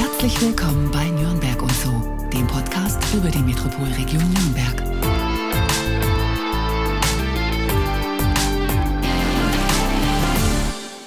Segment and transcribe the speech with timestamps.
[0.00, 1.90] Herzlich willkommen bei Nürnberg und so,
[2.32, 4.82] dem Podcast über die Metropolregion Nürnberg.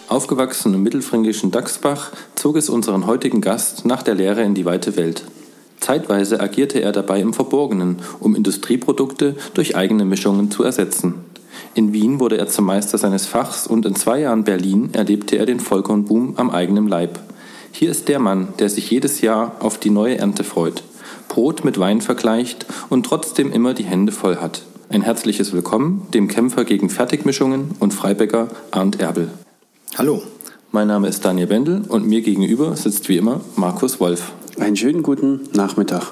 [0.08, 4.96] Aufgewachsen im mittelfränkischen Dachsbach zog es unseren heutigen Gast nach der Lehre in die weite
[4.96, 5.24] Welt.
[5.80, 11.16] Zeitweise agierte er dabei im Verborgenen, um Industrieprodukte durch eigene Mischungen zu ersetzen.
[11.74, 15.48] In Wien wurde er zum Meister seines Fachs und in zwei Jahren Berlin erlebte er
[15.48, 17.20] den Vollkornboom am eigenen Leib.
[17.76, 20.84] Hier ist der Mann, der sich jedes Jahr auf die neue Ernte freut,
[21.28, 24.62] Brot mit Wein vergleicht und trotzdem immer die Hände voll hat.
[24.90, 29.32] Ein herzliches Willkommen dem Kämpfer gegen Fertigmischungen und Freibäcker Arndt Erbel.
[29.98, 30.22] Hallo.
[30.72, 34.34] Mein Name ist Daniel Bendel und mir gegenüber sitzt wie immer Markus Wolf.
[34.60, 36.12] Einen schönen guten Nachmittag.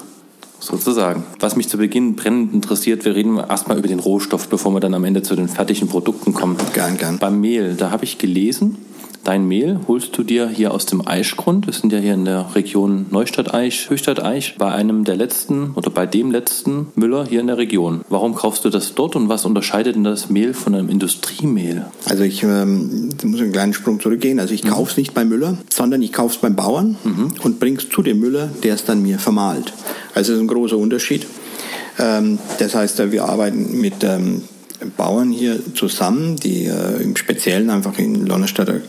[0.58, 1.22] Sozusagen.
[1.38, 4.94] Was mich zu Beginn brennend interessiert, wir reden erstmal über den Rohstoff, bevor wir dann
[4.94, 6.56] am Ende zu den fertigen Produkten kommen.
[6.72, 7.18] Gern, gern.
[7.18, 8.78] Beim Mehl, da habe ich gelesen,
[9.24, 11.66] Dein Mehl holst du dir hier aus dem Eichgrund.
[11.66, 16.06] Wir sind ja hier in der Region Neustadt-Eich, Höchstadt-Eich, bei einem der letzten oder bei
[16.06, 18.00] dem letzten Müller hier in der Region.
[18.08, 21.86] Warum kaufst du das dort und was unterscheidet denn das Mehl von einem Industriemehl?
[22.06, 24.40] Also ich ähm, muss einen kleinen Sprung zurückgehen.
[24.40, 24.70] Also ich mhm.
[24.70, 27.32] kaufe es nicht beim Müller, sondern ich kaufe es beim Bauern mhm.
[27.44, 29.72] und bringe es zu dem Müller, der es dann mir vermahlt.
[30.14, 31.28] Also das ist ein großer Unterschied.
[32.00, 34.42] Ähm, das heißt, wir arbeiten mit ähm,
[34.96, 38.80] Bauern hier zusammen, die äh, im Speziellen einfach in Lonnerstadter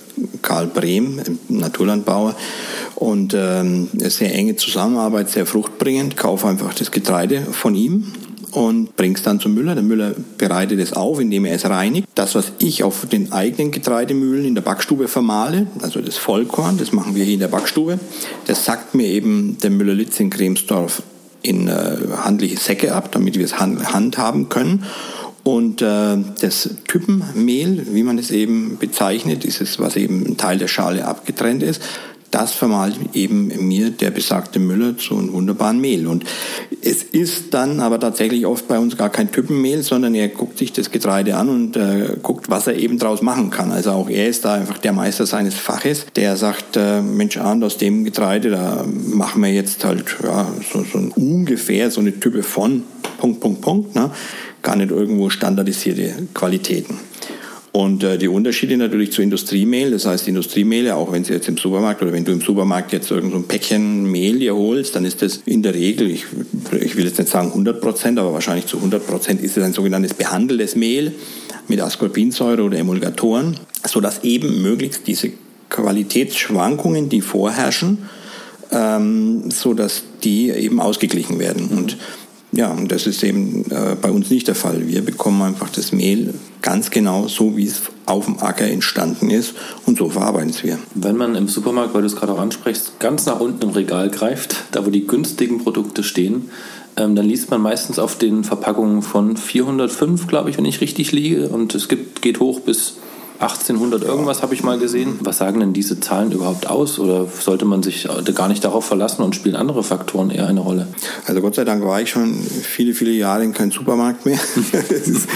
[0.42, 2.36] Karl Brehm, Naturlandbauer,
[2.96, 6.18] und ähm, sehr enge Zusammenarbeit, sehr fruchtbringend.
[6.18, 8.06] Kaufe einfach das Getreide von ihm
[8.54, 9.74] und bringe es dann zum Müller.
[9.74, 12.08] Der Müller bereitet es auf, indem er es reinigt.
[12.16, 16.92] Das, was ich auf den eigenen Getreidemühlen in der Backstube vermahle, also das Vollkorn, das
[16.92, 18.00] machen wir hier in der Backstube,
[18.46, 21.02] das sackt mir eben der Müller-Litz in Kremsdorf
[21.42, 24.86] in äh, handliche Säcke ab, damit wir es hand handhaben können.
[25.44, 30.58] Und äh, das Typenmehl, wie man es eben bezeichnet, ist es, was eben ein Teil
[30.58, 31.82] der Schale abgetrennt ist,
[32.34, 36.08] das vermahlt eben mir der besagte Müller zu einem wunderbaren Mehl.
[36.08, 36.26] Und
[36.82, 40.74] es ist dann aber tatsächlich oft bei uns gar kein Typenmehl, sondern er guckt sich
[40.74, 43.72] das Getreide an und äh, guckt, was er eben draus machen kann.
[43.72, 47.64] Also auch er ist da einfach der Meister seines Faches, der sagt, äh, Mensch, Arndt,
[47.64, 52.44] aus dem Getreide, da machen wir jetzt halt ja, so, so ungefähr so eine Type
[52.44, 52.84] von
[53.20, 53.96] Punkt, Punkt, Punkt.
[53.96, 54.10] Ne?
[54.64, 56.98] gar nicht irgendwo standardisierte Qualitäten.
[57.76, 61.58] Und äh, die Unterschiede natürlich zu Industriemehl, das heißt Industriemehle, auch wenn Sie jetzt im
[61.58, 65.24] Supermarkt oder wenn du im Supermarkt jetzt irgendein so Päckchen Mehl dir holst, dann ist
[65.24, 66.26] das in der Regel, ich,
[66.80, 69.74] ich will jetzt nicht sagen 100 Prozent, aber wahrscheinlich zu 100 Prozent ist es ein
[69.74, 71.14] sogenanntes behandeltes Mehl
[71.68, 73.58] mit Ascorbinsäure oder Emulgatoren,
[73.88, 75.32] sodass eben möglichst diese
[75.70, 77.98] Qualitätsschwankungen, die vorherrschen,
[78.72, 81.70] ähm, sodass die eben ausgeglichen werden.
[81.70, 81.98] Und
[82.54, 84.88] ja, und das ist eben äh, bei uns nicht der Fall.
[84.88, 89.56] Wir bekommen einfach das Mehl ganz genau so, wie es auf dem Acker entstanden ist
[89.88, 90.78] und so verarbeiten es wir.
[90.94, 94.10] Wenn man im Supermarkt, weil du es gerade auch ansprichst, ganz nach unten im Regal
[94.12, 96.52] greift, da wo die günstigen Produkte stehen,
[96.96, 101.12] ähm, dann liest man meistens auf den Verpackungen von 405, glaube ich, wenn ich richtig
[101.12, 101.50] liege.
[101.50, 102.98] Und es gibt, geht hoch bis
[103.40, 105.20] 1800 irgendwas habe ich mal gesehen.
[105.22, 107.00] Was sagen denn diese Zahlen überhaupt aus?
[107.00, 110.88] Oder sollte man sich gar nicht darauf verlassen und spielen andere Faktoren eher eine Rolle?
[111.26, 114.40] Also Gott sei Dank war ich schon viele, viele Jahre in keinem Supermarkt mehr.
[114.90, 115.28] ist,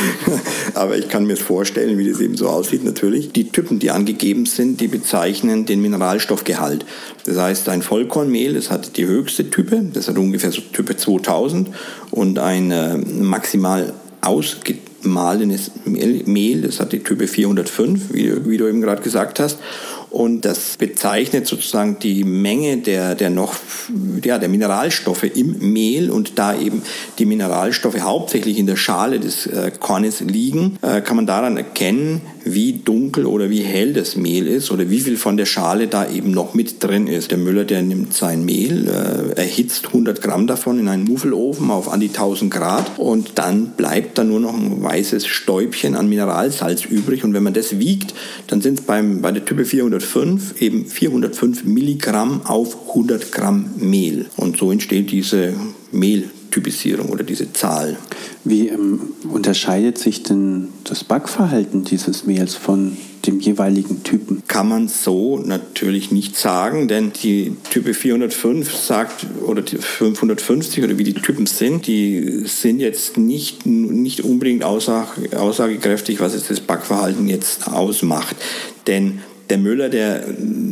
[0.73, 3.31] aber ich kann mir vorstellen, wie das eben so aussieht natürlich.
[3.31, 6.85] Die Typen, die angegeben sind, die bezeichnen den Mineralstoffgehalt.
[7.25, 11.69] Das heißt, ein Vollkornmehl, das hat die höchste Type, das hat ungefähr so Type 2000
[12.11, 18.67] und ein äh, maximal ausge mahlenes Mehl, das hat die Type 405, wie, wie du
[18.67, 19.59] eben gerade gesagt hast.
[20.09, 23.55] Und das bezeichnet sozusagen die Menge der, der noch,
[24.23, 26.81] ja, der Mineralstoffe im Mehl und da eben
[27.19, 32.21] die Mineralstoffe hauptsächlich in der Schale des äh, Kornes liegen, äh, kann man daran erkennen,
[32.53, 36.09] wie dunkel oder wie hell das Mehl ist oder wie viel von der Schale da
[36.09, 37.31] eben noch mit drin ist.
[37.31, 41.91] Der Müller, der nimmt sein Mehl, äh, erhitzt 100 Gramm davon in einen Muffelofen auf
[41.91, 46.85] an die 1000 Grad und dann bleibt da nur noch ein weißes Stäubchen an Mineralsalz
[46.85, 48.13] übrig und wenn man das wiegt,
[48.47, 49.65] dann sind es bei der Type
[49.99, 55.53] 405 eben 405 Milligramm auf 100 Gramm Mehl und so entsteht diese
[55.91, 57.97] Mehltypisierung oder diese Zahl.
[58.43, 64.43] Wie ähm, unterscheidet sich denn das Backverhalten dieses Mehls von dem jeweiligen Typen?
[64.47, 70.97] Kann man so natürlich nicht sagen, denn die Type 405 sagt, oder die 550 oder
[70.97, 76.61] wie die Typen sind, die sind jetzt nicht, nicht unbedingt aussage, aussagekräftig, was jetzt das
[76.61, 78.35] Backverhalten jetzt ausmacht.
[78.87, 79.19] Denn
[79.49, 80.23] der Müller, der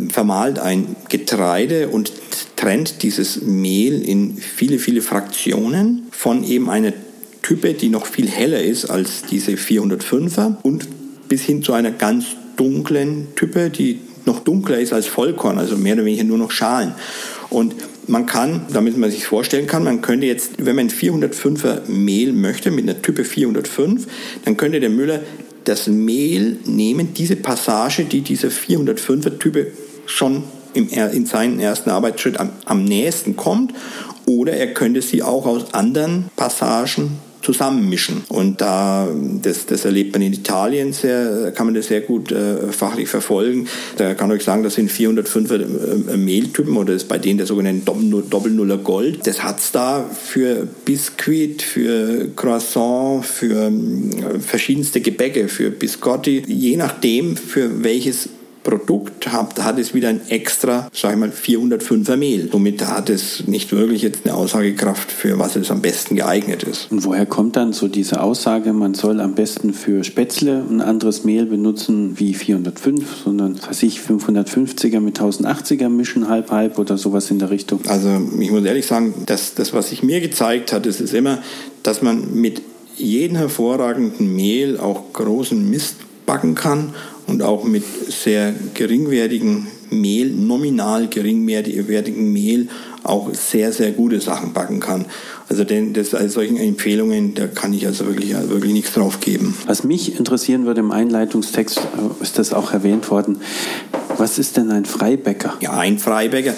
[0.09, 2.11] vermahlt ein Getreide und
[2.55, 6.93] trennt dieses Mehl in viele, viele Fraktionen von eben einer
[7.41, 10.87] Type, die noch viel heller ist als diese 405er und
[11.27, 12.25] bis hin zu einer ganz
[12.55, 16.93] dunklen Type, die noch dunkler ist als Vollkorn, also mehr oder weniger nur noch Schalen.
[17.49, 17.75] Und
[18.07, 22.71] man kann, damit man sich vorstellen kann, man könnte jetzt, wenn man 405er Mehl möchte,
[22.71, 24.07] mit einer Type 405,
[24.43, 25.21] dann könnte der Müller
[25.65, 29.71] das Mehl nehmen, diese Passage, die dieser 405er Type
[30.05, 33.73] schon im, in seinen ersten Arbeitsschritt am, am nächsten kommt,
[34.25, 38.23] oder er könnte sie auch aus anderen Passagen zusammenmischen.
[38.27, 39.07] Und da,
[39.41, 43.67] das, das erlebt man in Italien sehr, kann man das sehr gut äh, fachlich verfolgen.
[43.97, 47.85] Da kann ich sagen, das sind 405 äh, Mehltypen oder ist bei denen der sogenannte
[47.85, 49.27] Doppelnuller Gold.
[49.27, 56.77] Das hat es da für Biskuit, für Croissant, für äh, verschiedenste Gebäcke, für Biscotti, je
[56.77, 58.29] nachdem, für welches
[58.65, 62.49] Produkt hat, hat es wieder ein extra, sag ich mal, 405er Mehl.
[62.51, 66.91] Somit hat es nicht wirklich jetzt eine Aussagekraft, für was es am besten geeignet ist.
[66.91, 71.23] Und woher kommt dann so diese Aussage, man soll am besten für Spätzle ein anderes
[71.23, 76.97] Mehl benutzen wie 405, sondern, was weiß ich, 550er mit 1080er mischen, halb, halb oder
[76.97, 77.81] sowas in der Richtung?
[77.87, 81.37] Also, ich muss ehrlich sagen, dass das, was sich mir gezeigt hat, ist, ist immer,
[81.83, 82.63] dass man mit
[82.97, 86.95] jedem hervorragenden Mehl auch großen Mist backen kann
[87.27, 92.69] und auch mit sehr geringwertigen Mehl, nominal geringwertigen Mehl
[93.03, 95.05] auch sehr, sehr gute Sachen backen kann.
[95.47, 99.19] Also denn das, also solchen Empfehlungen, da kann ich also wirklich, also wirklich nichts drauf
[99.19, 99.55] geben.
[99.67, 103.37] Was mich interessieren würde im Einleitungstext, äh, ist das auch erwähnt worden,
[104.17, 105.53] was ist denn ein Freibäcker?
[105.61, 106.55] Ja, ein Freibäcker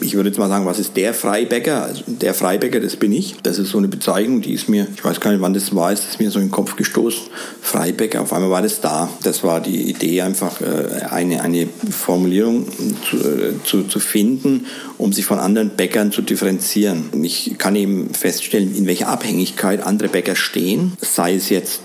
[0.00, 1.84] ich würde jetzt mal sagen, was ist der Freibäcker?
[1.84, 3.36] Also der Freibäcker, das bin ich.
[3.42, 5.92] Das ist so eine Bezeichnung, die ist mir, ich weiß gar nicht, wann das war,
[5.92, 7.22] ist das mir so in den Kopf gestoßen.
[7.60, 9.08] Freibäcker, auf einmal war das da.
[9.22, 12.66] Das war die Idee, einfach äh, eine, eine Formulierung
[13.08, 14.66] zu, äh, zu, zu finden,
[14.98, 17.10] um sich von anderen Bäckern zu differenzieren.
[17.22, 21.80] Ich kann eben feststellen, in welcher Abhängigkeit andere Bäcker stehen, sei es jetzt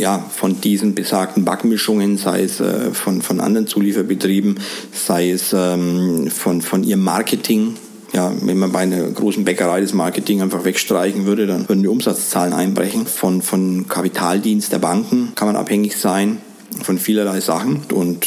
[0.00, 4.58] ja, von diesen besagten Backmischungen, sei es äh, von, von anderen Zulieferbetrieben,
[4.92, 7.74] sei es ähm, von, von ihrem Marketing.
[8.12, 11.88] Ja, wenn man bei einer großen Bäckerei das Marketing einfach wegstreichen würde, dann würden die
[11.88, 13.06] Umsatzzahlen einbrechen.
[13.06, 16.38] Von, von Kapitaldienst der Banken kann man abhängig sein
[16.82, 17.82] von vielerlei Sachen.
[17.92, 18.26] Und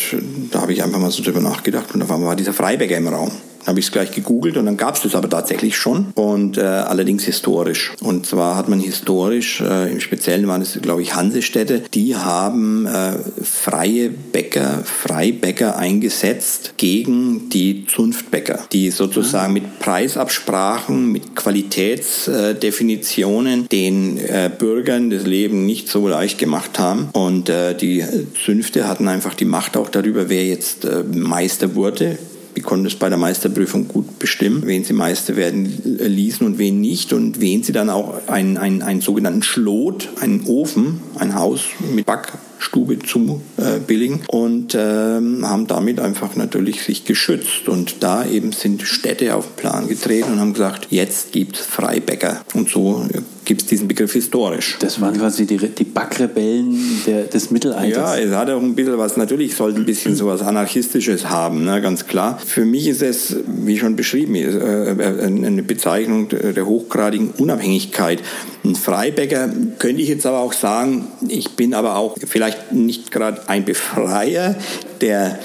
[0.52, 3.32] da habe ich einfach mal so drüber nachgedacht und einmal war dieser Freibäcker im Raum
[3.66, 6.62] habe ich es gleich gegoogelt und dann gab es das aber tatsächlich schon und äh,
[6.62, 7.94] allerdings historisch.
[8.02, 12.86] Und zwar hat man historisch, äh, im Speziellen waren es, glaube ich, Hansestädte, die haben
[12.86, 19.54] äh, freie Bäcker, Freibäcker eingesetzt gegen die Zunftbäcker, die sozusagen ah.
[19.54, 27.10] mit Preisabsprachen, mit Qualitätsdefinitionen den äh, Bürgern das Leben nicht so leicht gemacht haben.
[27.14, 28.06] Und äh, die
[28.44, 32.20] Zünfte hatten einfach die Macht auch darüber, wer jetzt äh, Meister wurde
[32.56, 36.80] die konnten es bei der Meisterprüfung gut bestimmen, wen sie Meister werden ließen und wen
[36.80, 41.62] nicht und wen sie dann auch einen, einen, einen sogenannten Schlot, einen Ofen, ein Haus
[41.94, 47.68] mit Backstube zu äh, billigen und ähm, haben damit einfach natürlich sich geschützt.
[47.68, 51.66] Und da eben sind Städte auf den Plan getreten und haben gesagt, jetzt gibt es
[51.66, 52.42] Freibäcker.
[52.54, 53.06] Und so
[53.46, 54.78] gibt es diesen Begriff historisch.
[54.80, 58.18] Das waren quasi die, die Backrebellen der, des Mittelalters.
[58.18, 61.64] Ja, es hat auch ein bisschen was, natürlich sollte ein bisschen so was Anarchistisches haben,
[61.64, 62.40] ne, ganz klar.
[62.46, 68.22] Für mich ist es, wie schon beschrieben, äh, äh, eine Bezeichnung der hochgradigen Unabhängigkeit.
[68.64, 69.50] Ein Freibäcker
[69.80, 74.56] könnte ich jetzt aber auch sagen, ich bin aber auch vielleicht nicht gerade ein Befreier,
[75.02, 75.40] der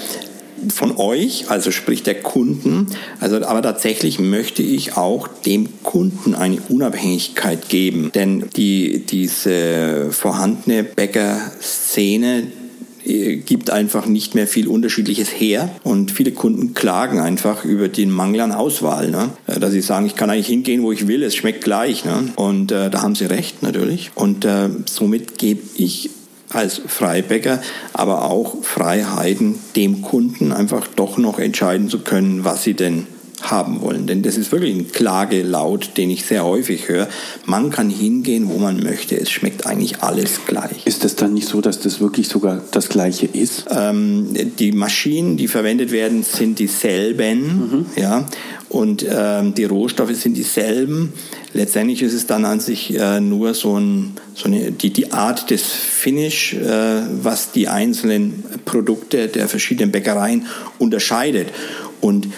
[0.73, 2.87] von euch, also sprich der Kunden.
[3.21, 8.11] Also, aber tatsächlich möchte ich auch dem Kunden eine Unabhängigkeit geben.
[8.15, 12.45] Denn die, diese vorhandene Bäckerszene,
[13.09, 18.11] äh, gibt einfach nicht mehr viel Unterschiedliches her und viele Kunden klagen einfach über den
[18.11, 19.31] Mangel an Auswahl, ne?
[19.47, 22.05] Äh, dass sie sagen, ich kann eigentlich hingehen, wo ich will, es schmeckt gleich.
[22.05, 22.33] Ne?
[22.37, 24.11] Und äh, da haben sie recht natürlich.
[24.15, 26.11] Und äh, somit gebe ich
[26.51, 27.61] als Freibäcker,
[27.93, 33.07] aber auch Freiheiten, dem Kunden einfach doch noch entscheiden zu können, was sie denn
[33.43, 34.07] haben wollen.
[34.07, 37.09] Denn das ist wirklich ein Klagelaut, den ich sehr häufig höre.
[37.45, 39.19] Man kann hingehen, wo man möchte.
[39.19, 40.87] Es schmeckt eigentlich alles gleich.
[40.87, 43.67] Ist es dann nicht so, dass das wirklich sogar das Gleiche ist?
[43.71, 47.41] Ähm, die Maschinen, die verwendet werden, sind dieselben.
[47.41, 47.87] Mhm.
[47.97, 48.27] Ja,
[48.69, 51.13] und ähm, die Rohstoffe sind dieselben.
[51.59, 55.51] Letztendlich ist es dann an sich äh, nur so, ein, so eine, die, die Art
[55.51, 60.47] des Finish, äh, was die einzelnen Produkte der verschiedenen Bäckereien
[60.79, 61.49] unterscheidet.
[62.01, 62.29] Und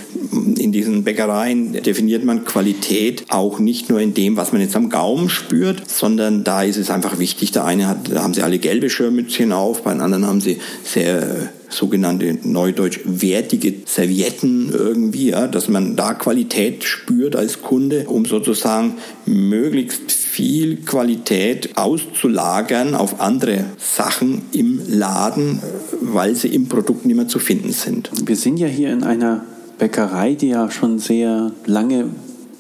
[0.57, 4.89] in diesen Bäckereien definiert man Qualität auch nicht nur in dem, was man jetzt am
[4.89, 7.53] Gaumen spürt, sondern da ist es einfach wichtig.
[7.53, 10.59] Der eine hat, da haben sie alle gelbe Schirmmützchen auf, bei den anderen haben sie
[10.85, 18.25] sehr sogenannte neudeutsch wertige Servietten irgendwie, ja, dass man da Qualität spürt als Kunde, um
[18.25, 18.95] sozusagen
[19.27, 25.61] möglichst viel Qualität auszulagern auf andere Sachen im Laden,
[26.01, 28.11] weil sie im Produkt nicht mehr zu finden sind.
[28.25, 29.45] Wir sind ja hier in einer
[29.79, 32.05] Bäckerei, die ja schon sehr lange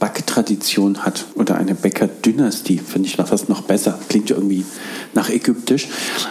[0.00, 3.99] Backtradition hat oder eine Bäckerdynastie, finde ich fast noch besser.
[4.09, 4.65] Klingt ja irgendwie
[5.15, 5.89] nach ägyptisch.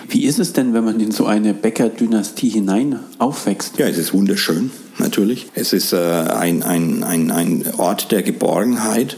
[0.10, 3.77] Wie ist es denn, wenn man in so eine Bäckerdynastie hinein aufwächst?
[3.77, 5.48] Ja, es ist wunderschön, natürlich.
[5.53, 9.15] Es ist äh, ein, ein, ein, ein Ort der Geborgenheit.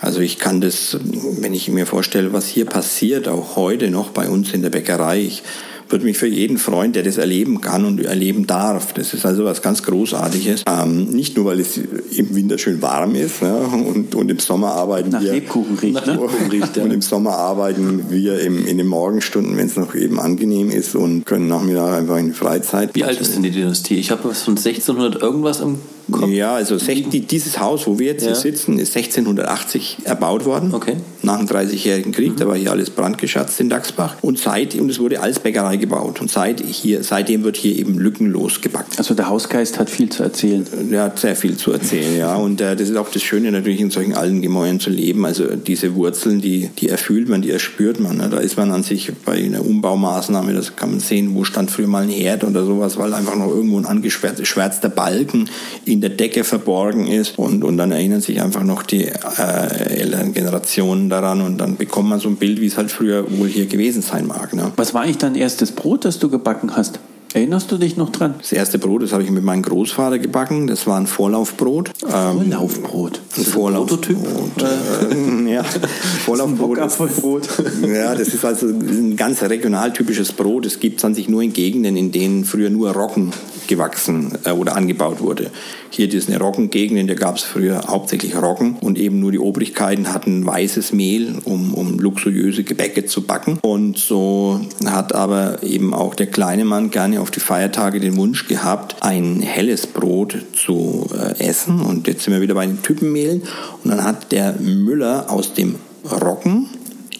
[0.00, 0.98] Also ich kann das,
[1.40, 5.20] wenn ich mir vorstelle, was hier passiert, auch heute noch bei uns in der Bäckerei,
[5.20, 5.42] ich
[5.90, 8.92] würde mich für jeden freuen, der das erleben kann und erleben darf.
[8.92, 10.62] Das ist also was ganz Großartiges.
[10.68, 13.56] Ähm, nicht nur, weil es im Winter schön warm ist ne?
[13.58, 15.32] und, und im Sommer arbeiten Nach wir...
[15.32, 16.18] Lebkuchen riecht, ne?
[16.50, 16.84] riecht, ja.
[16.84, 20.94] Und im Sommer arbeiten wir im, in den Morgenstunden, wenn es noch eben angenehm ist
[20.94, 22.94] und können Nachmittag einfach in die Freizeit.
[22.94, 23.96] Wie alt ist denn die Dynastie?
[23.96, 25.80] Ich habe was von 1600 irgendwas im
[26.10, 26.28] Kopf.
[26.28, 28.28] Ja, also dieses Haus, wo wir jetzt Ja.
[28.28, 30.74] hier sitzen, ist 1680 erbaut worden.
[30.74, 30.96] Okay.
[31.22, 34.16] Nach dem Dreißigjährigen Krieg, da war hier alles brandgeschatzt in Dachsbach.
[34.22, 36.20] Und seit, und es wurde als Bäckerei gebaut.
[36.20, 38.92] Und seit hier, seitdem wird hier eben lückenlos gebacken.
[38.96, 40.66] Also der Hausgeist hat viel zu erzählen.
[40.90, 42.34] Der hat sehr viel zu erzählen, ja.
[42.36, 45.24] Und äh, das ist auch das Schöne natürlich in solchen alten Gemäuern zu leben.
[45.26, 48.16] Also diese Wurzeln, die, die erfühlt man, die erspürt man.
[48.16, 48.28] Ne?
[48.30, 51.86] Da ist man an sich bei einer Umbaumaßnahme, das kann man sehen, wo stand früher
[51.86, 55.48] mal ein Herd oder sowas, weil einfach noch irgendwo ein angeschwärzter Balken
[55.84, 57.38] in der Decke verborgen ist.
[57.38, 62.08] Und, und dann erinnern sich einfach noch die äh, älteren Generationen daran und dann bekommt
[62.08, 64.54] man so ein Bild, wie es halt früher wohl hier gewesen sein mag.
[64.54, 64.72] Ne?
[64.76, 67.00] Was war eigentlich dein erstes Brot, das du gebacken hast?
[67.32, 68.34] Erinnerst du dich noch dran?
[68.38, 70.66] Das erste Brot, das habe ich mit meinem Großvater gebacken.
[70.66, 71.92] Das war ein Vorlaufbrot.
[72.02, 73.20] Ähm, Vorlaufbrot.
[73.36, 74.62] ein Vorlaufbrot.
[74.62, 75.14] Äh,
[75.50, 75.64] ja,
[76.24, 76.76] Vorlaufbrot.
[76.76, 77.48] Bockervollbrot.
[77.86, 80.66] Ja, das ist also ein ganz regional typisches Brot.
[80.66, 83.32] Es gibt es an sich nur in Gegenden, in denen früher nur Roggen
[83.66, 85.50] gewachsen äh, oder angebaut wurde.
[85.92, 89.40] Hier ist eine Roggengegend, in der gab es früher hauptsächlich Roggen und eben nur die
[89.40, 93.58] Obrigkeiten hatten weißes Mehl, um, um luxuriöse Gebäcke zu backen.
[93.62, 98.46] Und so hat aber eben auch der kleine Mann gerne auf die Feiertage den Wunsch
[98.46, 101.80] gehabt, ein helles Brot zu äh, essen.
[101.80, 103.42] Und jetzt sind wir wieder bei den Typenmehlen.
[103.82, 106.68] Und dann hat der Müller aus dem Roggen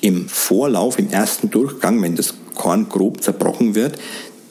[0.00, 3.98] im Vorlauf, im ersten Durchgang, wenn das Korn grob zerbrochen wird,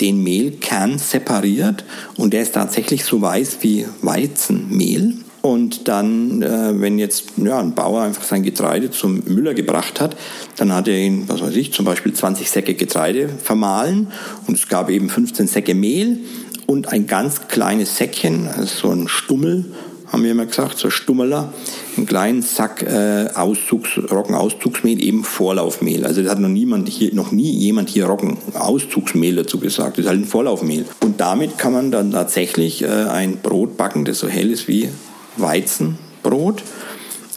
[0.02, 1.84] den Mehlkern separiert
[2.16, 5.16] und der ist tatsächlich so weiß wie Weizenmehl.
[5.42, 10.18] Und dann, äh, wenn jetzt ja, ein Bauer einfach sein Getreide zum Müller gebracht hat,
[10.58, 14.12] dann hat er ihn, was weiß ich, zum Beispiel 20 Säcke Getreide vermahlen
[14.48, 16.20] und es gab eben 15 Säcke Mehl
[16.66, 19.66] und ein ganz kleines Säckchen, also so ein Stummel,
[20.12, 21.54] haben wir immer gesagt, so Stummeler,
[21.96, 26.06] einen kleinen Sack äh, Auszugs, Roggenauszugsmehl, eben Vorlaufmehl.
[26.06, 29.98] Also das hat noch niemand hier, noch nie jemand hier Roggenauszugsmehl dazu gesagt.
[29.98, 30.86] Das ist halt ein Vorlaufmehl.
[31.02, 34.90] Und damit kann man dann tatsächlich äh, ein Brot backen, das so hell ist wie
[35.38, 36.64] Weizenbrot.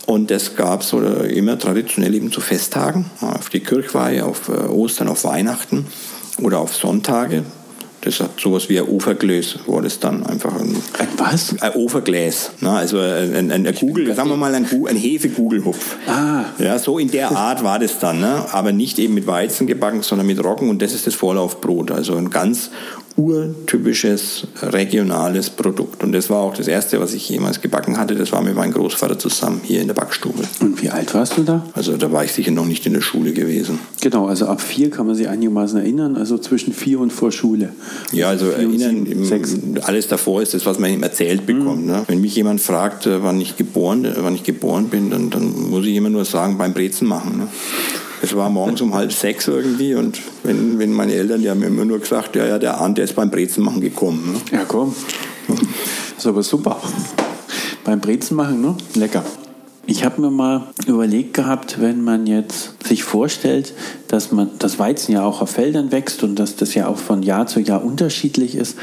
[0.07, 5.09] Und das gab es immer traditionell eben zu Festtagen, auf die Kirchweihe, auf äh, Ostern,
[5.09, 5.87] auf Weihnachten
[6.39, 7.45] oder auf Sonntage.
[8.05, 11.55] Das hat sowas wie ein Ofergläs, war das dann einfach ein, Ein was?
[11.63, 12.51] ein Ofergläs.
[12.61, 12.71] Ne?
[12.71, 15.97] Also ein, ein, ein Kugel, sagen wir mal ein, ein Hefekugelhupf.
[16.09, 16.47] Ah.
[16.59, 18.19] Ja, so in der Art war das dann.
[18.19, 18.45] Ne?
[18.51, 20.69] Aber nicht eben mit Weizen gebacken, sondern mit Roggen.
[20.69, 21.93] Und das ist das Vorlaufbrot.
[21.93, 22.71] Also ein ganz
[23.17, 26.03] urtypisches regionales Produkt.
[26.03, 28.15] Und das war auch das erste, was ich jemals gebacken hatte.
[28.15, 30.43] Das war mit meinem Großvater zusammen hier in der Backstube.
[30.61, 31.65] Und wie alt warst du da?
[31.75, 33.79] Also da war ich sicher noch nicht in der Schule gewesen.
[34.01, 37.71] Genau, also ab vier kann man sich einigermaßen erinnern, also zwischen vier und vor Schule.
[38.13, 39.57] Ja, also Vier erinnern, sieben, im- sechs.
[39.83, 41.87] alles davor ist das, was man ihm erzählt bekommt.
[41.87, 42.03] Ne?
[42.07, 45.71] Wenn mich jemand fragt, äh, wann ich geboren, äh, wann ich geboren bin, dann, dann
[45.71, 47.39] muss ich immer nur sagen, beim Brezen machen.
[47.39, 47.49] Ne?
[48.25, 51.85] Es war morgens um halb sechs irgendwie und wenn, wenn meine Eltern, die haben immer
[51.85, 54.33] nur gesagt, ja, ja, der Arndt, der ist beim Brezen machen gekommen.
[54.33, 54.59] Ne?
[54.59, 54.95] Ja, komm.
[56.17, 56.81] Ist aber super.
[57.83, 58.77] Beim Brezen machen, ne?
[58.95, 59.25] Lecker.
[59.87, 63.75] Ich habe mir mal überlegt gehabt, wenn man jetzt sich vorstellt,
[64.07, 67.25] dass man das Weizen ja auch auf Feldern wächst und dass das ja auch von
[67.25, 68.77] Jahr zu Jahr unterschiedlich ist.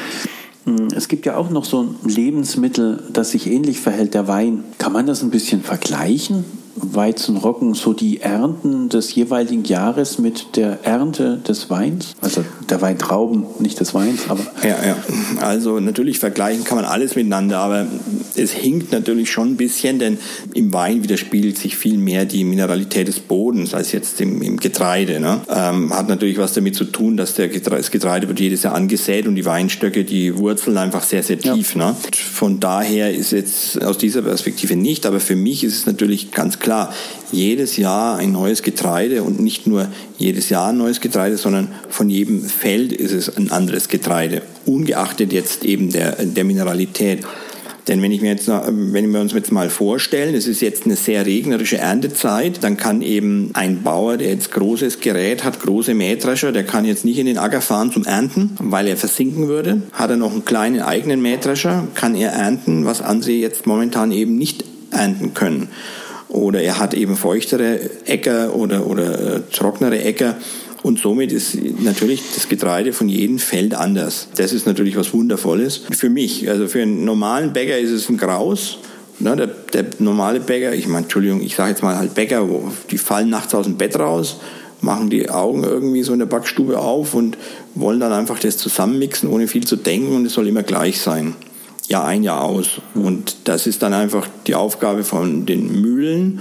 [0.65, 4.65] Hm, Es gibt ja auch noch so ein Lebensmittel, das sich ähnlich verhält, der Wein.
[4.77, 6.43] Kann man das ein bisschen vergleichen?
[6.75, 12.13] Weizen, Roggen, so die Ernten des jeweiligen Jahres mit der Ernte des Weins?
[12.21, 14.95] Also der Weintrauben, nicht des Weins, aber Ja, ja.
[15.41, 17.88] Also natürlich vergleichen kann man alles miteinander, aber
[18.35, 20.17] es hinkt natürlich schon ein bisschen, denn
[20.53, 25.19] im Wein widerspiegelt sich viel mehr die Mineralität des Bodens als jetzt im, im Getreide.
[25.19, 25.41] Ne?
[25.49, 28.75] Ähm, hat natürlich was damit zu tun, dass der Getreide, das Getreide wird jedes Jahr
[28.75, 31.75] angesät und die Weinstöcke, die Wurzeln einfach sehr, sehr tief.
[31.75, 31.91] Ja.
[31.91, 31.95] Ne?
[32.33, 36.58] Von daher ist jetzt aus dieser Perspektive nicht, aber für mich ist es natürlich ganz
[36.59, 36.93] klar,
[37.31, 39.87] jedes Jahr ein neues Getreide und nicht nur
[40.17, 45.33] jedes Jahr ein neues Getreide, sondern von jedem Feld ist es ein anderes Getreide, ungeachtet
[45.33, 47.25] jetzt eben der, der Mineralität.
[47.89, 50.95] Denn wenn ich mir jetzt, wenn wir uns jetzt mal vorstellen, es ist jetzt eine
[50.95, 56.51] sehr regnerische Erntezeit, dann kann eben ein Bauer, der jetzt großes Gerät hat, große Mähdrescher,
[56.51, 59.81] der kann jetzt nicht in den Acker fahren zum Ernten, weil er versinken würde.
[59.91, 64.37] Hat er noch einen kleinen eigenen Mähdrescher, kann er ernten, was andere jetzt momentan eben
[64.37, 65.69] nicht ernten können.
[66.29, 70.36] Oder er hat eben feuchtere Äcker oder, oder äh, trocknere Äcker
[70.81, 74.29] und somit ist natürlich das Getreide von jedem Feld anders.
[74.36, 75.81] Das ist natürlich was Wundervolles.
[75.91, 78.77] Für mich, also für einen normalen Bäcker ist es ein Graus.
[79.19, 82.71] Ne, der, der normale Bäcker, ich meine, Entschuldigung, ich sage jetzt mal halt Bäcker, wo,
[82.89, 84.38] die fallen nachts aus dem Bett raus,
[84.79, 87.38] machen die Augen irgendwie so in der Backstube auf und
[87.75, 91.36] wollen dann einfach das zusammenmixen, ohne viel zu denken und es soll immer gleich sein.
[91.89, 92.81] Jahr ein, Jahr aus.
[92.93, 96.39] Und das ist dann einfach die Aufgabe von den Mühlen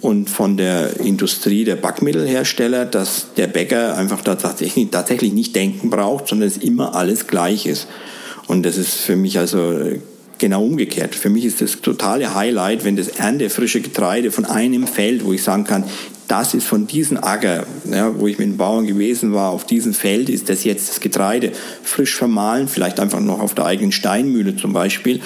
[0.00, 6.28] und von der Industrie der Backmittelhersteller, dass der Bäcker einfach tatsächlich, tatsächlich nicht denken braucht,
[6.28, 7.88] sondern es immer alles gleich ist.
[8.48, 9.80] Und das ist für mich also
[10.42, 11.14] genau umgekehrt.
[11.14, 15.42] Für mich ist das totale Highlight, wenn das erntefrische Getreide von einem Feld, wo ich
[15.42, 15.84] sagen kann,
[16.26, 19.94] das ist von diesem Acker, ja, wo ich mit den Bauern gewesen war, auf diesem
[19.94, 21.52] Feld ist das jetzt das Getreide
[21.84, 25.20] frisch vermahlen, vielleicht einfach noch auf der eigenen Steinmühle zum Beispiel.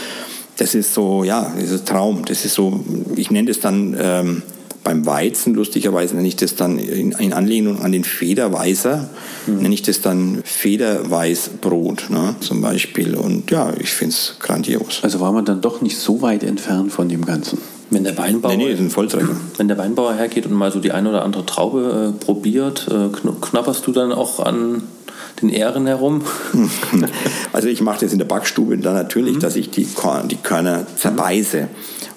[0.58, 2.24] Das ist so, ja, das ist ein Traum.
[2.26, 2.84] Das ist so,
[3.16, 4.42] ich nenne das dann ähm,
[4.86, 9.10] beim Weizen, lustigerweise nenne ich das dann in, in Anlehnung an den Federweißer,
[9.48, 9.58] mhm.
[9.58, 13.16] nenne ich das dann Federweißbrot ne, zum Beispiel.
[13.16, 15.00] Und ja, ich finde es grandios.
[15.02, 17.58] Also war man dann doch nicht so weit entfernt von dem Ganzen?
[17.90, 18.78] Wenn der Weinbauer, nee, nee.
[19.56, 23.08] Wenn der Weinbauer hergeht und mal so die eine oder andere Traube äh, probiert, äh,
[23.40, 24.82] knapperst du dann auch an
[25.42, 26.22] den Ähren herum?
[27.52, 29.40] Also ich mache das in der Backstube dann natürlich, mhm.
[29.40, 31.62] dass ich die, Korn, die Körner zerbeiße.
[31.62, 31.68] Mhm.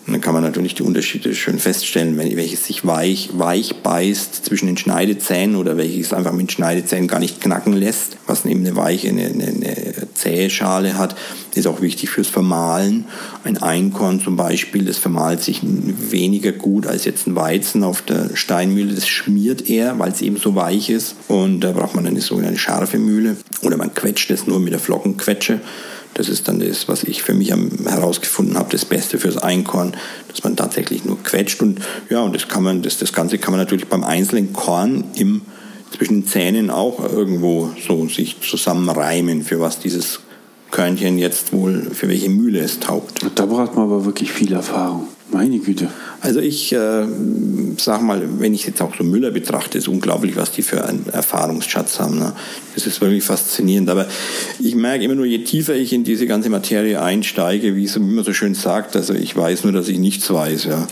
[0.09, 4.65] Und dann kann man natürlich die Unterschiede schön feststellen, welches sich weich, weich beißt zwischen
[4.65, 9.09] den Schneidezähnen oder welches einfach mit Schneidezähnen gar nicht knacken lässt, was eben eine weiche,
[9.09, 11.15] eine, eine, eine zähe Schale hat,
[11.53, 13.05] ist auch wichtig fürs Vermahlen.
[13.43, 18.31] Ein Einkorn zum Beispiel, das vermahlt sich weniger gut als jetzt ein Weizen auf der
[18.33, 18.95] Steinmühle.
[18.95, 21.17] Das schmiert eher, weil es eben so weich ist.
[21.27, 23.37] Und da braucht man eine sogenannte scharfe Mühle.
[23.61, 25.59] Oder man quetscht es nur mit der Flockenquetsche.
[26.13, 29.95] Das ist dann das, was ich für mich herausgefunden habe, das Beste fürs Einkorn,
[30.27, 31.61] dass man tatsächlich nur quetscht.
[31.61, 35.05] Und ja, und das kann man, das, das Ganze kann man natürlich beim einzelnen Korn
[35.15, 35.41] im,
[35.95, 40.19] zwischen den Zähnen auch irgendwo so sich zusammenreimen, für was dieses
[40.71, 43.25] Körnchen jetzt wohl, für welche Mühle es taugt.
[43.35, 45.07] Da braucht man aber wirklich viel Erfahrung.
[45.31, 45.89] Meine Güte.
[46.21, 47.05] Also ich äh,
[47.77, 51.05] sag mal, wenn ich jetzt auch so Müller betrachte, ist unglaublich, was die für einen
[51.11, 52.17] Erfahrungsschatz haben.
[52.17, 52.33] Ne?
[52.73, 53.89] Das ist wirklich faszinierend.
[53.89, 54.07] Aber
[54.59, 58.23] ich merke immer nur, je tiefer ich in diese ganze Materie einsteige, wie es immer
[58.23, 60.63] so schön sagt, also ich weiß nur, dass ich nichts weiß.
[60.65, 60.87] Ja.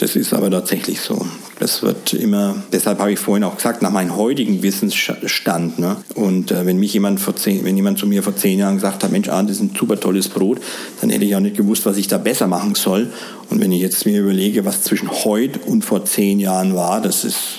[0.00, 1.26] Das ist aber tatsächlich so.
[1.58, 5.78] Das wird immer, deshalb habe ich vorhin auch gesagt, nach meinem heutigen Wissensstand.
[5.78, 5.98] Ne?
[6.14, 9.04] Und äh, wenn mich jemand vor zehn, wenn jemand zu mir vor zehn Jahren gesagt
[9.04, 10.58] hat, Mensch, Arndt, das ist ein super tolles Brot,
[11.02, 13.12] dann hätte ich auch nicht gewusst, was ich da besser machen soll.
[13.50, 17.24] Und wenn ich jetzt mir überlege, was zwischen heute und vor zehn Jahren war, das
[17.24, 17.58] ist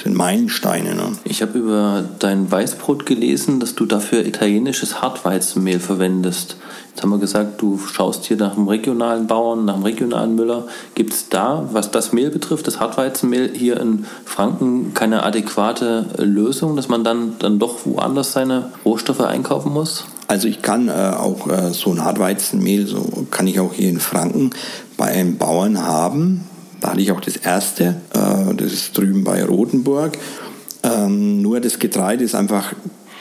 [0.00, 0.94] das sind Meilensteine.
[0.94, 1.12] Ne?
[1.24, 6.56] Ich habe über dein Weißbrot gelesen, dass du dafür italienisches Hartweizenmehl verwendest.
[6.90, 10.66] Jetzt haben wir gesagt, du schaust hier nach einem regionalen Bauern, nach einem regionalen Müller.
[10.94, 16.76] Gibt es da, was das Mehl betrifft, das Hartweizenmehl hier in Franken, keine adäquate Lösung,
[16.76, 20.04] dass man dann, dann doch woanders seine Rohstoffe einkaufen muss?
[20.26, 24.00] Also ich kann äh, auch äh, so ein Hartweizenmehl, so kann ich auch hier in
[24.00, 24.50] Franken
[24.96, 26.44] bei einem Bauern haben.
[26.80, 30.18] Da hatte ich auch das erste, äh, das ist drüben bei Rotenburg.
[30.82, 32.72] Ähm, nur das Getreide ist einfach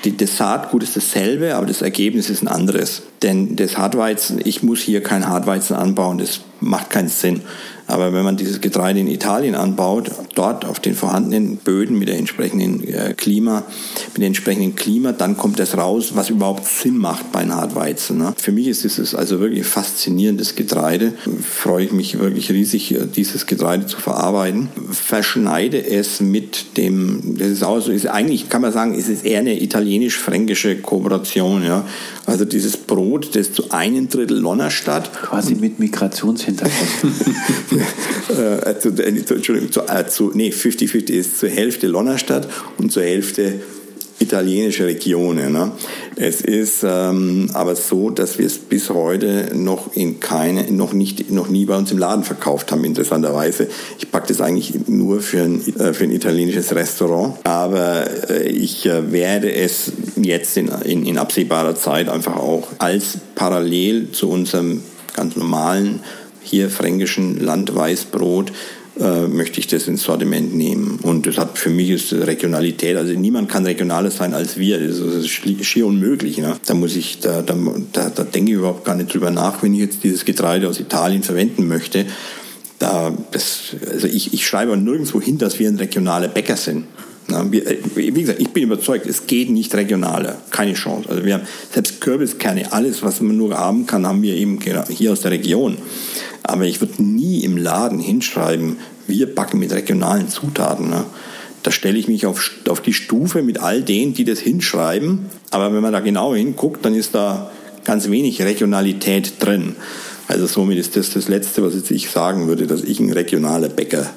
[0.05, 3.03] die, das Saatgut ist dasselbe, aber das Ergebnis ist ein anderes.
[3.21, 7.41] Denn das Hartweizen, ich muss hier kein Hartweizen anbauen, das macht keinen Sinn.
[7.89, 12.17] Aber wenn man dieses Getreide in Italien anbaut, dort auf den vorhandenen Böden mit der
[12.17, 13.63] entsprechenden äh, Klima,
[14.09, 18.19] mit dem entsprechenden Klima, dann kommt das raus, was überhaupt Sinn macht bei Hartweizen.
[18.19, 18.33] Ne?
[18.37, 21.13] Für mich ist es also wirklich faszinierendes Getreide.
[21.41, 24.69] Freue ich mich wirklich riesig, dieses Getreide zu verarbeiten.
[24.91, 29.23] Verschneide es mit dem, das ist auch so, ist eigentlich kann man sagen, ist es
[29.23, 31.63] eher eine italienisch-fränkische Kooperation.
[31.63, 31.85] Ja?
[32.27, 35.11] Also dieses Brot, das zu einem Drittel Lonnerstadt.
[35.11, 36.69] Quasi mit Migrationshintergrund.
[37.79, 43.03] äh, zu, äh, Entschuldigung, zu, äh, zu, nee, 50-50 ist zur Hälfte Lonnerstadt und zur
[43.03, 43.59] Hälfte
[44.19, 45.53] italienische Regionen.
[45.53, 45.71] Ne?
[46.15, 51.31] Es ist ähm, aber so, dass wir es bis heute noch in keine, noch nicht,
[51.31, 53.67] noch nie bei uns im Laden verkauft haben, interessanterweise.
[53.97, 58.85] Ich packe das eigentlich nur für ein, äh, für ein italienisches Restaurant, aber äh, ich
[58.85, 64.83] äh, werde es jetzt in, in, in absehbarer Zeit einfach auch als parallel zu unserem
[65.15, 66.01] ganz normalen
[66.41, 68.51] hier fränkischen Landweißbrot
[68.99, 70.99] äh, möchte ich das ins Sortiment nehmen.
[71.01, 74.79] Und das hat für mich ist Regionalität, also niemand kann regionaler sein als wir.
[74.79, 76.37] Das ist schier unmöglich.
[76.37, 76.55] Ne?
[76.65, 77.55] Da muss ich, da, da,
[77.93, 80.79] da, da denke ich überhaupt gar nicht drüber nach, wenn ich jetzt dieses Getreide aus
[80.79, 82.05] Italien verwenden möchte.
[82.77, 86.85] Da, das, also ich, ich schreibe nirgendwo hin, dass wir ein regionaler Bäcker sind.
[87.33, 90.37] Äh, wie gesagt, ich bin überzeugt, es geht nicht regionaler.
[90.51, 91.09] Keine Chance.
[91.09, 95.11] Also wir haben selbst Kürbiskerne, alles, was man nur haben kann, haben wir eben hier
[95.11, 95.77] aus der Region.
[96.43, 100.89] Aber ich würde nie im Laden hinschreiben, wir backen mit regionalen Zutaten.
[100.89, 101.05] Ne?
[101.63, 105.25] Da stelle ich mich auf, auf die Stufe mit all denen, die das hinschreiben.
[105.51, 107.51] Aber wenn man da genau hinguckt, dann ist da
[107.85, 109.75] ganz wenig Regionalität drin.
[110.27, 113.69] Also somit ist das das Letzte, was jetzt ich sagen würde, dass ich ein regionaler
[113.69, 114.09] Bäcker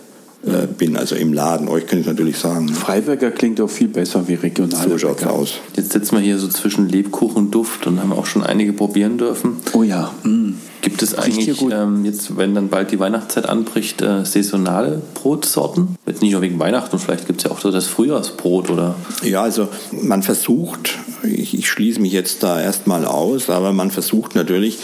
[0.44, 1.68] äh, bin, also im Laden.
[1.68, 2.68] Euch kann ich natürlich sagen.
[2.68, 4.88] Freiberger klingt auch viel besser wie regional.
[4.88, 5.54] So schaut's aus.
[5.76, 9.18] Jetzt sitzen wir hier so zwischen Lebkuchen und Duft und haben auch schon einige probieren
[9.18, 9.58] dürfen.
[9.72, 10.12] Oh ja.
[10.24, 10.54] Mm.
[10.80, 15.96] Gibt es eigentlich, ähm, jetzt, wenn dann bald die Weihnachtszeit anbricht, äh, saisonale Brotsorten?
[16.06, 18.96] Jetzt nicht nur wegen Weihnachten, vielleicht gibt es ja auch so das Frühjahrsbrot, oder?
[19.22, 24.34] Ja, also man versucht, ich, ich schließe mich jetzt da erstmal aus, aber man versucht
[24.34, 24.80] natürlich,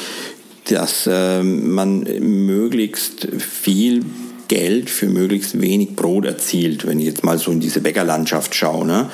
[0.70, 4.04] dass äh, man möglichst viel
[4.48, 8.86] Geld für möglichst wenig Brot erzielt, wenn ich jetzt mal so in diese Bäckerlandschaft schaue.
[8.86, 9.10] Ne?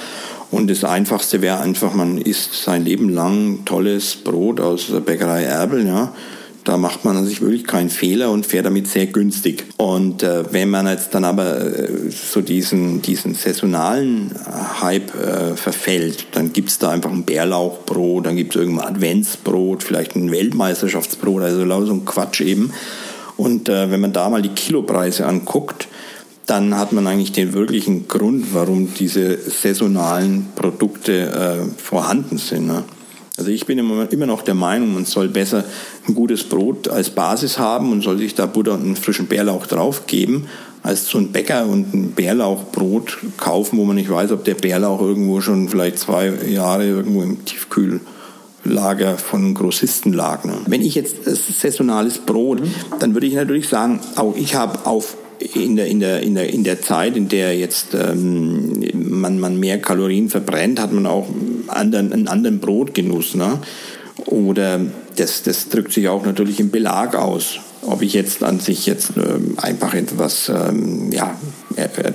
[0.51, 5.43] Und das Einfachste wäre einfach, man isst sein Leben lang tolles Brot aus der Bäckerei
[5.43, 6.15] Erbel, ja.
[6.63, 9.65] Da macht man sich wirklich keinen Fehler und fährt damit sehr günstig.
[9.77, 14.31] Und äh, wenn man jetzt dann aber äh, so diesen, diesen saisonalen
[14.81, 20.31] Hype äh, verfällt, dann gibt's da einfach ein Bärlauchbrot, dann gibt's irgendein Adventsbrot, vielleicht ein
[20.31, 22.73] Weltmeisterschaftsbrot, also so ein Quatsch eben.
[23.37, 25.89] Und äh, wenn man da mal die Kilopreise anguckt,
[26.47, 32.67] dann hat man eigentlich den wirklichen Grund, warum diese saisonalen Produkte äh, vorhanden sind.
[32.67, 32.85] Ne?
[33.37, 35.65] Also ich bin immer noch der Meinung, man soll besser
[36.07, 39.67] ein gutes Brot als Basis haben und soll sich da Butter und einen frischen Bärlauch
[39.67, 40.47] draufgeben,
[40.83, 45.01] als so ein Bäcker und ein Bärlauchbrot kaufen, wo man nicht weiß, ob der Bärlauch
[45.01, 48.01] irgendwo schon vielleicht zwei Jahre irgendwo im Tiefkühl
[48.65, 50.45] Lager von Grossisten lag.
[50.45, 50.55] Ne?
[50.67, 52.63] Wenn ich jetzt saisonales Brot,
[52.99, 56.53] dann würde ich natürlich sagen, auch ich habe auf in der, in, der, in, der,
[56.53, 61.29] in der Zeit, in der jetzt ähm, man, man mehr Kalorien verbrennt, hat man auch
[61.69, 63.35] anderen, einen anderen Brotgenuss.
[63.35, 63.59] Ne?
[64.27, 64.81] Oder
[65.17, 67.59] das, das drückt sich auch natürlich im Belag aus.
[67.83, 71.35] Ob ich jetzt an sich jetzt ähm, einfach etwas ähm, ja, äh,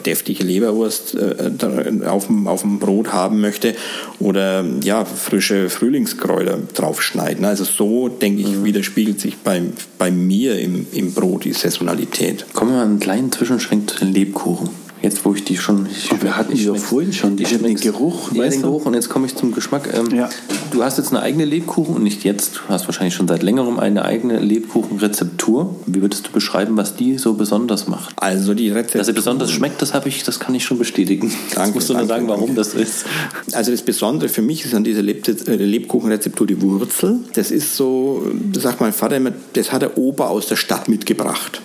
[0.06, 3.76] deftige Leberwurst äh, auf, dem, auf dem Brot haben möchte
[4.20, 7.46] oder ja, frische Frühlingskräuter draufschneiden.
[7.46, 8.64] Also so, denke ich, mhm.
[8.64, 9.62] widerspiegelt sich bei,
[9.98, 12.46] bei mir im, im Brot die Saisonalität.
[12.54, 14.70] Kommen wir mal einen kleinen Zwischenschwenk zu den Lebkuchen.
[15.02, 15.88] Jetzt, wo ich die schon.
[15.90, 18.34] Ich, wir hatten die doch vorhin schon, die den Geruch.
[18.34, 18.86] Ja, den Geruch.
[18.86, 19.90] Und jetzt komme ich zum Geschmack.
[19.94, 20.30] Ähm, ja.
[20.72, 22.58] Du hast jetzt eine eigene Lebkuchen und nicht jetzt.
[22.58, 25.76] Du hast wahrscheinlich schon seit längerem eine eigene Lebkuchenrezeptur.
[25.86, 28.14] Wie würdest du beschreiben, was die so besonders macht?
[28.18, 29.00] Also die Rezeptur.
[29.00, 31.32] Dass sie besonders schmeckt, das, ich, das kann ich schon bestätigen.
[31.56, 31.68] Danke.
[31.68, 33.06] Jetzt musst du nur sagen, warum das ist.
[33.54, 37.20] Also das Besondere für mich ist an dieser äh, Lebkuchenrezeptur die Wurzel.
[37.34, 40.90] Das ist so, das sagt mein Vater immer, das hat der Opa aus der Stadt
[40.90, 41.62] mitgebracht.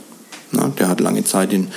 [0.53, 1.69] Na, der hat lange Zeit in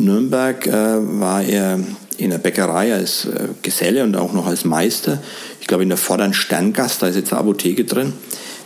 [0.00, 1.78] Nürnberg äh, war er
[2.16, 5.18] in der Bäckerei als äh, Geselle und auch noch als Meister.
[5.60, 8.12] Ich glaube in der vorderen Sterngast, da ist jetzt eine Apotheke drin.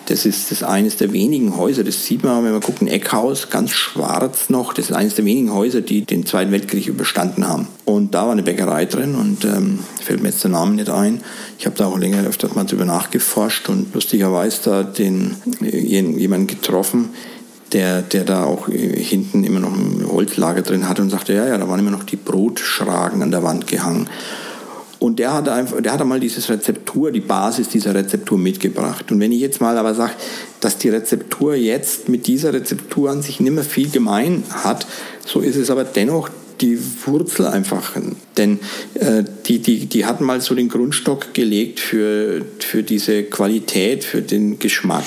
[0.07, 3.49] Das ist das eines der wenigen Häuser, das sieht man, wenn man guckt, ein Eckhaus,
[3.49, 4.75] ganz schwarz noch.
[4.75, 7.69] Das ist eines der wenigen Häuser, die den Zweiten Weltkrieg überstanden haben.
[7.87, 11.23] Und da war eine Bäckerei drin und ähm, fällt mir jetzt der Name nicht ein.
[11.59, 16.49] Ich habe da auch länger öfters mal drüber nachgeforscht und lustigerweise da den, äh, jemanden
[16.49, 17.11] getroffen,
[17.75, 21.47] der, der da auch äh, hinten immer noch ein Holzlager drin hatte und sagte, ja,
[21.47, 24.09] ja, da waren immer noch die Brotschragen an der Wand gehangen.
[25.01, 29.13] Und der hat einfach, der hat einmal dieses Rezeptur, die Basis dieser Rezeptur mitgebracht.
[29.13, 30.13] Und wenn ich jetzt mal aber sage,
[30.61, 34.87] dass die Rezeptur jetzt mit dieser Rezeptur an sich nicht mehr viel gemein hat,
[35.27, 37.93] so ist es aber dennoch die Wurzel einfach.
[38.39, 38.61] Denn
[38.95, 44.23] äh, die, die, die hat mal so den Grundstock gelegt für, für diese Qualität, für
[44.23, 45.05] den Geschmack.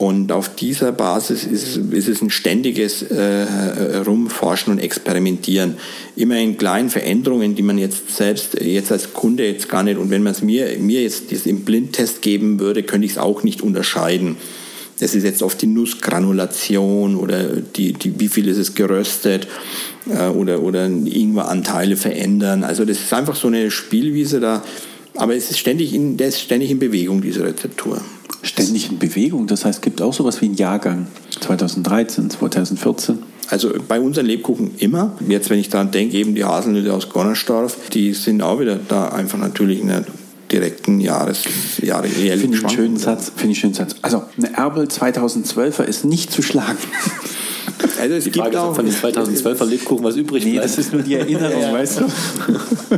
[0.00, 5.74] Und auf dieser Basis ist, ist es ein ständiges äh, Rumforschen und Experimentieren.
[6.16, 10.08] Immer in kleinen Veränderungen, die man jetzt selbst jetzt als Kunde jetzt gar nicht, und
[10.08, 13.60] wenn man es mir, mir jetzt im Blindtest geben würde, könnte ich es auch nicht
[13.60, 14.38] unterscheiden.
[15.00, 19.48] Das ist jetzt oft die Nussgranulation oder die, die, wie viel ist es geröstet
[20.08, 22.64] äh, oder, oder Ingweranteile verändern.
[22.64, 24.64] Also das ist einfach so eine Spielwiese, da
[25.14, 28.00] Aber es ist ständig in, der ist ständig in Bewegung, diese Rezeptur.
[28.42, 31.06] Ständig in Bewegung, das heißt, es gibt auch sowas wie einen Jahrgang
[31.40, 33.18] 2013, 2014.
[33.50, 35.12] Also bei unseren Lebkuchen immer.
[35.28, 39.08] Jetzt, wenn ich daran denke, eben die Haselnüsse aus Gonnersdorf, die sind auch wieder da
[39.08, 40.04] einfach natürlich in der
[40.50, 41.44] direkten Jahres,
[41.82, 43.32] Jahre Finde ich einen schönen Satz.
[43.36, 43.96] Finde ich einen schönen Satz.
[44.02, 46.78] Also eine Erbel 2012er ist nicht zu schlagen.
[47.98, 50.64] Also es die gibt Frage auch, von den 2012er Lebkuchen was übrig nee, bleibt.
[50.66, 52.04] das ist nur die Erinnerung, weißt du.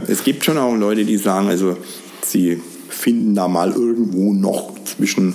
[0.09, 1.77] Es gibt schon auch Leute, die sagen, also
[2.25, 2.61] sie
[3.03, 5.35] finden da mal irgendwo noch zwischen,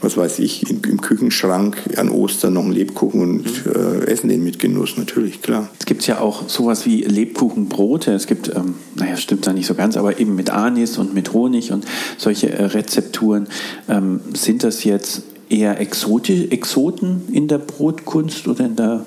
[0.00, 4.02] was weiß ich, im, im Küchenschrank an Ostern noch einen Lebkuchen und mhm.
[4.02, 5.70] äh, essen den mit Genuss, natürlich, klar.
[5.78, 8.12] Es gibt ja auch sowas wie Lebkuchenbrote.
[8.12, 11.32] Es gibt, ähm, naja, stimmt da nicht so ganz, aber eben mit Anis und mit
[11.32, 11.84] Honig und
[12.18, 13.46] solche äh, Rezepturen.
[13.88, 19.06] Ähm, sind das jetzt eher Exote, Exoten in der Brotkunst oder in der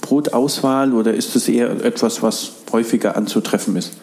[0.00, 3.94] Brotauswahl oder ist es eher etwas, was häufiger anzutreffen ist?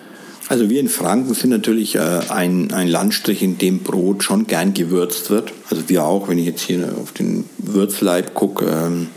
[0.50, 4.74] Also wir in Franken sind natürlich äh, ein, ein Landstrich, in dem Brot schon gern
[4.74, 5.52] gewürzt wird.
[5.70, 9.08] Also wir auch, wenn ich jetzt hier auf den Würzleib gucke, ähm,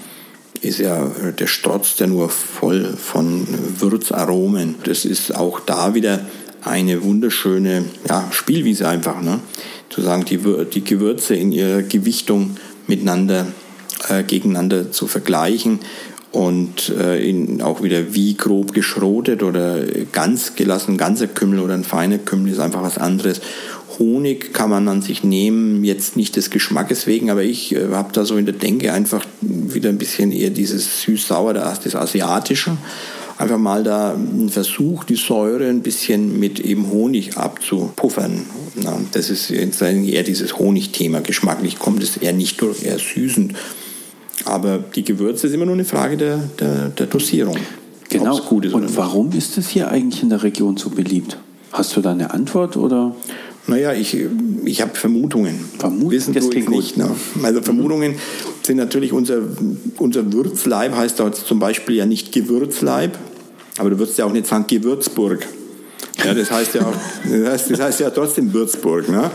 [0.60, 3.46] ist ja der Strotz der nur voll von
[3.78, 4.74] Würzaromen.
[4.84, 6.26] Das ist auch da wieder
[6.62, 9.22] eine wunderschöne ja, Spielwiese einfach.
[9.22, 9.40] Ne?
[9.88, 10.38] Zu sagen, die,
[10.72, 13.46] die Gewürze in ihrer Gewichtung miteinander,
[14.08, 15.78] äh, gegeneinander zu vergleichen
[16.32, 19.80] und äh, in, auch wieder wie grob geschrotet oder
[20.12, 23.40] ganz gelassen, ganzer Kümmel oder ein feiner Kümmel ist einfach was anderes.
[23.98, 28.12] Honig kann man an sich nehmen, jetzt nicht des Geschmackes wegen, aber ich äh, habe
[28.12, 32.76] da so in der Denke einfach wieder ein bisschen eher dieses süß-sauer, das Asiatische.
[33.36, 38.44] Einfach mal da einen Versuch, die Säure ein bisschen mit eben Honig abzupuffern.
[38.76, 41.20] Na, das ist eher dieses Honigthema.
[41.20, 43.54] Geschmacklich kommt es eher nicht durch, eher süßend.
[44.44, 47.56] Aber die Gewürze ist immer nur eine Frage der, der, der Dosierung.
[48.08, 48.40] Genau.
[48.40, 51.36] Und warum ist es hier eigentlich in der Region so beliebt?
[51.72, 53.14] Hast du da eine Antwort oder?
[53.68, 54.16] Naja, ich,
[54.64, 55.60] ich habe Vermutungen.
[55.78, 56.10] Vermutungen?
[56.10, 56.96] Wissen das klingt nicht.
[56.96, 57.08] Ne?
[57.42, 58.16] Also Vermutungen
[58.62, 59.38] sind natürlich unser,
[59.98, 63.16] unser Würzleib heißt da zum Beispiel ja nicht Gewürzleib,
[63.78, 65.46] aber du würdest ja auch nicht sagen Gewürzburg.
[66.24, 69.08] Ja, das heißt ja auch, das heißt, das heißt ja trotzdem Würzburg.
[69.08, 69.30] Ne?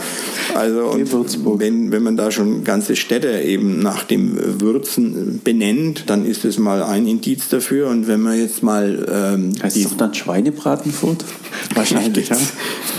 [0.54, 1.60] Also und Würzburg.
[1.60, 6.58] Wenn, wenn man da schon ganze Städte eben nach dem Würzen benennt, dann ist das
[6.58, 7.90] mal ein Indiz dafür.
[7.90, 11.26] Und wenn man jetzt mal ähm, heißt es dann Schweinebratenfurt?
[11.74, 12.38] Wahrscheinlich, ja.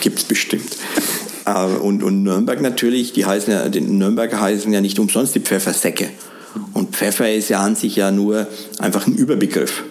[0.00, 0.76] Gibt es bestimmt.
[1.80, 6.08] Und, und Nürnberg natürlich, die heißen ja, die Nürnberger heißen ja nicht umsonst die Pfeffersäcke.
[6.72, 8.46] Und Pfeffer ist ja an sich ja nur
[8.78, 9.84] einfach ein Überbegriff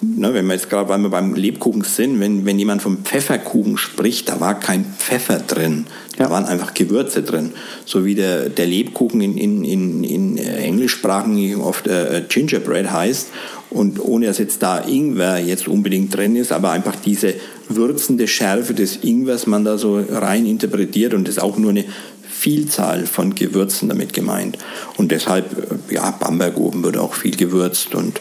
[0.00, 3.76] ne, wenn wir jetzt gerade weil wir beim Lebkuchen sind, wenn, wenn jemand vom Pfefferkuchen
[3.78, 5.86] spricht, da war kein Pfeffer drin.
[6.16, 6.30] Da ja.
[6.30, 7.52] waren einfach Gewürze drin.
[7.84, 13.28] So wie der, der Lebkuchen in, in, in, in Englischsprachen oft äh, Gingerbread heißt.
[13.70, 17.34] Und ohne dass jetzt da Ingwer jetzt unbedingt drin ist, aber einfach diese
[17.68, 21.84] würzende Schärfe des Ingwers man da so rein interpretiert und ist auch nur eine
[22.28, 24.58] Vielzahl von Gewürzen damit gemeint.
[24.96, 28.20] Und deshalb, äh, ja, Bamberg oben wird auch viel gewürzt und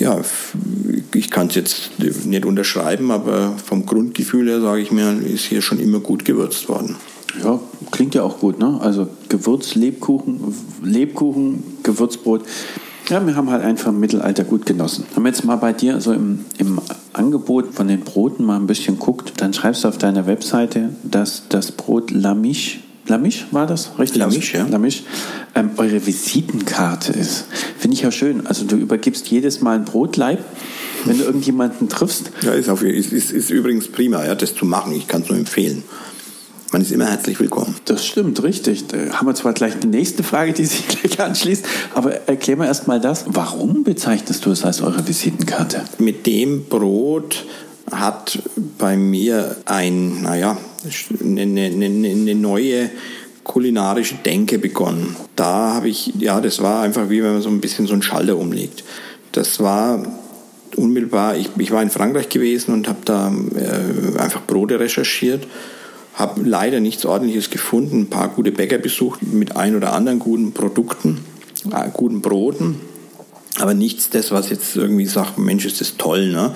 [0.00, 0.20] ja,
[1.14, 5.62] ich kann es jetzt nicht unterschreiben, aber vom Grundgefühl her sage ich mir, ist hier
[5.62, 6.96] schon immer gut gewürzt worden.
[7.42, 8.78] Ja, klingt ja auch gut, ne?
[8.80, 10.40] Also Gewürz, Lebkuchen,
[10.82, 12.42] Lebkuchen, Gewürzbrot.
[13.08, 15.04] Ja, wir haben halt einfach im Mittelalter gut genossen.
[15.14, 16.80] Haben wir jetzt mal bei dir so im, im
[17.12, 21.44] Angebot von den Broten mal ein bisschen guckt, dann schreibst du auf deiner Webseite, dass
[21.48, 24.18] das Brot Lamiche Lamisch war das, richtig?
[24.18, 24.66] Lamisch, ja.
[24.66, 25.04] Lamisch,
[25.54, 27.46] ähm, eure Visitenkarte ist.
[27.78, 28.46] Finde ich ja schön.
[28.46, 30.44] Also du übergibst jedes Mal ein Brotleib,
[31.04, 32.30] wenn du irgendjemanden triffst.
[32.42, 34.92] Ja, ist, auf, ist, ist, ist übrigens prima, ja, das zu machen.
[34.92, 35.84] Ich kann es nur empfehlen.
[36.72, 37.76] Man ist immer herzlich willkommen.
[37.84, 38.88] Das stimmt, richtig.
[38.88, 41.64] Da haben wir zwar gleich die nächste Frage, die sich gleich anschließt,
[41.94, 43.24] aber erklär mir erst mal das.
[43.28, 45.82] Warum bezeichnest du es als eure Visitenkarte?
[45.98, 47.46] Mit dem Brot
[47.90, 48.38] hat
[48.78, 50.56] bei mir ein, naja,
[51.20, 52.90] eine, eine, eine neue
[53.44, 55.16] kulinarische Denke begonnen.
[55.36, 58.02] Da habe ich, ja, das war einfach wie wenn man so ein bisschen so einen
[58.02, 58.82] Schalter umlegt.
[59.32, 60.04] Das war
[60.74, 65.46] unmittelbar, ich, ich war in Frankreich gewesen und habe da äh, einfach Brote recherchiert,
[66.14, 70.52] habe leider nichts Ordentliches gefunden, ein paar gute Bäcker besucht mit ein oder anderen guten
[70.52, 71.20] Produkten,
[71.72, 72.80] äh, guten Broten,
[73.58, 76.54] aber nichts das, was jetzt irgendwie sagt, Mensch, ist das toll, ne?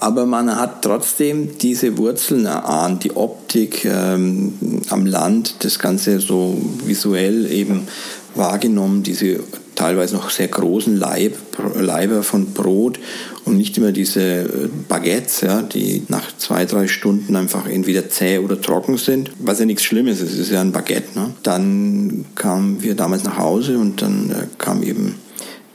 [0.00, 4.54] Aber man hat trotzdem diese Wurzeln erahnt, die Optik ähm,
[4.90, 7.88] am Land, das Ganze so visuell eben
[8.34, 9.40] wahrgenommen, diese
[9.74, 11.36] teilweise noch sehr großen Leib,
[11.76, 12.98] Leiber von Brot
[13.44, 18.38] und nicht immer diese äh, Baguettes, ja, die nach zwei, drei Stunden einfach entweder zäh
[18.38, 21.18] oder trocken sind, was ja nichts Schlimmes ist, es ist ja ein Baguette.
[21.18, 21.30] Ne?
[21.42, 25.14] Dann kamen wir damals nach Hause und dann äh, kam eben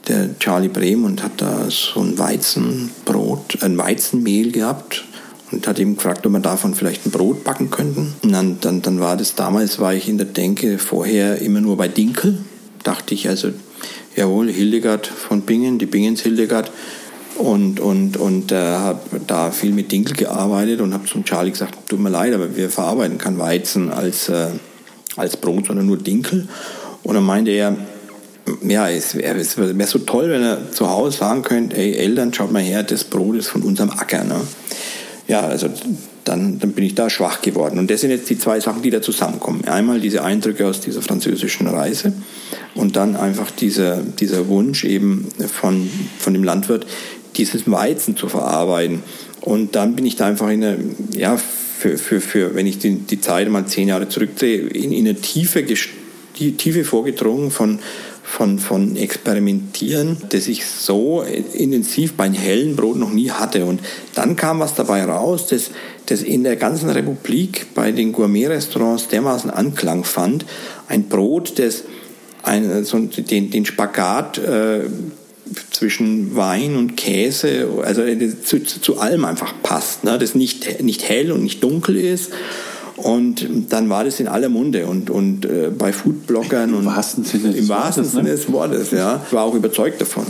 [0.08, 5.06] der Charlie Brehm und hat da so ein Weizenbrot, ein Weizenmehl gehabt.
[5.52, 8.16] und hat ihm gefragt, ob wir davon vielleicht ein Brot backen könnten.
[8.24, 11.78] Und dann, dann, dann war das damals, war ich in der Denke vorher immer nur
[11.78, 12.40] bei Dinkel.
[12.84, 13.50] Dachte ich also,
[14.16, 16.72] jawohl, Hildegard von Bingen, die Bingens Hildegard.
[17.38, 21.90] Und, und, und äh, habe da viel mit Dinkel gearbeitet und habe zum Charlie gesagt,
[21.90, 24.48] tut mir leid, aber wir verarbeiten kein Weizen als, äh,
[25.16, 26.48] als Brot, sondern nur Dinkel.
[27.04, 27.76] Und dann meinte er,
[28.68, 29.38] ja, es wäre
[29.78, 33.04] wär so toll, wenn er zu Hause sagen könnte, ey Eltern, schaut mal her, das
[33.04, 34.24] Brot ist von unserem Acker.
[34.24, 34.42] Ne?
[35.28, 35.70] Ja, also
[36.26, 37.80] dann, dann bin ich da schwach geworden.
[37.80, 39.66] Und das sind jetzt die zwei Sachen, die da zusammenkommen.
[39.66, 42.14] Einmal diese Eindrücke aus dieser französischen Reise
[42.76, 46.86] und dann einfach dieser, dieser Wunsch eben von, von dem Landwirt,
[47.36, 49.04] dieses Weizen zu verarbeiten.
[49.42, 50.78] Und dann bin ich da einfach in eine,
[51.12, 55.08] ja, für, für, für wenn ich die, die Zeit mal zehn Jahre zurückdrehe, in, in
[55.08, 55.64] eine Tiefe,
[56.40, 57.80] die Tiefe vorgedrungen von,
[58.34, 63.66] von, von Experimentieren, das ich so intensiv beim hellen Brot noch nie hatte.
[63.66, 63.80] Und
[64.16, 65.70] dann kam was dabei raus, das,
[66.08, 70.48] das in der ganzen Republik bei den Gourmet-Restaurants dermaßen Anklang fand.
[70.88, 71.84] Ein Brot, das
[72.42, 74.86] ein, so den, den Spagat äh,
[75.70, 78.02] zwischen Wein und Käse, also
[78.44, 80.18] zu, zu allem einfach passt, ne?
[80.18, 82.32] das nicht, nicht hell und nicht dunkel ist.
[82.96, 87.24] Und dann war das in aller Munde und, und äh, bei Foodbloggern Im und wahrsten
[87.24, 88.10] Sinne im wahrsten ne?
[88.10, 90.26] Sinne des Wortes, ja, Ich war auch überzeugt davon.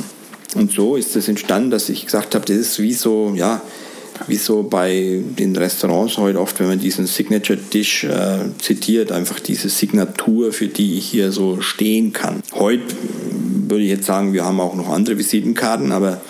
[0.56, 3.62] Und so ist es entstanden, dass ich gesagt habe, das ist wie so, ja,
[4.28, 9.40] wie so bei den Restaurants heute oft, wenn man diesen Signature Dish äh, zitiert, einfach
[9.40, 12.42] diese Signatur, für die ich hier so stehen kann.
[12.54, 12.84] Heute
[13.68, 16.22] würde ich jetzt sagen, wir haben auch noch andere Visitenkarten, aber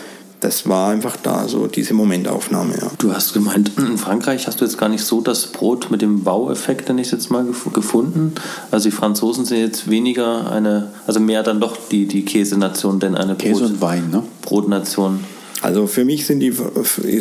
[0.43, 2.73] das war einfach da, so diese Momentaufnahme.
[2.79, 2.91] Ja.
[2.97, 6.23] Du hast gemeint, in Frankreich hast du jetzt gar nicht so das Brot mit dem
[6.23, 8.33] Baueffekt, den ich jetzt mal gef gefunden.
[8.69, 13.15] Also die Franzosen sind jetzt weniger eine, also mehr dann doch die, die Käsenation, denn
[13.15, 14.23] eine Käse Brot, und Wein, ne?
[14.41, 15.21] Brotnation.
[15.61, 16.53] Also für mich sind die,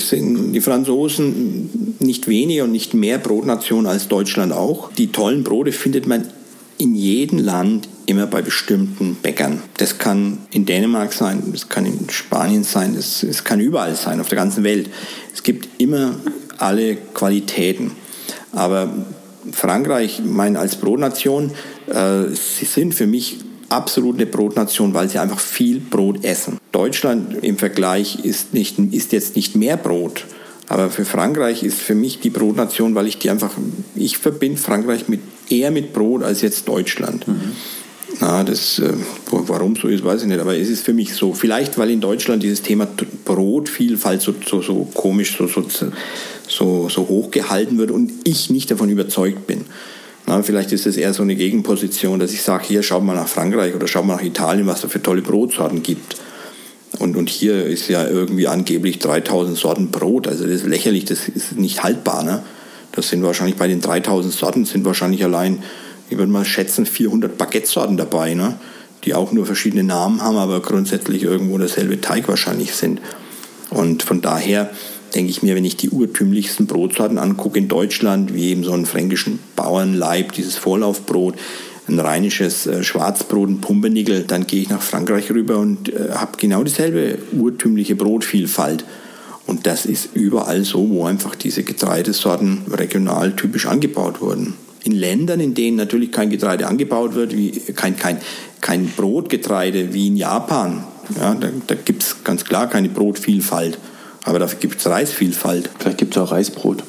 [0.00, 4.90] sind die Franzosen nicht weniger und nicht mehr Brotnation als Deutschland auch.
[4.92, 6.26] Die tollen Brote findet man
[6.82, 9.62] in jedem Land immer bei bestimmten Bäckern.
[9.76, 14.20] Das kann in Dänemark sein, das kann in Spanien sein, das, das kann überall sein,
[14.20, 14.90] auf der ganzen Welt.
[15.32, 16.16] Es gibt immer
[16.58, 17.92] alle Qualitäten.
[18.50, 18.92] Aber
[19.52, 21.52] Frankreich, ich meine, als Brotnation,
[21.86, 26.58] äh, sie sind für mich absolut eine Brotnation, weil sie einfach viel Brot essen.
[26.72, 30.24] Deutschland im Vergleich ist, nicht, ist jetzt nicht mehr Brot.
[30.68, 33.52] Aber für Frankreich ist für mich die Brotnation, weil ich die einfach,
[33.94, 35.20] ich verbinde Frankreich mit,
[35.52, 37.26] eher mit Brot als jetzt Deutschland.
[38.20, 38.92] Na, das, äh,
[39.30, 41.32] warum so ist, weiß ich nicht, aber es ist für mich so.
[41.32, 42.86] Vielleicht, weil in Deutschland dieses Thema
[43.24, 45.64] Brotvielfalt so, so, so komisch, so, so,
[46.46, 49.64] so, so hoch gehalten wird und ich nicht davon überzeugt bin.
[50.26, 53.28] Na, vielleicht ist es eher so eine Gegenposition, dass ich sage, hier schaut mal nach
[53.28, 56.16] Frankreich oder schaut mal nach Italien, was da für tolle Brotsorten gibt.
[56.98, 60.28] Und, und hier ist ja irgendwie angeblich 3000 Sorten Brot.
[60.28, 62.22] Also das ist lächerlich, das ist nicht haltbar.
[62.22, 62.42] Ne?
[62.92, 65.62] Das sind wahrscheinlich bei den 3000 Sorten sind wahrscheinlich allein,
[66.10, 68.56] ich würde mal schätzen, 400 Baguette-Sorten dabei, ne?
[69.04, 73.00] die auch nur verschiedene Namen haben, aber grundsätzlich irgendwo derselbe Teig wahrscheinlich sind.
[73.70, 74.70] Und von daher
[75.14, 78.86] denke ich mir, wenn ich die urtümlichsten Brotsorten angucke in Deutschland, wie eben so einen
[78.86, 81.34] fränkischen Bauernleib, dieses Vorlaufbrot,
[81.88, 86.32] ein rheinisches äh, Schwarzbrot, ein Pumpernickel, dann gehe ich nach Frankreich rüber und äh, habe
[86.38, 88.84] genau dieselbe urtümliche Brotvielfalt.
[89.46, 94.54] Und das ist überall so, wo einfach diese Getreidesorten regional typisch angebaut wurden.
[94.84, 98.18] In Ländern, in denen natürlich kein Getreide angebaut wird, wie kein, kein,
[98.60, 100.84] kein Brotgetreide wie in Japan,
[101.16, 103.78] ja, da, da gibt es ganz klar keine Brotvielfalt.
[104.24, 105.70] Aber dafür gibt es Reisvielfalt.
[105.78, 106.84] Vielleicht gibt es auch Reisbrot.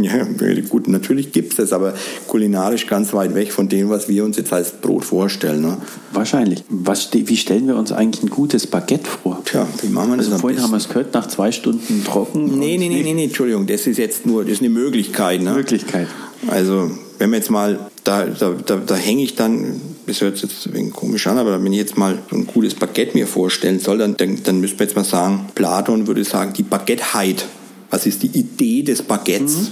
[0.00, 0.26] Ja,
[0.68, 1.94] gut, natürlich gibt es das, aber
[2.26, 5.62] kulinarisch ganz weit weg von dem, was wir uns jetzt als Brot vorstellen.
[5.62, 5.78] Ne?
[6.12, 6.64] Wahrscheinlich.
[6.68, 9.42] Was, wie stellen wir uns eigentlich ein gutes Baguette vor?
[9.44, 12.58] Tja, wie machen wir das Also vorhin haben wir es gehört, nach zwei Stunden trocken.
[12.58, 15.42] Nee, nee, nee, nee, nee, Entschuldigung, das ist jetzt nur, das ist eine Möglichkeit.
[15.42, 15.52] Ne?
[15.52, 16.08] Möglichkeit.
[16.48, 20.50] Also, wenn wir jetzt mal, da, da, da, da hänge ich dann, das hört sich
[20.50, 23.26] jetzt ein wenig komisch an, aber wenn ich jetzt mal so ein gutes Baguette mir
[23.26, 27.46] vorstellen soll, dann, dann, dann müsste man jetzt mal sagen, Platon würde sagen, die Baguetteheit.
[27.90, 29.70] Was ist die Idee des Baguettes?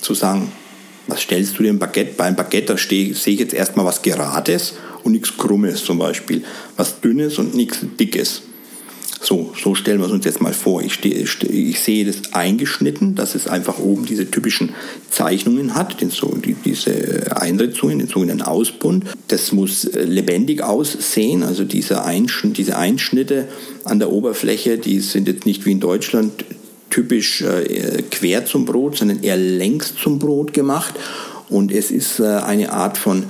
[0.00, 0.50] Zu sagen,
[1.06, 2.14] was stellst du dir ein Baguette?
[2.16, 6.44] Bei einem Baguette, sehe ich jetzt erstmal was Gerades und nichts Krummes zum Beispiel.
[6.76, 8.42] Was Dünnes und nichts Dickes.
[9.20, 10.82] So, so stellen wir es uns jetzt mal vor.
[10.82, 14.70] Ich, stehe, ich sehe das eingeschnitten, dass es einfach oben diese typischen
[15.10, 19.04] Zeichnungen hat, den, so, die, diese Einritzungen, den sogenannten Ausbund.
[19.28, 23.46] Das muss äh, lebendig aussehen, also diese Einschnitte
[23.84, 26.44] an der Oberfläche, die sind jetzt nicht wie in Deutschland
[26.92, 30.94] typisch äh, quer zum Brot, sondern eher längs zum Brot gemacht.
[31.48, 33.24] Und es ist äh, eine Art von,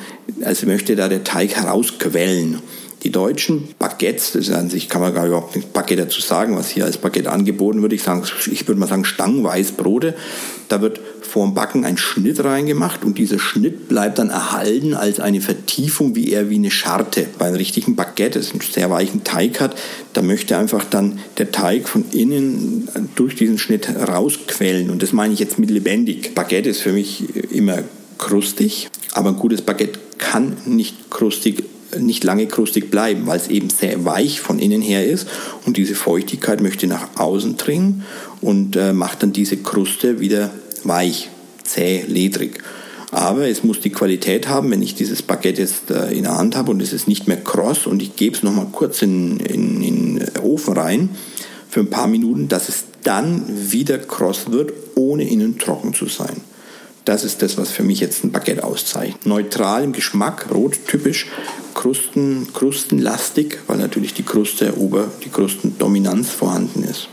[0.44, 2.59] also möchte da der Teig herausquellen.
[3.05, 6.57] Die deutschen Baguettes, das ist an sich, kann man gar überhaupt nicht Baguette dazu sagen,
[6.57, 7.92] was hier als Baguette angeboten wird.
[7.92, 8.03] Ich,
[8.51, 10.14] ich würde mal sagen Stangenweißbrote.
[10.68, 11.01] Da wird
[11.33, 16.15] vor dem Backen ein Schnitt reingemacht und dieser Schnitt bleibt dann erhalten als eine Vertiefung,
[16.15, 17.27] wie eher wie eine Scharte.
[17.38, 19.75] Bei einem richtigen Baguette, das einen sehr weichen Teig hat,
[20.13, 24.90] da möchte einfach dann der Teig von innen durch diesen Schnitt rausquellen.
[24.90, 26.35] Und das meine ich jetzt mit lebendig.
[26.35, 27.79] Baguette ist für mich immer
[28.19, 31.65] krustig, aber ein gutes Baguette kann nicht krustig
[31.98, 35.29] nicht lange krustig bleiben, weil es eben sehr weich von innen her ist
[35.67, 38.04] und diese Feuchtigkeit möchte nach außen dringen
[38.40, 40.50] und äh, macht dann diese Kruste wieder
[40.85, 41.31] weich,
[41.65, 42.63] zäh, ledrig.
[43.11, 46.57] Aber es muss die Qualität haben, wenn ich dieses Baguette jetzt äh, in der Hand
[46.57, 49.83] habe und es ist nicht mehr kross und ich gebe es nochmal kurz in, in,
[49.83, 51.11] in den Ofen rein
[51.69, 56.41] für ein paar Minuten, dass es dann wieder kross wird, ohne innen trocken zu sein.
[57.05, 59.27] Das ist das, was für mich jetzt ein Baguette auszeichnet.
[59.27, 61.27] Neutral im Geschmack, rottypisch,
[61.75, 67.09] Krusten, krustenlastig, weil natürlich die Kruste, Ober, die Krustendominanz vorhanden ist.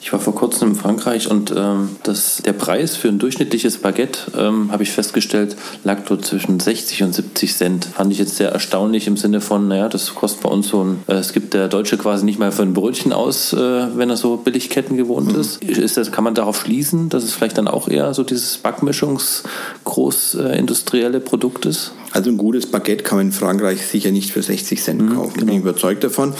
[0.00, 4.30] Ich war vor kurzem in Frankreich und ähm, das, der Preis für ein durchschnittliches Baguette,
[4.38, 7.84] ähm, habe ich festgestellt, lag dort zwischen 60 und 70 Cent.
[7.84, 11.02] Fand ich jetzt sehr erstaunlich im Sinne von, naja, das kostet bei uns so ein,
[11.08, 14.16] äh, es gibt der Deutsche quasi nicht mal für ein Brötchen aus, äh, wenn er
[14.16, 15.40] so Billigketten gewohnt mhm.
[15.40, 15.64] ist.
[15.64, 21.18] ist das, kann man darauf schließen, dass es vielleicht dann auch eher so dieses Backmischungs-großindustrielle
[21.18, 21.90] Produkt ist?
[22.12, 25.34] Also ein gutes Baguette kann man in Frankreich sicher nicht für 60 Cent mhm, kaufen,
[25.34, 25.46] genau.
[25.46, 26.32] bin ich überzeugt davon.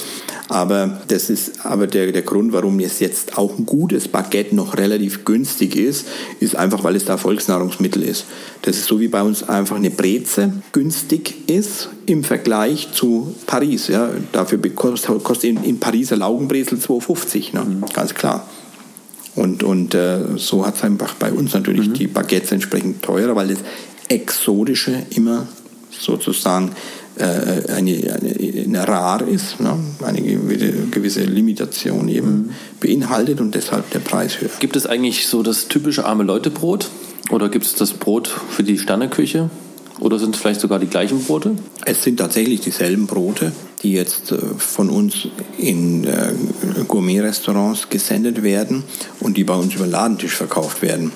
[0.48, 4.78] Aber das ist aber der, der Grund, warum es jetzt auch ein gutes Baguette noch
[4.78, 6.06] relativ günstig ist,
[6.40, 8.24] ist einfach, weil es da Volksnahrungsmittel ist.
[8.62, 13.88] Das ist so wie bei uns einfach eine Breze günstig ist im Vergleich zu Paris.
[13.88, 14.10] Ja.
[14.32, 17.64] Dafür kostet, kostet in, in Paris ein Laugenbrezel 2,50, ne?
[17.64, 17.84] Mhm.
[17.92, 18.48] ganz klar.
[19.34, 21.94] Und, und äh, so hat es einfach bei uns natürlich mhm.
[21.94, 23.58] die Baguettes entsprechend teurer, weil das
[24.08, 25.46] Exotische immer
[25.98, 26.72] sozusagen
[27.16, 29.76] äh, eine, eine, eine rar ist, ne?
[30.04, 32.50] eine gewisse Limitation eben mhm.
[32.80, 34.50] beinhaltet und deshalb der Preis höher.
[34.60, 36.90] Gibt es eigentlich so das typische arme Leute Brot
[37.30, 39.50] oder gibt es das Brot für die Sterneküche?
[40.00, 41.56] Oder sind es vielleicht sogar die gleichen Brote?
[41.84, 45.28] Es sind tatsächlich dieselben Brote, die jetzt äh, von uns
[45.58, 46.32] in äh,
[46.86, 48.84] Gourmet-Restaurants gesendet werden
[49.20, 51.12] und die bei uns über den Ladentisch verkauft werden.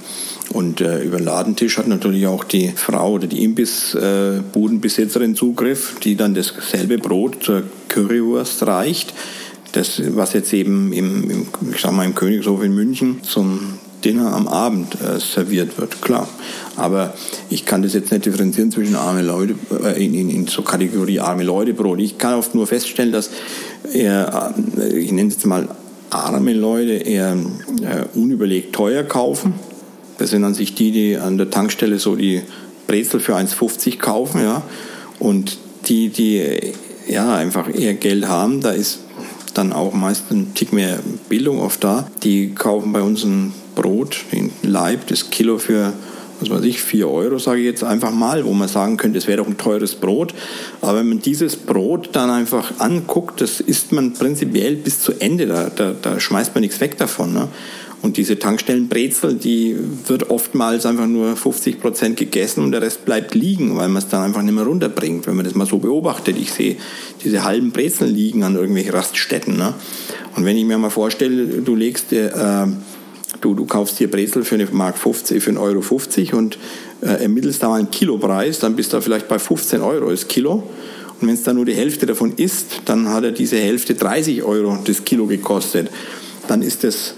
[0.52, 5.96] Und äh, über den Ladentisch hat natürlich auch die Frau oder die Imbissbudenbesitzerin äh, Zugriff,
[6.00, 9.14] die dann dasselbe Brot zur Currywurst reicht.
[9.72, 14.34] Das, was jetzt eben im, im, ich sag mal, im Königshof in München zum Dinner
[14.34, 16.28] am Abend äh, serviert wird, klar.
[16.76, 17.14] Aber
[17.48, 21.20] ich kann das jetzt nicht differenzieren zwischen arme Leute, äh, in, in, in so Kategorie
[21.20, 22.00] arme Leute Brot.
[22.00, 23.30] Ich kann oft nur feststellen, dass
[23.90, 25.66] eher, äh, ich nenne es jetzt mal
[26.10, 29.54] arme Leute eher äh, unüberlegt teuer kaufen
[30.22, 32.42] das sind an sich die, die an der Tankstelle so die
[32.86, 34.62] Brezel für 1,50 kaufen, ja.
[35.18, 36.72] Und die, die
[37.08, 39.00] ja einfach eher Geld haben, da ist
[39.54, 42.06] dann auch meist ein Tick mehr Bildung oft da.
[42.22, 45.92] Die kaufen bei uns ein Brot, den Leib, das Kilo für,
[46.38, 49.26] was weiß ich, 4 Euro, sage ich jetzt einfach mal, wo man sagen könnte, es
[49.26, 50.34] wäre doch ein teures Brot.
[50.82, 55.46] Aber wenn man dieses Brot dann einfach anguckt, das isst man prinzipiell bis zu Ende,
[55.48, 57.32] da, da, da schmeißt man nichts weg davon.
[57.32, 57.48] Ne?
[58.02, 59.76] Und diese Tankstellenbrezel, die
[60.06, 64.08] wird oftmals einfach nur 50 Prozent gegessen und der Rest bleibt liegen, weil man es
[64.08, 66.36] dann einfach nicht mehr runterbringt, wenn man das mal so beobachtet.
[66.36, 66.76] Ich sehe
[67.24, 69.56] diese halben Brezeln liegen an irgendwelchen Raststätten.
[69.56, 69.74] Ne?
[70.34, 72.30] Und wenn ich mir mal vorstelle, du legst äh,
[73.40, 76.58] du, du kaufst hier Brezel für eine Mark 50, für 1,50 Euro 50 und
[77.02, 80.62] äh, ermittelst da mal einen Kilopreis, dann bist du vielleicht bei 15 Euro das Kilo.
[81.20, 84.42] Und wenn es dann nur die Hälfte davon ist, dann hat er diese Hälfte 30
[84.42, 85.90] Euro das Kilo gekostet.
[86.48, 87.14] Dann ist das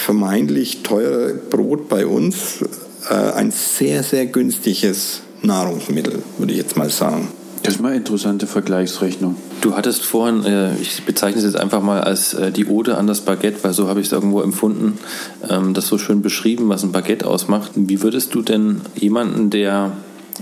[0.00, 2.64] vermeintlich teure Brot bei uns
[3.08, 7.28] äh, ein sehr, sehr günstiges Nahrungsmittel, würde ich jetzt mal sagen.
[7.62, 9.36] Das ist mal eine interessante Vergleichsrechnung.
[9.60, 13.06] Du hattest vorhin, äh, ich bezeichne es jetzt einfach mal als äh, die Ode an
[13.06, 14.98] das Baguette, weil so habe ich es irgendwo empfunden,
[15.48, 17.72] ähm, das so schön beschrieben, was ein Baguette ausmacht.
[17.74, 19.92] Wie würdest du denn jemanden, der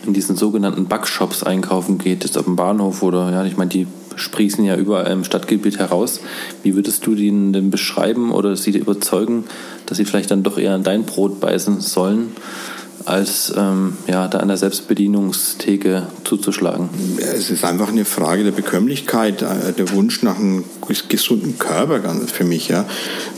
[0.07, 3.89] in diesen sogenannten Backshops einkaufen geht, jetzt auf dem Bahnhof oder, ja, ich meine, die
[4.19, 6.21] sprießen ja überall im Stadtgebiet heraus.
[6.63, 9.45] Wie würdest du ihnen denn beschreiben oder sie überzeugen,
[9.87, 12.33] dass sie vielleicht dann doch eher an dein Brot beißen sollen?
[13.05, 16.91] als ähm, ja, da an der Selbstbedienungstheke zuzuschlagen?
[17.19, 20.65] Es ist einfach eine Frage der Bekömmlichkeit, äh, der Wunsch nach einem
[21.09, 22.69] gesunden Körper für mich.
[22.69, 22.87] Ja.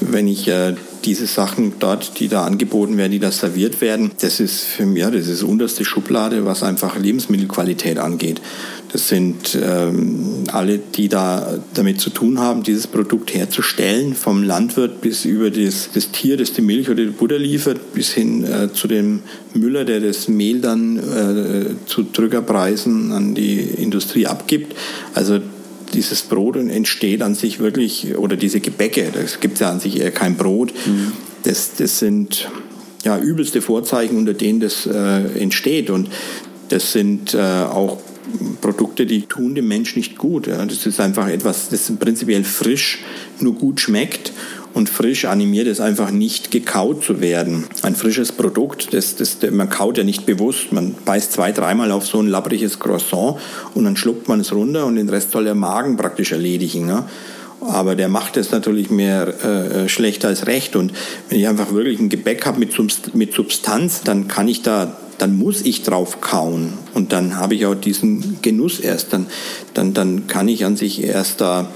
[0.00, 0.74] Wenn ich äh,
[1.04, 5.00] diese Sachen dort, die da angeboten werden, die da serviert werden, das ist für mich,
[5.00, 8.40] ja, das ist unterste Schublade, was einfach Lebensmittelqualität angeht.
[8.92, 15.00] Das sind ähm, alle, die da damit zu tun haben, dieses Produkt herzustellen, vom Landwirt
[15.00, 18.72] bis über das, das Tier, das die Milch oder die Butter liefert, bis hin äh,
[18.72, 19.20] zu dem
[19.54, 24.74] Müller, der das Mehl dann äh, zu Drückerpreisen an die Industrie abgibt.
[25.14, 25.40] Also
[25.92, 30.00] dieses Brot entsteht an sich wirklich, oder diese Gebäcke, das gibt es ja an sich
[30.00, 31.12] eher kein Brot, mhm.
[31.42, 32.48] das, das sind
[33.04, 35.90] ja übelste Vorzeichen, unter denen das äh, entsteht.
[35.90, 36.08] Und
[36.68, 37.98] das sind äh, auch
[38.60, 40.46] Produkte, die tun dem Mensch nicht gut.
[40.46, 40.64] Ja.
[40.64, 43.00] Das ist einfach etwas, das prinzipiell frisch
[43.40, 44.32] nur gut schmeckt
[44.74, 47.64] und frisch animiert es einfach nicht gekaut zu werden.
[47.82, 50.72] Ein frisches Produkt, das, das, man kaut ja nicht bewusst.
[50.72, 53.36] Man beißt zwei, dreimal auf so ein labbriges Croissant
[53.74, 56.86] und dann schluckt man es runter und den Rest soll der Magen praktisch erledigen.
[56.86, 57.04] Ne?
[57.60, 60.76] Aber der macht es natürlich mehr äh, schlecht als recht.
[60.76, 60.92] Und
[61.28, 62.74] wenn ich einfach wirklich ein Gebäck habe mit,
[63.14, 67.66] mit Substanz, dann kann ich da dann muss ich drauf kauen und dann habe ich
[67.66, 69.12] auch diesen Genuss erst.
[69.12, 69.26] Dann,
[69.74, 71.68] dann, dann kann ich an sich erst da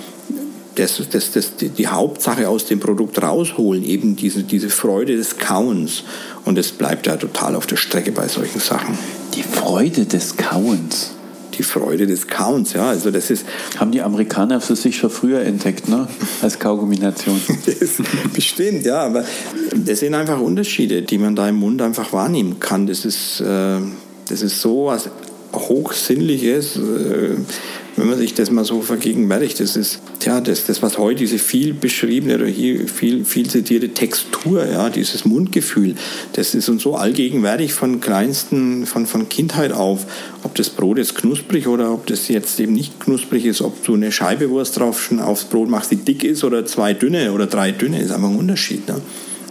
[0.74, 6.04] das, das, das, die Hauptsache aus dem Produkt rausholen, eben diese, diese Freude des Kauens.
[6.44, 8.98] Und es bleibt ja total auf der Strecke bei solchen Sachen.
[9.34, 11.14] Die Freude des Kauens
[11.58, 12.72] die Freude des Kauens.
[12.72, 13.44] Ja, also das ist
[13.78, 16.08] Haben die Amerikaner für sich schon früher entdeckt, ne?
[16.42, 17.40] als Kaukombination.
[18.32, 19.24] bestimmt, ja, aber
[19.74, 22.86] das sind einfach Unterschiede, die man da im Mund einfach wahrnehmen kann.
[22.86, 23.78] Das ist, äh,
[24.28, 25.08] das ist so was
[25.52, 26.76] Hochsinnliches.
[26.76, 27.36] Äh,
[27.96, 31.38] wenn man sich das mal so vergegenwärtigt, das ist ja das, das was heute diese
[31.38, 35.94] viel beschriebene oder hier viel, viel zitierte Textur, ja, dieses Mundgefühl,
[36.32, 40.06] das ist uns so allgegenwärtig von kleinsten, von, von Kindheit auf.
[40.42, 43.94] Ob das Brot jetzt knusprig oder ob das jetzt eben nicht knusprig ist, ob du
[43.94, 47.70] eine Scheibe Wurst drauf aufs Brot machst, die dick ist oder zwei dünne oder drei
[47.70, 48.88] dünne, ist einfach ein Unterschied.
[48.88, 49.00] Ne?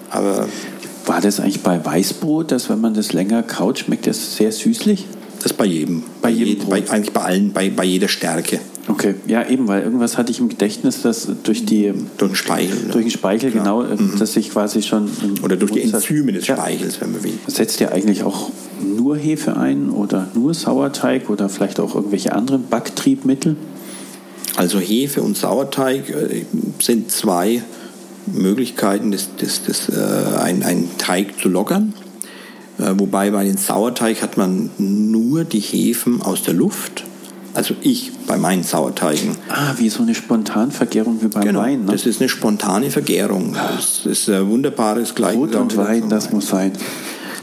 [0.09, 0.47] Aber
[1.05, 5.05] war das eigentlich bei Weißbrot, dass wenn man das länger kaut, schmeckt das sehr süßlich?
[5.43, 6.03] Das bei jedem.
[6.21, 8.59] Bei, jedem bei, eigentlich bei allen, bei, bei jeder Stärke.
[8.87, 12.77] Okay, ja eben, weil irgendwas hatte ich im Gedächtnis, dass durch die durch den Speichel,
[12.91, 13.59] durch den Speichel ja.
[13.59, 14.15] genau, mhm.
[14.19, 15.09] dass sich quasi schon
[15.41, 17.33] oder durch die Enzyme des Speichels, wenn man will.
[17.47, 18.49] Setzt ihr eigentlich auch
[18.81, 23.55] nur Hefe ein oder nur Sauerteig oder vielleicht auch irgendwelche anderen Backtriebmittel?
[24.55, 26.45] Also Hefe und Sauerteig äh,
[26.81, 27.63] sind zwei
[28.25, 31.93] Möglichkeiten, das, das, das, äh, einen Teig zu lockern.
[32.80, 37.05] Äh, wobei bei den Sauerteig hat man nur die Hefen aus der Luft.
[37.53, 39.38] Also ich bei meinen Sauerteigen.
[39.47, 41.86] Ah, wie so eine Spontanvergärung wie beim genau, Wein.
[41.86, 41.91] Ne?
[41.91, 43.53] Das ist eine spontane Vergärung.
[43.53, 45.36] Das ist ein wunderbares Gleich.
[45.36, 46.71] Brot und Wein, das muss sein.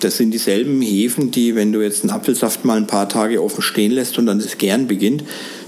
[0.01, 3.63] Das sind dieselben Hefen, die, wenn du jetzt einen Apfelsaft mal ein paar Tage offen
[3.63, 5.23] stehen lässt und dann das Gern beginnt,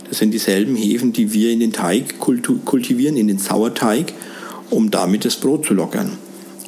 [0.09, 4.13] das sind dieselben Hefen, die wir in den Teig kultivieren, in den Sauerteig,
[4.71, 6.13] um damit das Brot zu lockern.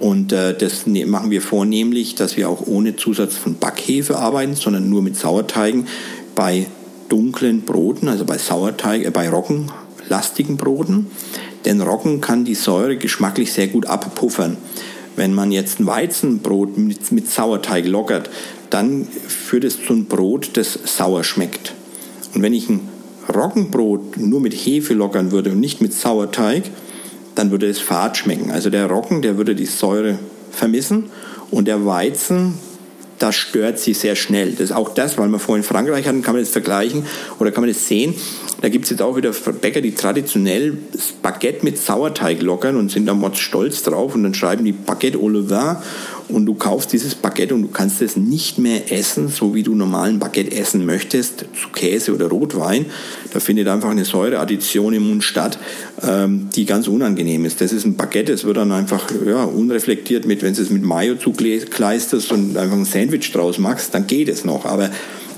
[0.01, 4.55] Und äh, das ne-, machen wir vornehmlich, dass wir auch ohne Zusatz von Backhefe arbeiten,
[4.55, 5.87] sondern nur mit Sauerteigen
[6.35, 6.67] bei
[7.09, 11.07] dunklen Broten, also bei Sauerteig, äh, bei roggenlastigen Broten.
[11.65, 14.57] Denn Roggen kann die Säure geschmacklich sehr gut abpuffern.
[15.17, 18.29] Wenn man jetzt ein Weizenbrot mit, mit Sauerteig lockert,
[18.71, 21.73] dann führt es zu einem Brot, das sauer schmeckt.
[22.35, 22.81] Und wenn ich ein
[23.33, 26.65] Roggenbrot nur mit Hefe lockern würde und nicht mit Sauerteig,
[27.35, 28.51] dann würde es fad schmecken.
[28.51, 30.19] Also der Roggen, der würde die Säure
[30.51, 31.11] vermissen
[31.51, 32.55] und der Weizen,
[33.19, 34.53] da stört sie sehr schnell.
[34.53, 37.07] Das ist auch das, weil wir vorhin Frankreich hatten, kann man das vergleichen
[37.39, 38.15] oder kann man das sehen.
[38.61, 42.91] Da gibt es jetzt auch wieder Bäcker, die traditionell das Baguette mit Sauerteig lockern und
[42.91, 45.77] sind da mod stolz drauf und dann schreiben die Baguette au levain
[46.29, 49.75] und du kaufst dieses Baguette und du kannst es nicht mehr essen, so wie du
[49.75, 52.87] normalen Baguette essen möchtest, zu Käse oder Rotwein.
[53.33, 55.59] Da findet einfach eine Säureaddition im Mund statt,
[56.03, 57.61] ähm, die ganz unangenehm ist.
[57.61, 60.83] Das ist ein Baguette, es wird dann einfach ja, unreflektiert mit, wenn du es mit
[60.83, 64.65] Mayo zugleisterst und einfach ein Sandwich draus machst, dann geht es noch.
[64.65, 64.91] Aber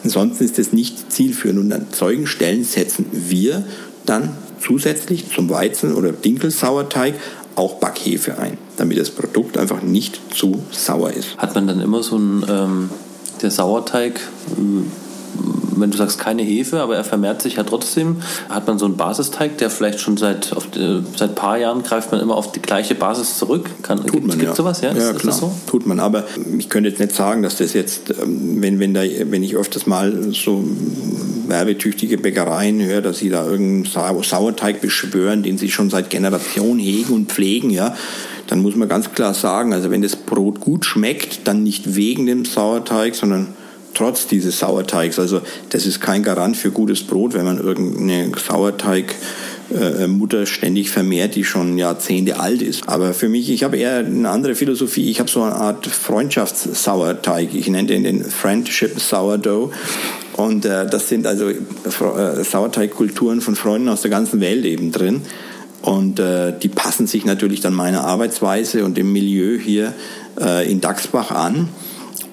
[0.04, 1.58] ansonsten ist das nicht zielführend.
[1.60, 3.64] Und an solchen Stellen setzen wir
[4.04, 4.30] dann
[4.60, 7.14] zusätzlich zum Weizen- oder Dinkelsauerteig
[7.56, 11.36] auch Backhefe ein, damit das Produkt einfach nicht zu sauer ist.
[11.38, 12.90] Hat man dann immer so ein, ähm,
[13.42, 14.20] der Sauerteig,
[15.80, 18.16] wenn du sagst keine Hefe, aber er vermehrt sich ja trotzdem,
[18.48, 22.12] hat man so einen Basisteig, der vielleicht schon seit auf die, seit paar Jahren greift
[22.12, 23.70] man immer auf die gleiche Basis zurück.
[23.82, 24.54] Kann, Tut gibt, man, gibt ja.
[24.54, 24.92] sowas, ja?
[24.92, 25.34] Ja, ist, klar.
[25.34, 25.52] So?
[25.66, 26.24] Tut man, aber
[26.58, 29.86] ich könnte jetzt nicht sagen, dass das jetzt, ähm, wenn, wenn, da, wenn ich öfters
[29.86, 30.64] mal so
[31.48, 37.12] werbetüchtige Bäckereien höre, dass sie da irgendeinen Sauerteig beschwören, den sie schon seit Generationen hegen
[37.12, 37.94] und pflegen, ja,
[38.46, 42.26] dann muss man ganz klar sagen, also wenn das Brot gut schmeckt, dann nicht wegen
[42.26, 43.48] dem Sauerteig, sondern
[43.96, 45.18] trotz dieses Sauerteigs.
[45.18, 45.40] Also
[45.70, 49.14] das ist kein Garant für gutes Brot, wenn man irgendeine Sauerteig
[49.74, 52.88] äh, Mutter ständig vermehrt, die schon Jahrzehnte alt ist.
[52.88, 55.10] Aber für mich, ich habe eher eine andere Philosophie.
[55.10, 57.54] Ich habe so eine Art Freundschaftssauerteig.
[57.54, 59.72] Ich nenne den den Friendship Sourdough.
[60.36, 65.22] Und äh, das sind also äh, Sauerteigkulturen von Freunden aus der ganzen Welt eben drin.
[65.82, 69.94] Und äh, die passen sich natürlich dann meiner Arbeitsweise und dem Milieu hier
[70.38, 71.68] äh, in Dachsbach an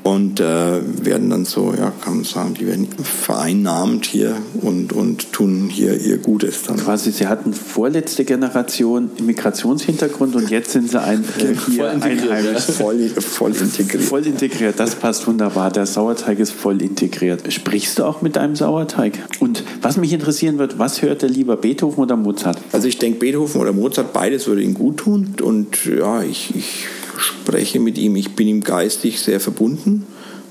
[0.04, 5.32] und äh, werden dann so, ja, kann man sagen, die werden vereinnahmt hier und, und
[5.32, 6.78] tun hier ihr Gutes dann.
[6.78, 12.64] Quasi, sie hatten vorletzte Generation Migrationshintergrund und jetzt sind sie ein, äh, hier voll einheimisch.
[12.64, 14.04] Voll, voll integriert.
[14.04, 15.72] Voll integriert, das passt wunderbar.
[15.72, 17.52] Der Sauerteig ist voll integriert.
[17.54, 19.20] Sprichst du auch mit deinem Sauerteig?
[19.40, 22.58] Und was mich interessieren wird, was hört er lieber, Beethoven oder Mozart?
[22.74, 25.36] Also ich denke, Beethoven oder Mozart, beides würde ihm gut tun.
[25.42, 26.88] Und ja, ich, ich
[27.18, 28.16] spreche mit ihm.
[28.16, 30.06] Ich bin ihm geistig sehr verbunden,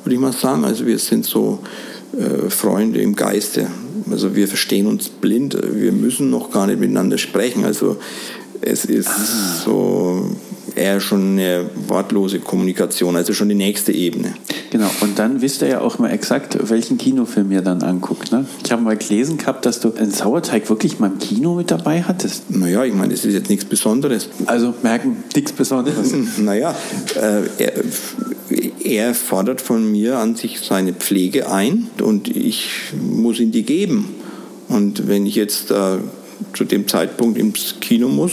[0.04, 0.64] würde ich mal sagen.
[0.64, 1.60] Also wir sind so
[2.18, 3.68] äh, Freunde im Geiste.
[4.10, 5.56] Also wir verstehen uns blind.
[5.62, 7.64] Wir müssen noch gar nicht miteinander sprechen.
[7.64, 7.98] Also
[8.60, 9.62] es ist ah.
[9.64, 10.30] so
[10.76, 14.34] eher schon eine wortlose Kommunikation, also schon die nächste Ebene.
[14.70, 18.32] Genau, und dann wisst ihr ja auch mal exakt, welchen Kinofilm ihr dann anguckt.
[18.32, 18.46] Ne?
[18.64, 22.02] Ich habe mal gelesen gehabt, dass du einen Sauerteig wirklich mal im Kino mit dabei
[22.02, 22.50] hattest.
[22.50, 24.28] Naja, ich meine, das ist jetzt nichts Besonderes.
[24.46, 26.14] Also merken, nichts Besonderes.
[26.38, 26.74] naja,
[27.16, 27.72] äh, er,
[28.82, 32.68] er fordert von mir an sich seine Pflege ein und ich
[32.98, 34.14] muss ihn die geben.
[34.68, 35.98] Und wenn ich jetzt äh,
[36.54, 38.32] zu dem Zeitpunkt ins Kino muss,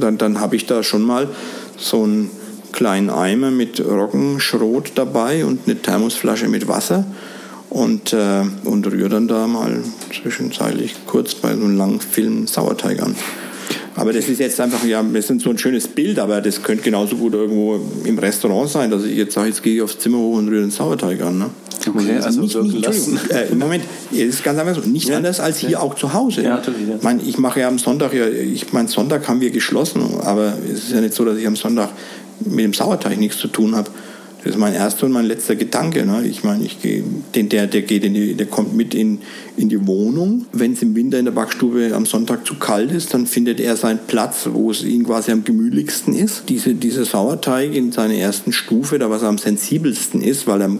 [0.00, 1.28] dann, dann habe ich da schon mal
[1.76, 2.30] so einen
[2.72, 7.04] kleinen Eimer mit Roggenschrot dabei und eine Thermosflasche mit Wasser
[7.70, 13.02] und, äh, und rühre dann da mal zwischenzeitlich kurz bei so einem langen Film Sauerteig
[13.02, 13.14] an.
[13.94, 16.84] Aber das ist jetzt einfach, ja, das ist so ein schönes Bild, aber das könnte
[16.84, 20.18] genauso gut irgendwo im Restaurant sein, dass ich jetzt sage, jetzt gehe ich aufs Zimmer
[20.18, 21.38] hoch und rühre den Sauerteig an.
[21.38, 21.50] Ne?
[21.88, 24.88] Okay, also, also nicht, nicht, äh, Moment, es ist ganz so.
[24.88, 25.16] Nicht ja.
[25.16, 25.80] anders als hier ja.
[25.80, 26.42] auch zu Hause.
[26.42, 30.02] Ja, ich, mein, ich mache ja am Sonntag, ja, ich meine, Sonntag haben wir geschlossen,
[30.22, 31.90] aber es ist ja nicht so, dass ich am Sonntag
[32.40, 33.90] mit dem Sauerteig nichts zu tun habe.
[34.44, 36.04] Das ist mein erster und mein letzter Gedanke.
[36.04, 36.26] Ne?
[36.26, 39.20] Ich meine, ich gehe, der, der, geht in die, der kommt mit in,
[39.56, 40.46] in die Wohnung.
[40.52, 43.76] Wenn es im Winter in der Backstube am Sonntag zu kalt ist, dann findet er
[43.76, 46.48] seinen Platz, wo es ihm quasi am gemütlichsten ist.
[46.48, 50.70] Diese, dieser Sauerteig in seiner ersten Stufe, da was er am sensibelsten ist, weil er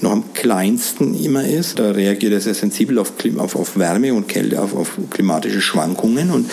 [0.00, 4.26] noch am kleinsten immer ist, da reagiert er sehr sensibel auf, auf, auf Wärme und
[4.26, 6.32] Kälte, auf, auf klimatische Schwankungen.
[6.32, 6.50] Und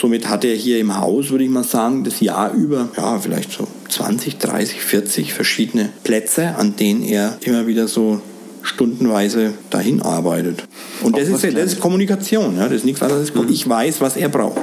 [0.00, 3.52] somit hat er hier im Haus, würde ich mal sagen, das Jahr über, ja, vielleicht
[3.52, 8.20] so 20, 30, 40 verschiedene Plätze, an denen er immer wieder so
[8.62, 10.64] stundenweise dahin arbeitet.
[11.02, 13.34] Und das ist, das ist, Kommunikation, ja, das ist nichts anderes.
[13.34, 13.48] Mhm.
[13.50, 14.60] Ich weiß, was er braucht.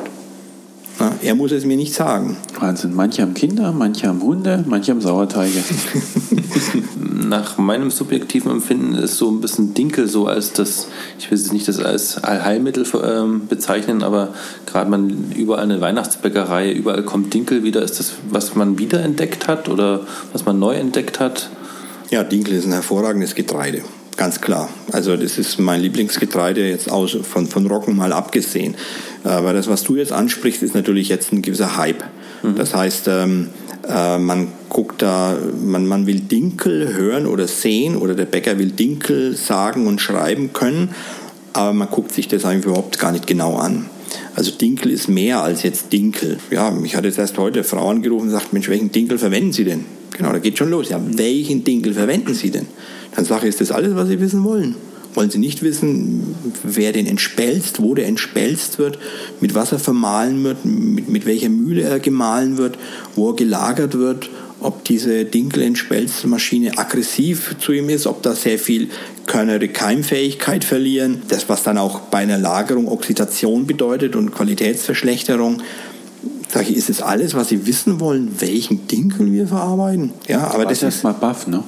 [1.28, 2.38] Er muss es mir nicht sagen.
[2.58, 2.94] Wahnsinn.
[2.94, 5.62] Manche haben Kinder, manche haben Hunde, manche haben Sauerteige.
[7.28, 10.88] Nach meinem subjektiven Empfinden ist so ein bisschen Dinkel so als das,
[11.20, 14.30] ich will es nicht das als Allheilmittel ähm, bezeichnen, aber
[14.66, 17.82] gerade man überall eine Weihnachtsbäckerei, überall kommt Dinkel wieder.
[17.82, 21.50] Ist das, was man wiederentdeckt hat oder was man neu entdeckt hat?
[22.10, 23.82] Ja, Dinkel ist ein hervorragendes Getreide.
[24.18, 24.68] Ganz klar.
[24.92, 28.76] Also das ist mein Lieblingsgetreide jetzt aus, von, von Roggen mal abgesehen.
[29.24, 32.04] Aber das, was du jetzt ansprichst, ist natürlich jetzt ein gewisser Hype.
[32.42, 32.56] Mhm.
[32.56, 33.50] Das heißt, ähm,
[33.88, 38.72] äh, man guckt da, man, man will Dinkel hören oder sehen oder der Bäcker will
[38.72, 40.90] Dinkel sagen und schreiben können,
[41.54, 43.86] aber man guckt sich das eigentlich überhaupt gar nicht genau an.
[44.36, 46.38] Also Dinkel ist mehr als jetzt Dinkel.
[46.50, 49.54] Ja, mich hat jetzt erst heute eine Frau angerufen und sagt, Mensch, welchen Dinkel verwenden
[49.54, 49.86] Sie denn?
[50.16, 50.90] Genau, da geht schon los.
[50.90, 52.68] Ja, welchen Dinkel verwenden Sie denn?
[53.18, 54.76] Dann sage ich, ist das alles, was Sie wissen wollen?
[55.16, 59.00] Wollen Sie nicht wissen, wer den entspelzt, wo der entspelzt wird,
[59.42, 62.78] mit was er vermahlen wird, mit, mit welcher Mühle er gemahlen wird,
[63.16, 68.90] wo er gelagert wird, ob diese Dinkel-Entspelzmaschine aggressiv zu ihm ist, ob da sehr viel
[69.26, 75.64] Körner Keimfähigkeit verlieren, das was dann auch bei einer Lagerung Oxidation bedeutet und Qualitätsverschlechterung.
[76.54, 80.12] Sag ich, ist es alles, was Sie wissen wollen, welchen Dinkel wir verarbeiten?
[80.28, 81.64] Ja, aber das ist mal baff, ne?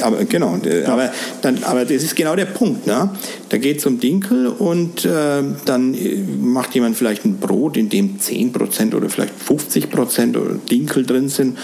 [0.00, 0.88] Aber genau, ja.
[0.88, 1.12] aber,
[1.42, 2.86] dann, aber das ist genau der Punkt.
[2.86, 3.10] Ne?
[3.48, 7.88] Da geht es um Dinkel und äh, dann äh, macht jemand vielleicht ein Brot, in
[7.88, 11.58] dem 10% oder vielleicht 50% oder Dinkel drin sind.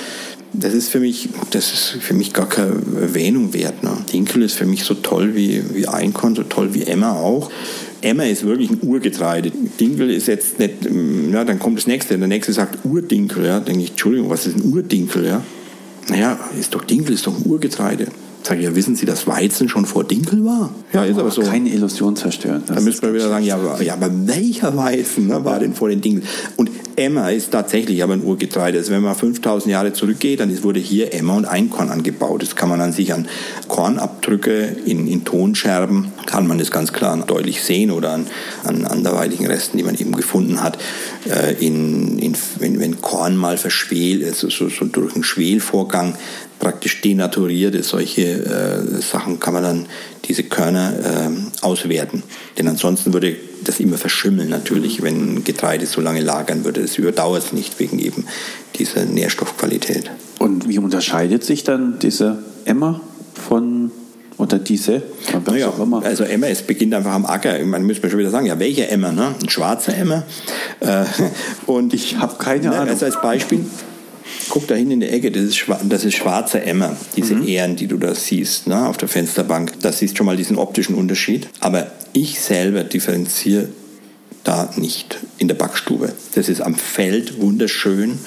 [0.53, 3.83] Das ist für mich, das ist für mich gar keine Erwähnung wert.
[3.83, 3.91] Ne?
[4.13, 7.51] Dinkel ist für mich so toll wie, wie Einkorn, so toll wie Emmer auch.
[8.01, 9.51] Emmer ist wirklich ein Urgetreide.
[9.81, 10.75] Dinkel ist jetzt nicht,
[11.33, 12.17] ja, dann kommt das nächste.
[12.17, 13.45] Der nächste sagt Urdinkel.
[13.45, 15.27] Ja, denke ich, Entschuldigung, was ist ein Urdinkel?
[15.27, 15.43] Ja?
[16.09, 18.09] Naja, ist doch Dinkel, ist doch Urgetreide.
[18.47, 20.71] Sag ich, ja, wissen Sie, dass Weizen schon vor Dinkel war?
[20.93, 21.43] Ja, ist aber so.
[21.43, 22.63] Keine Illusion zerstören.
[22.69, 25.89] Da müsste man wieder sagen, ja aber, ja, aber welcher Weizen ne, war denn vor
[25.89, 26.23] den Dinkel?
[26.55, 28.79] Und Emmer ist tatsächlich aber ein Urgetreide.
[28.79, 32.41] Also wenn man 5000 Jahre zurückgeht, dann wurde hier Emmer und Einkorn angebaut.
[32.41, 33.27] Das kann man an sich an
[33.67, 38.27] Kornabdrücke in, in Tonscherben, kann man das ganz klar deutlich sehen oder an,
[38.63, 40.79] an anderweitigen Resten, die man eben gefunden hat.
[41.29, 46.15] Äh, in, in, wenn, wenn Korn mal verschwelt, also so, so durch einen Schwelvorgang
[46.59, 49.87] praktisch denaturiert ist, solche äh, Sachen kann man dann
[50.25, 52.23] diese Körner äh, auswerten.
[52.59, 56.83] Denn ansonsten würde das immer verschimmeln natürlich, wenn Getreide so lange lagern würde.
[56.83, 58.25] Das überdauert nicht wegen eben
[58.77, 60.11] dieser Nährstoffqualität.
[60.39, 63.01] Und wie unterscheidet sich dann diese Emmer
[63.35, 63.91] von
[64.39, 65.03] oder diese?
[65.47, 67.65] Naja, also Emmer, es beginnt einfach am Acker.
[67.65, 69.13] Man müsste schon wieder sagen, ja, welcher Emmer?
[69.13, 69.35] Ne?
[69.41, 70.25] Ein schwarzer Emmer.
[70.81, 71.05] Äh,
[71.67, 72.89] und ich habe keine ne, Ahnung.
[72.91, 73.65] Also als Beispiel,
[74.49, 77.49] guck da hin in der Ecke, das ist, das ist schwarzer Emmer, diese mhm.
[77.49, 79.81] Ähren, die du da siehst, ne, auf der Fensterbank.
[79.81, 81.49] Das siehst schon mal diesen optischen Unterschied.
[81.61, 83.69] Aber ich selber differenziere
[84.45, 86.13] da nicht in der Backstube.
[86.35, 88.19] Das ist am Feld wunderschön.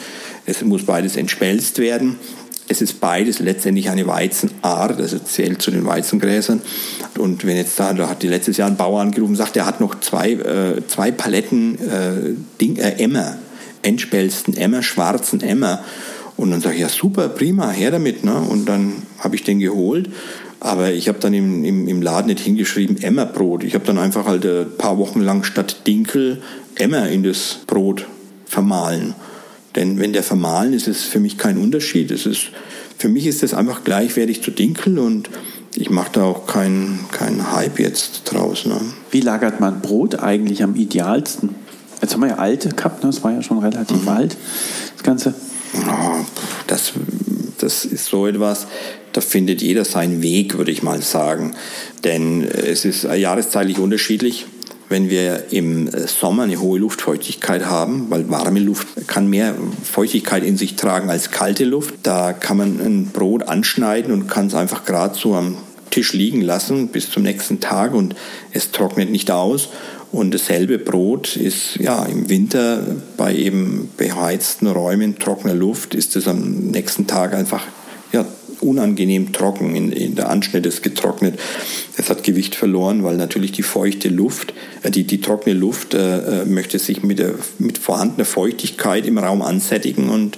[0.46, 2.18] Es muss beides entspelzt werden.
[2.68, 6.62] Es ist beides letztendlich eine Weizenart, also zählt zu den Weizengräsern.
[7.18, 9.82] Und wenn jetzt da, da hat die letztes Jahr ein Bauer angerufen, sagt, er hat
[9.82, 13.38] noch zwei, äh, zwei Paletten äh, Ding, äh, Emmer,
[13.82, 15.84] entspelsten Emmer, schwarzen Emmer.
[16.40, 18.24] Und dann sage ich, ja super, prima, her damit.
[18.24, 18.34] Ne?
[18.34, 20.10] Und dann habe ich den geholt.
[20.62, 23.64] Aber ich habe dann im, im, im Laden nicht hingeschrieben Emmerbrot.
[23.66, 26.42] Ich habe dann einfach halt ein paar Wochen lang statt Dinkel
[26.76, 28.08] Emmer in das Brot
[28.46, 29.16] vermahlen.
[29.76, 32.10] Denn wenn der vermahlen ist, ist es für mich kein Unterschied.
[32.10, 32.48] Es ist,
[32.98, 35.30] für mich ist das einfach gleichwertig zu Dinkel und
[35.76, 38.66] ich mache da auch keinen kein Hype jetzt draus.
[38.66, 38.80] Ne?
[39.12, 41.56] Wie lagert man Brot eigentlich am idealsten?
[42.02, 43.10] Jetzt haben wir ja alte gehabt, ne?
[43.10, 44.08] das war ja schon relativ mhm.
[44.08, 44.38] alt,
[44.96, 45.34] das Ganze.
[46.68, 46.94] Das,
[47.60, 48.68] das ist so etwas,
[49.14, 51.56] da findet jeder seinen Weg, würde ich mal sagen.
[52.04, 54.46] Denn es ist jahreszeitlich unterschiedlich
[54.90, 60.58] wenn wir im Sommer eine hohe Luftfeuchtigkeit haben, weil warme Luft kann mehr Feuchtigkeit in
[60.58, 61.94] sich tragen als kalte Luft.
[62.04, 65.58] Da kann man ein Brot anschneiden und kann es einfach gerade so am
[65.92, 68.16] Tisch liegen lassen bis zum nächsten Tag und
[68.52, 69.70] es trocknet nicht aus.
[70.12, 72.82] Und dasselbe Brot ist ja im Winter
[73.16, 77.64] bei eben beheizten Räumen, trockener Luft, ist es am nächsten Tag einfach
[78.12, 78.26] ja,
[78.60, 79.76] unangenehm trocken.
[79.76, 81.40] In, in der Anschnitt ist getrocknet.
[81.96, 86.42] Es hat Gewicht verloren, weil natürlich die feuchte Luft, äh, die, die trockene Luft äh,
[86.42, 90.38] äh, möchte sich mit, der, mit vorhandener Feuchtigkeit im Raum ansättigen und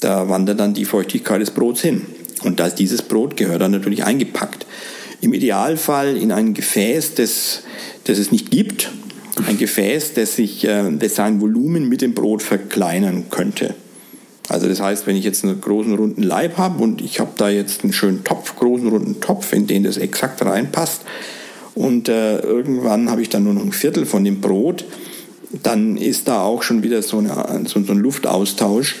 [0.00, 2.02] da wandert dann die Feuchtigkeit des Brots hin.
[2.42, 4.63] Und das, dieses Brot gehört dann natürlich eingepackt.
[5.24, 7.62] Im Idealfall in ein Gefäß, das,
[8.04, 8.90] das es nicht gibt,
[9.46, 13.74] ein Gefäß, das, sich, äh, das sein Volumen mit dem Brot verkleinern könnte.
[14.50, 17.48] Also das heißt, wenn ich jetzt einen großen runden Leib habe und ich habe da
[17.48, 21.00] jetzt einen schönen Topf, großen runden Topf, in den das exakt reinpasst
[21.74, 24.84] und äh, irgendwann habe ich dann nur noch ein Viertel von dem Brot,
[25.62, 28.96] dann ist da auch schon wieder so, eine, so, ein Luftaustausch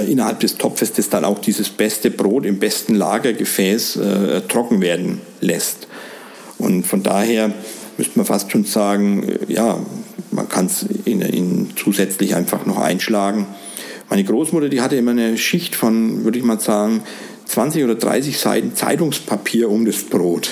[0.00, 5.20] innerhalb des Topfes, das dann auch dieses beste Brot im besten Lagergefäß äh, trocken werden
[5.40, 5.88] lässt.
[6.58, 7.52] Und von daher
[7.98, 9.78] müsste man fast schon sagen, äh, ja,
[10.30, 13.46] man kann es in, in zusätzlich einfach noch einschlagen
[14.12, 17.02] meine Großmutter, die hatte immer eine Schicht von, würde ich mal sagen,
[17.46, 20.50] 20 oder 30 Seiten Zeitungspapier um das Brot.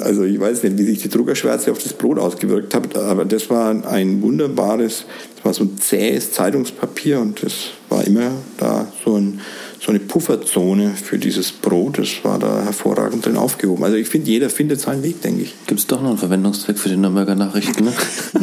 [0.00, 3.50] Also ich weiß nicht, wie sich die Druckerschwärze auf das Brot ausgewirkt hat, aber das
[3.50, 5.04] war ein wunderbares,
[5.36, 7.52] das war so ein zähes Zeitungspapier und das
[7.88, 9.40] war immer da so, ein,
[9.80, 11.98] so eine Pufferzone für dieses Brot.
[11.98, 13.84] Das war da hervorragend drin aufgehoben.
[13.84, 15.54] Also ich finde, jeder findet seinen Weg, denke ich.
[15.66, 17.92] Gibt es doch noch einen Verwendungszweck für die Nürnberger Nachrichten, ne?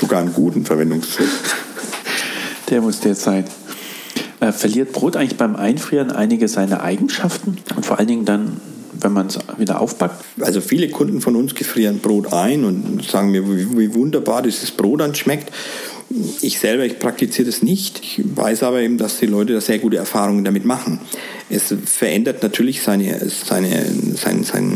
[0.00, 1.28] Sogar einen guten Verwendungszweck.
[2.70, 3.44] Der muss der sein.
[4.42, 8.60] Äh, verliert Brot eigentlich beim Einfrieren einige seiner Eigenschaften und vor allen Dingen dann,
[9.02, 10.24] wenn man es wieder aufpackt?
[10.40, 14.70] Also viele Kunden von uns gefrieren Brot ein und sagen mir, wie, wie wunderbar dieses
[14.70, 15.52] Brot dann schmeckt.
[16.40, 18.00] Ich selber, ich praktiziere das nicht.
[18.00, 21.00] Ich weiß aber eben, dass die Leute da sehr gute Erfahrungen damit machen.
[21.48, 23.86] Es verändert natürlich seine, seine,
[24.16, 24.72] sein, sein,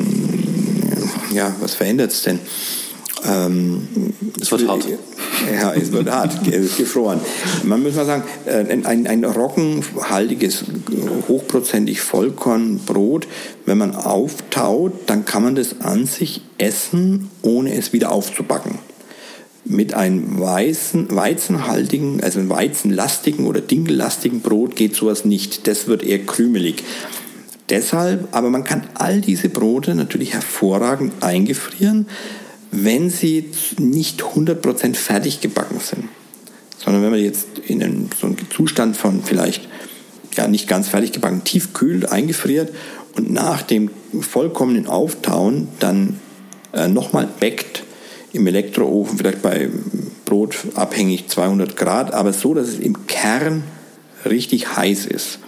[1.32, 2.38] ja, was verändert es denn?
[3.26, 3.88] Ähm,
[4.40, 4.86] es wird hart.
[5.52, 7.20] Ja, es wird hart, es ist gefroren.
[7.64, 10.64] Man muss mal sagen, äh, ein, ein roggenhaltiges,
[11.28, 13.26] hochprozentig Vollkornbrot,
[13.64, 18.78] wenn man auftaut, dann kann man das an sich essen, ohne es wieder aufzubacken.
[19.64, 25.66] Mit einem weißen, weizenhaltigen, also einem weizenlastigen oder dingellastigen Brot geht sowas nicht.
[25.66, 26.84] Das wird eher krümelig.
[27.68, 32.06] Deshalb, aber man kann all diese Brote natürlich hervorragend eingefrieren
[32.70, 36.08] wenn sie nicht 100% fertig gebacken sind,
[36.78, 39.68] sondern wenn man jetzt in einen, so einen Zustand von vielleicht
[40.36, 42.72] ja nicht ganz fertig gebacken, tiefkühlt, eingefriert
[43.16, 43.90] und nach dem
[44.20, 46.20] vollkommenen Auftauen dann
[46.72, 47.84] äh, nochmal backt
[48.32, 49.70] im Elektroofen, vielleicht bei
[50.26, 53.62] Brot abhängig 200 Grad, aber so, dass es im Kern
[54.26, 55.38] richtig heiß ist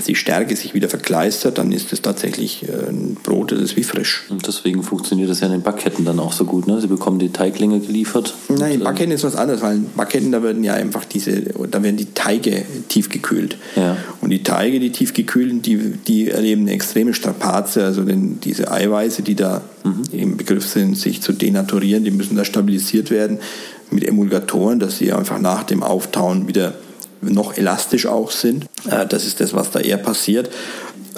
[0.00, 3.82] die Stärke sich wieder verkleistert, dann ist es tatsächlich äh, ein Brot, das ist wie
[3.82, 4.24] frisch.
[4.30, 6.66] Und deswegen funktioniert das ja in den Backketten dann auch so gut.
[6.66, 6.80] Ne?
[6.80, 8.34] Sie bekommen die Teiglinge geliefert.
[8.48, 11.82] Nein, in Backketten ist was anderes, weil in Backketten, da werden ja einfach diese, da
[11.82, 13.56] werden die Teige tiefgekühlt.
[13.76, 13.96] Ja.
[14.20, 19.22] Und die Teige, die tiefgekühlten, die, die erleben eine extreme Strapaze, also denn diese Eiweiße,
[19.22, 20.02] die da mhm.
[20.12, 23.38] im Begriff sind, sich zu denaturieren, die müssen da stabilisiert werden
[23.90, 26.74] mit Emulgatoren, dass sie einfach nach dem Auftauen wieder
[27.22, 28.66] noch elastisch auch sind.
[28.90, 30.50] Äh, das ist das, was da eher passiert.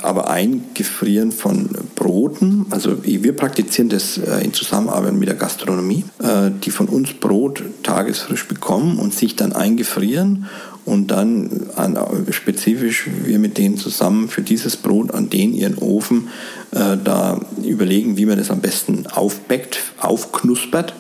[0.03, 6.51] Aber Eingefrieren von Broten, also wir praktizieren das äh, in Zusammenarbeit mit der Gastronomie, äh,
[6.63, 10.47] die von uns Brot tagesfrisch bekommen und sich dann eingefrieren
[10.85, 11.97] und dann an,
[12.31, 16.29] spezifisch wir mit denen zusammen für dieses Brot an den ihren Ofen
[16.73, 20.95] äh, da überlegen, wie man das am besten aufbeckt, aufknuspert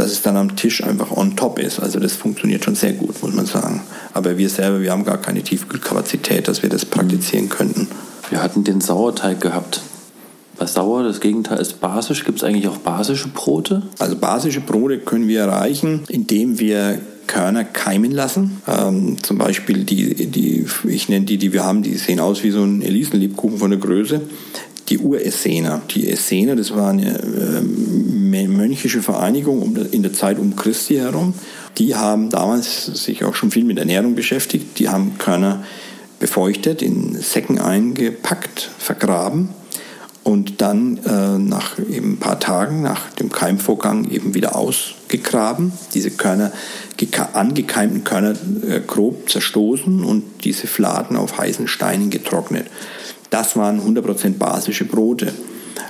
[0.00, 1.78] dass es dann am Tisch einfach on top ist.
[1.78, 3.82] Also das funktioniert schon sehr gut, muss man sagen.
[4.14, 7.86] Aber wir selber, wir haben gar keine Tiefkühlkapazität, dass wir das praktizieren könnten.
[8.30, 9.82] Wir hatten den Sauerteig gehabt.
[10.56, 12.24] Was sauer, das Gegenteil ist basisch.
[12.24, 13.82] Gibt es eigentlich auch basische Brote?
[13.98, 18.62] Also basische Brote können wir erreichen, indem wir Körner keimen lassen.
[18.66, 22.50] Ähm, zum Beispiel die, die, ich nenne die, die wir haben, die sehen aus wie
[22.50, 24.22] so ein Elisenlebkuchen von der Größe
[24.90, 25.80] die Uressener.
[25.94, 27.62] Die Essener, das war eine äh,
[28.46, 31.34] mönchische Vereinigung in der Zeit um Christi herum.
[31.78, 34.78] Die haben damals sich auch schon viel mit Ernährung beschäftigt.
[34.78, 35.64] Die haben Körner
[36.18, 39.50] befeuchtet, in Säcken eingepackt, vergraben
[40.22, 45.72] und dann äh, nach eben ein paar Tagen nach dem Keimvorgang eben wieder ausgegraben.
[45.94, 46.52] Diese Körner,
[47.32, 48.34] angekeimten Körner
[48.68, 52.66] äh, grob zerstoßen und diese Fladen auf heißen Steinen getrocknet.
[53.30, 55.32] Das waren 100% basische Brote.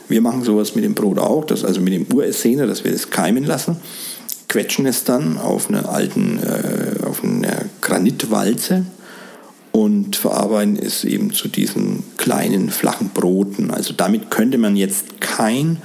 [0.09, 3.11] Wir machen sowas mit dem Brot auch, das also mit dem Uressener, dass wir es
[3.11, 3.76] keimen lassen,
[4.49, 8.84] quetschen es dann auf einer alten, äh, auf einer Granitwalze
[9.72, 13.70] und verarbeiten es eben zu diesen kleinen flachen Broten.
[13.70, 15.78] Also damit könnte man jetzt kein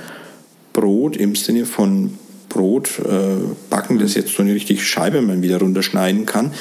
[0.73, 2.17] Brot im Sinne von
[2.49, 3.35] Brot äh,
[3.69, 6.51] backen, das jetzt so eine richtige Scheibe man wieder runterschneiden kann,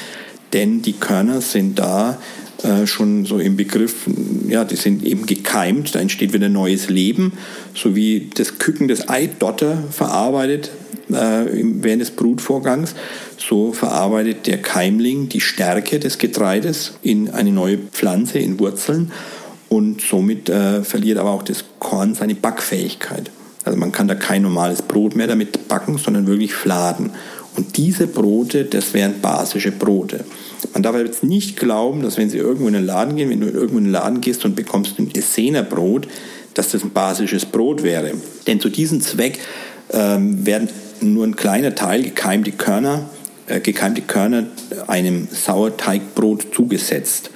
[0.53, 2.17] denn die Körner sind da
[2.65, 4.07] äh, schon so im Begriff,
[4.47, 7.33] ja, die sind eben gekeimt, da entsteht wieder neues Leben,
[7.73, 10.71] so wie das Küken des Eidotter verarbeitet
[11.09, 12.95] äh, während des Brutvorgangs,
[13.37, 19.11] so verarbeitet der Keimling die Stärke des Getreides in eine neue Pflanze, in Wurzeln
[19.69, 23.29] und somit äh, verliert aber auch das Korn seine Backfähigkeit.
[23.63, 27.11] Also man kann da kein normales Brot mehr damit backen, sondern wirklich Fladen.
[27.55, 30.25] Und diese Brote, das wären basische Brote.
[30.73, 33.47] Man darf jetzt nicht glauben, dass wenn Sie irgendwo in einen Laden gehen, wenn du
[33.47, 36.07] irgendwo in einen Laden gehst und bekommst ein Essener Brot,
[36.53, 38.11] dass das ein basisches Brot wäre.
[38.47, 39.39] Denn zu diesem Zweck
[39.91, 40.69] ähm, werden
[41.01, 43.09] nur ein kleiner Teil gekeimte Körner,
[43.47, 44.47] äh, gekeimte Körner
[44.87, 47.29] einem Sauerteigbrot zugesetzt.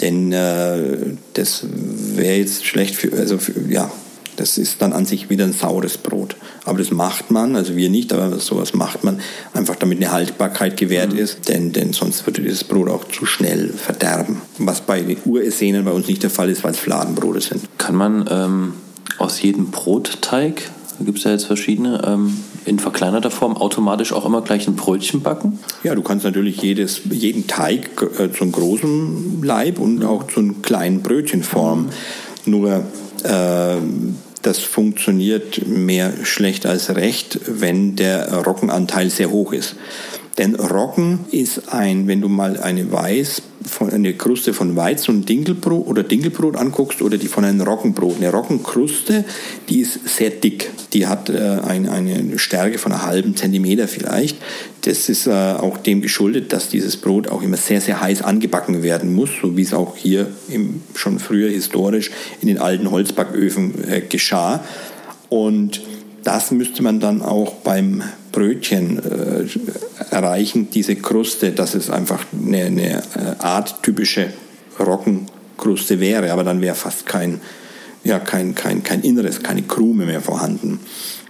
[0.00, 3.90] Denn äh, das wäre jetzt schlecht für, also für, ja,
[4.36, 6.36] das ist dann an sich wieder ein saures Brot.
[6.64, 9.20] Aber das macht man, also wir nicht, aber sowas macht man,
[9.54, 11.18] einfach damit eine Haltbarkeit gewährt mhm.
[11.18, 14.42] ist, denn, denn sonst würde dieses Brot auch zu schnell verderben.
[14.58, 17.62] Was bei den Uressenen bei uns nicht der Fall ist, weil es Fladenbrote sind.
[17.78, 18.74] Kann man ähm,
[19.18, 24.26] aus jedem Brotteig, da gibt es ja jetzt verschiedene, ähm, in verkleinerter Form automatisch auch
[24.26, 25.58] immer gleich ein Brötchen backen?
[25.84, 30.40] Ja, du kannst natürlich jedes, jeden Teig äh, zu einem großen Leib und auch zu
[30.40, 31.86] einem kleinen Brötchen formen.
[32.44, 32.50] Mhm.
[32.50, 32.84] Nur
[33.24, 33.76] äh,
[34.46, 39.74] das funktioniert mehr schlecht als recht, wenn der Roggenanteil sehr hoch ist.
[40.38, 45.28] Denn Roggen ist ein, wenn du mal eine Weiß, von, eine Kruste von Weizen und
[45.28, 48.16] Dinkelbrot oder Dinkelbrot anguckst oder die von einem Roggenbrot.
[48.16, 49.24] Eine Roggenkruste,
[49.68, 50.70] die ist sehr dick.
[50.92, 54.38] Die hat äh, eine, eine Stärke von einem halben Zentimeter vielleicht.
[54.82, 58.82] Das ist äh, auch dem geschuldet, dass dieses Brot auch immer sehr, sehr heiß angebacken
[58.82, 62.10] werden muss, so wie es auch hier im, schon früher historisch
[62.40, 64.64] in den alten Holzbacköfen äh, geschah.
[65.28, 65.80] Und
[66.26, 68.02] das müsste man dann auch beim
[68.32, 69.46] Brötchen äh,
[70.10, 73.02] erreichen, diese Kruste, dass es einfach eine, eine äh,
[73.38, 74.32] arttypische
[74.80, 77.40] Roggenkruste wäre, aber dann wäre fast kein,
[78.02, 80.80] ja, kein, kein, kein Inneres, keine Krume mehr vorhanden.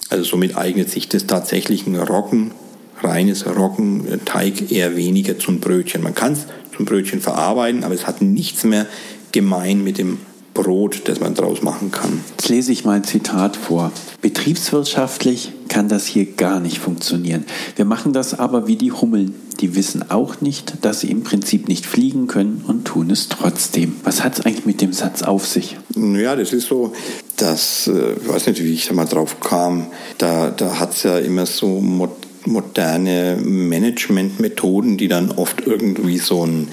[0.09, 2.53] Also somit eignet sich das tatsächlich ein Roggen,
[3.03, 6.03] reines Roggenteig eher weniger zum Brötchen.
[6.03, 8.87] Man kann es zum Brötchen verarbeiten, aber es hat nichts mehr
[9.33, 10.19] gemein mit dem
[10.57, 12.25] Brot, das man draus machen kann.
[12.31, 13.93] Jetzt lese ich mal ein Zitat vor.
[14.23, 17.45] Betriebswirtschaftlich kann das hier gar nicht funktionieren.
[17.77, 19.35] Wir machen das aber wie die Hummeln.
[19.61, 23.97] Die wissen auch nicht, dass sie im Prinzip nicht fliegen können und tun es trotzdem.
[24.03, 25.77] Was hat es eigentlich mit dem Satz auf sich?
[25.95, 26.95] Ja, das ist so,
[27.37, 31.03] dass, äh, ich weiß nicht, wie ich da mal drauf kam, da, da hat es
[31.03, 31.81] ja immer so
[32.47, 36.69] moderne Managementmethoden, die dann oft irgendwie so ein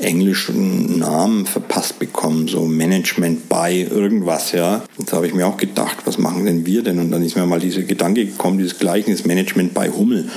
[0.00, 4.84] englischen Namen verpasst bekommen, so Management by irgendwas, ja.
[4.96, 6.98] Und habe ich mir auch gedacht, was machen denn wir denn?
[6.98, 10.28] Und dann ist mir mal dieser Gedanke gekommen, dieses Gleichnis Management by Hummel.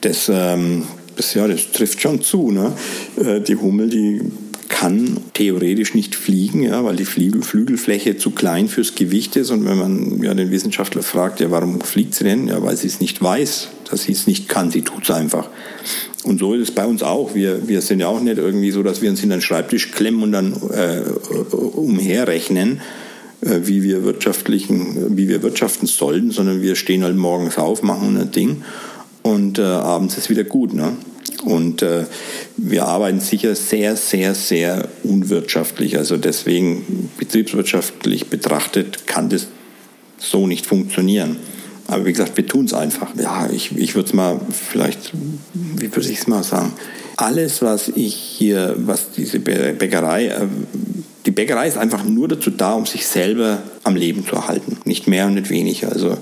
[0.00, 0.84] Das, ähm,
[1.16, 2.50] das, ja, das trifft schon zu.
[2.50, 2.72] Ne?
[3.16, 4.20] Äh, die Hummel, die
[4.68, 9.50] kann theoretisch nicht fliegen, ja, weil die Flügel, Flügelfläche zu klein fürs Gewicht ist.
[9.50, 12.46] Und wenn man ja, den Wissenschaftler fragt, ja, warum fliegt sie denn?
[12.46, 14.70] Ja, weil sie es nicht weiß, dass sie es nicht kann.
[14.70, 15.48] Sie tut es einfach.
[16.24, 17.34] Und so ist es bei uns auch.
[17.34, 20.22] Wir, wir sind ja auch nicht irgendwie so, dass wir uns in den Schreibtisch klemmen
[20.22, 21.02] und dann äh,
[21.54, 22.80] umherrechnen,
[23.40, 28.18] äh, wie, wir wirtschaftlichen, wie wir wirtschaften sollten, sondern wir stehen halt morgens auf, machen
[28.18, 28.62] ein Ding
[29.22, 30.74] und äh, abends ist wieder gut.
[30.74, 30.96] Ne?
[31.44, 32.04] Und äh,
[32.56, 35.96] wir arbeiten sicher sehr, sehr, sehr unwirtschaftlich.
[35.96, 39.48] Also deswegen betriebswirtschaftlich betrachtet kann das
[40.18, 41.36] so nicht funktionieren.
[41.90, 43.08] Aber wie gesagt, wir tun es einfach.
[43.16, 45.12] Ja, ich, ich würde es mal vielleicht,
[45.52, 46.72] wie würde ich es mal sagen?
[47.16, 50.46] Alles, was ich hier, was diese Bäckerei, äh,
[51.26, 54.78] die Bäckerei ist einfach nur dazu da, um sich selber am Leben zu erhalten.
[54.84, 55.92] Nicht mehr und nicht weniger.
[55.92, 56.16] Also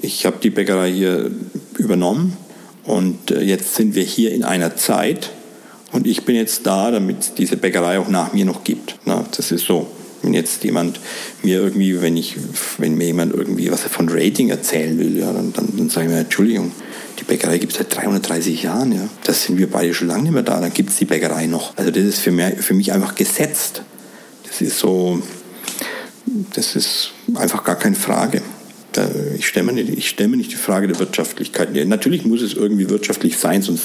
[0.00, 1.30] ich habe die Bäckerei hier
[1.78, 2.36] übernommen
[2.84, 5.30] und äh, jetzt sind wir hier in einer Zeit
[5.92, 8.96] und ich bin jetzt da, damit es diese Bäckerei auch nach mir noch gibt.
[9.04, 9.86] Na, das ist so.
[10.26, 10.98] Wenn jetzt jemand
[11.44, 12.36] mir irgendwie, wenn ich,
[12.78, 16.12] wenn mir jemand irgendwie was von Rating erzählen will, ja, dann, dann, dann sage ich
[16.12, 16.72] mir, Entschuldigung,
[17.20, 19.08] die Bäckerei gibt es seit 330 Jahren, ja.
[19.22, 21.76] Das sind wir beide schon lange nicht mehr da, dann gibt es die Bäckerei noch.
[21.76, 23.82] Also das ist für mich, für mich einfach gesetzt.
[24.48, 25.22] Das ist so,
[26.54, 28.42] das ist einfach gar keine Frage.
[29.36, 31.74] Ich stelle, mir nicht, ich stelle mir nicht die Frage der Wirtschaftlichkeit.
[31.86, 33.84] Natürlich muss es irgendwie wirtschaftlich sein, sonst,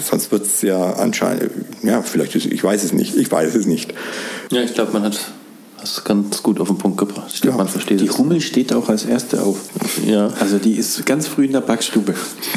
[0.00, 1.50] sonst wird es ja anscheinend,
[1.82, 3.94] ja, vielleicht ist, ich weiß es nicht, ich weiß es nicht.
[4.50, 5.18] Ja, ich glaube, man hat
[5.80, 7.30] das ganz gut auf den Punkt gebracht.
[7.32, 9.58] Ich glaube, ja, man versteht Die Hummel steht auch als erste auf.
[10.04, 10.28] Ja.
[10.40, 12.14] Also die ist ganz früh in der Backstube.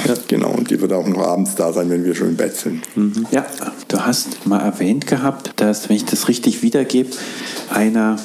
[0.07, 0.13] Ja.
[0.27, 2.84] Genau, und die wird auch noch abends da sein, wenn wir schon im Bett sind.
[2.95, 3.27] Mhm.
[3.32, 3.45] Ja,
[3.88, 7.11] du hast mal erwähnt gehabt, dass, wenn ich das richtig wiedergebe,
[7.69, 8.17] einer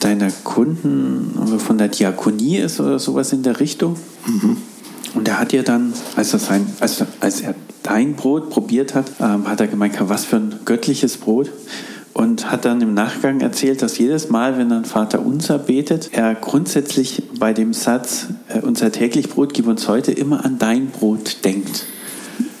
[0.00, 3.96] deiner Kunden von der Diakonie ist oder sowas in der Richtung.
[4.26, 4.56] Mhm.
[5.14, 9.10] Und er hat dir dann, als er, sein, als, als er dein Brot probiert hat,
[9.20, 11.50] ähm, hat er gemeint, was für ein göttliches Brot.
[12.12, 16.10] Und hat dann im Nachgang erzählt, dass jedes Mal, wenn er ein Vater unser betet,
[16.12, 20.88] er grundsätzlich bei dem Satz, äh, unser täglich Brot gib uns heute, immer an dein
[20.88, 21.84] Brot denkt.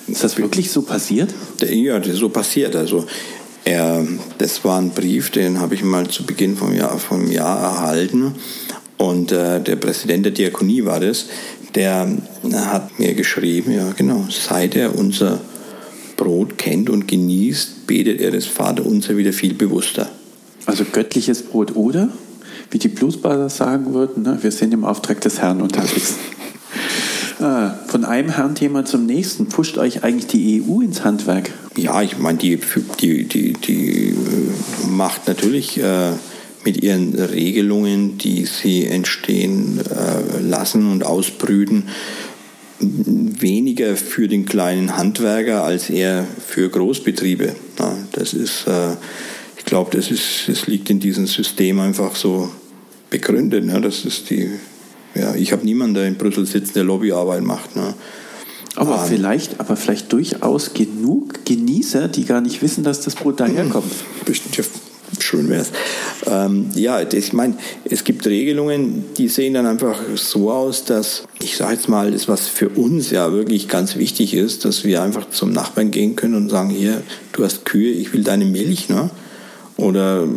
[0.06, 1.34] Ist das wirklich so passiert?
[1.60, 2.76] Ja, das ist so passiert.
[2.76, 3.04] Also
[3.68, 4.06] er,
[4.38, 8.34] das war ein Brief, den habe ich mal zu Beginn vom Jahr, vom Jahr erhalten.
[8.96, 11.26] Und äh, der Präsident der Diakonie war das,
[11.74, 12.08] der
[12.52, 15.40] hat mir geschrieben, ja genau, seit er unser
[16.16, 20.08] Brot kennt und genießt, betet er das Vaterunser wieder viel bewusster.
[20.66, 22.08] Also göttliches Brot oder,
[22.70, 26.16] wie die Bluesbader sagen würden, ne, wir sind im Auftrag des Herrn unterwegs.
[27.40, 29.48] Ah, von einem Herrenthema zum nächsten.
[29.48, 31.52] Pusht euch eigentlich die EU ins Handwerk?
[31.76, 32.58] Ja, ich meine, die,
[33.00, 36.10] die, die, die äh, macht natürlich äh,
[36.64, 41.84] mit ihren Regelungen, die sie entstehen äh, lassen und ausbrüten,
[42.80, 47.54] weniger für den kleinen Handwerker als eher für Großbetriebe.
[48.12, 48.96] Das ist, äh,
[49.56, 52.50] ich glaube, das, das liegt in diesem System einfach so
[53.10, 53.64] begründet.
[53.64, 53.80] Ne?
[53.80, 54.50] Das ist die
[55.18, 57.76] ja, ich habe niemanden, der in Brüssel sitzt, der Lobbyarbeit macht.
[57.76, 57.94] Ne?
[58.76, 63.40] Aber um, vielleicht, aber vielleicht durchaus genug Genießer, die gar nicht wissen, dass das Brot
[63.40, 63.92] daherkommt.
[64.24, 64.64] Bestimmt, ja,
[65.18, 65.72] schön wäre es.
[66.26, 67.54] Ähm, ja, das, ich meine,
[67.84, 72.28] es gibt Regelungen, die sehen dann einfach so aus, dass, ich sage jetzt mal, das,
[72.28, 76.34] was für uns ja wirklich ganz wichtig ist, dass wir einfach zum Nachbarn gehen können
[76.34, 77.02] und sagen, hier,
[77.32, 78.88] du hast Kühe, ich will deine Milch.
[78.88, 79.10] Ne?
[79.76, 80.28] Oder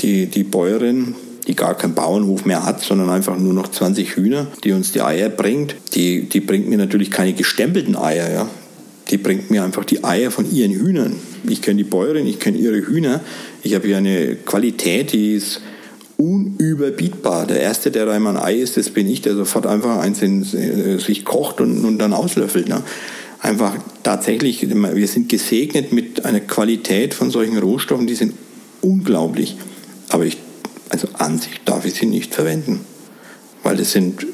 [0.00, 1.14] die, die Bäuerin,
[1.46, 5.02] die gar keinen Bauernhof mehr hat, sondern einfach nur noch 20 Hühner, die uns die
[5.02, 8.48] Eier bringt, die, die bringt mir natürlich keine gestempelten Eier, ja.
[9.10, 11.14] Die bringt mir einfach die Eier von ihren Hühnern.
[11.48, 13.20] Ich kenne die Bäuerin, ich kenne ihre Hühner.
[13.62, 15.60] Ich habe hier eine Qualität, die ist
[16.16, 17.46] unüberbietbar.
[17.46, 20.22] Der Erste, der da einmal ein Ei ist, das bin ich, der sofort einfach eins
[20.22, 22.68] in, äh, sich kocht und, und dann auslöffelt.
[22.68, 22.82] Ne?
[23.38, 28.32] Einfach tatsächlich, wir sind gesegnet mit einer Qualität von solchen Rohstoffen, die sind
[28.80, 29.56] unglaublich.
[30.08, 30.38] Aber ich
[30.88, 32.84] also an sich darf ich sie nicht verwenden,
[33.62, 34.26] weil das sind,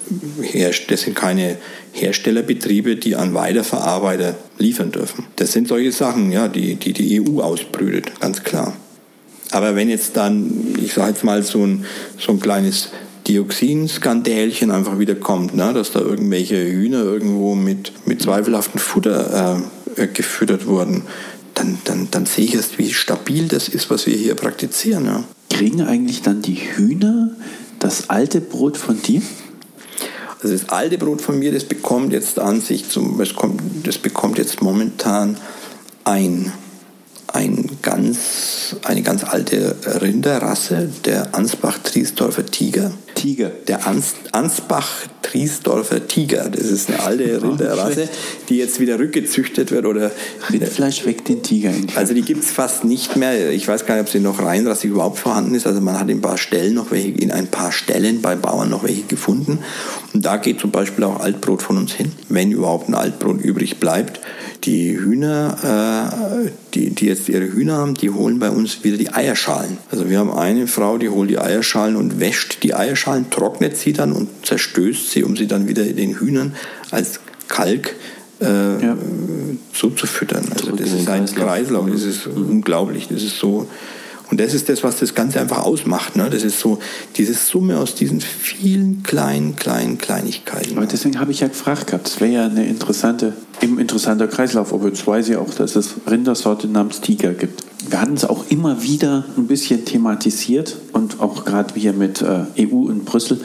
[0.88, 1.56] das sind keine
[1.92, 5.26] Herstellerbetriebe, die an Weiterverarbeiter liefern dürfen.
[5.36, 8.76] Das sind solche Sachen, ja, die die, die EU ausbrütet, ganz klar.
[9.50, 11.84] Aber wenn jetzt dann, ich sage jetzt mal, so ein,
[12.18, 12.88] so ein kleines
[13.28, 15.72] Dioxinskandälchen einfach wieder kommt, ne?
[15.74, 19.62] dass da irgendwelche Hühner irgendwo mit, mit zweifelhaftem Futter
[19.96, 21.02] äh, gefüttert wurden,
[21.54, 25.04] dann, dann, dann sehe ich erst, wie stabil das ist, was wir hier praktizieren.
[25.04, 25.24] Ja.
[25.52, 27.30] Kriegen eigentlich dann die Hühner
[27.78, 29.22] das alte Brot von dir?
[30.42, 33.98] Also das alte Brot von mir, das bekommt jetzt an sich, zum, das, kommt, das
[33.98, 35.36] bekommt jetzt momentan
[36.04, 36.52] ein
[37.32, 42.92] ein ganz, eine ganz alte Rinderrasse, der Ansbach-Triesdorfer Tiger.
[43.22, 43.52] Tiger.
[43.68, 46.48] Der Ans Ansbach-Triesdorfer Tiger.
[46.48, 48.08] Das ist eine alte Rinderrasse,
[48.48, 49.86] die jetzt wieder rückgezüchtet wird.
[49.86, 50.10] Oder
[50.50, 51.70] Rindfleisch weckt den Tiger.
[51.94, 53.52] Also die gibt es fast nicht mehr.
[53.52, 55.68] Ich weiß gar nicht, ob sie noch reinrassig überhaupt vorhanden ist.
[55.68, 58.68] Also man hat in ein paar Stellen noch welche, in ein paar Stellen bei Bauern
[58.68, 59.60] noch welche gefunden.
[60.12, 63.78] Und da geht zum Beispiel auch Altbrot von uns hin, wenn überhaupt ein Altbrot übrig
[63.78, 64.18] bleibt
[64.64, 65.56] die Hühner,
[66.44, 69.78] äh, die, die jetzt ihre Hühner haben, die holen bei uns wieder die Eierschalen.
[69.90, 73.92] Also wir haben eine Frau, die holt die Eierschalen und wäscht die Eierschalen, trocknet sie
[73.92, 76.54] dann und zerstößt sie, um sie dann wieder den Hühnern
[76.90, 77.96] als Kalk
[78.40, 78.44] äh,
[78.84, 78.96] ja.
[79.72, 80.46] zuzufüttern.
[80.52, 82.50] Also das ist ein Kreislauf, das ist mhm.
[82.50, 83.08] unglaublich.
[83.08, 83.68] Das ist so
[84.32, 86.16] und das ist das, was das Ganze einfach ausmacht.
[86.16, 86.30] Ne?
[86.30, 86.78] Das ist so
[87.16, 90.78] diese Summe aus diesen vielen kleinen, kleinen Kleinigkeiten.
[90.78, 94.72] Aber deswegen habe ich ja gefragt gehabt, das wäre ja eine interessante, eben interessanter Kreislauf.
[94.72, 97.62] Aber jetzt weiß ich auch, dass es Rindersorte namens Tiger gibt.
[97.88, 102.44] Wir hatten es auch immer wieder ein bisschen thematisiert und auch gerade hier mit äh,
[102.58, 103.40] EU in Brüssel.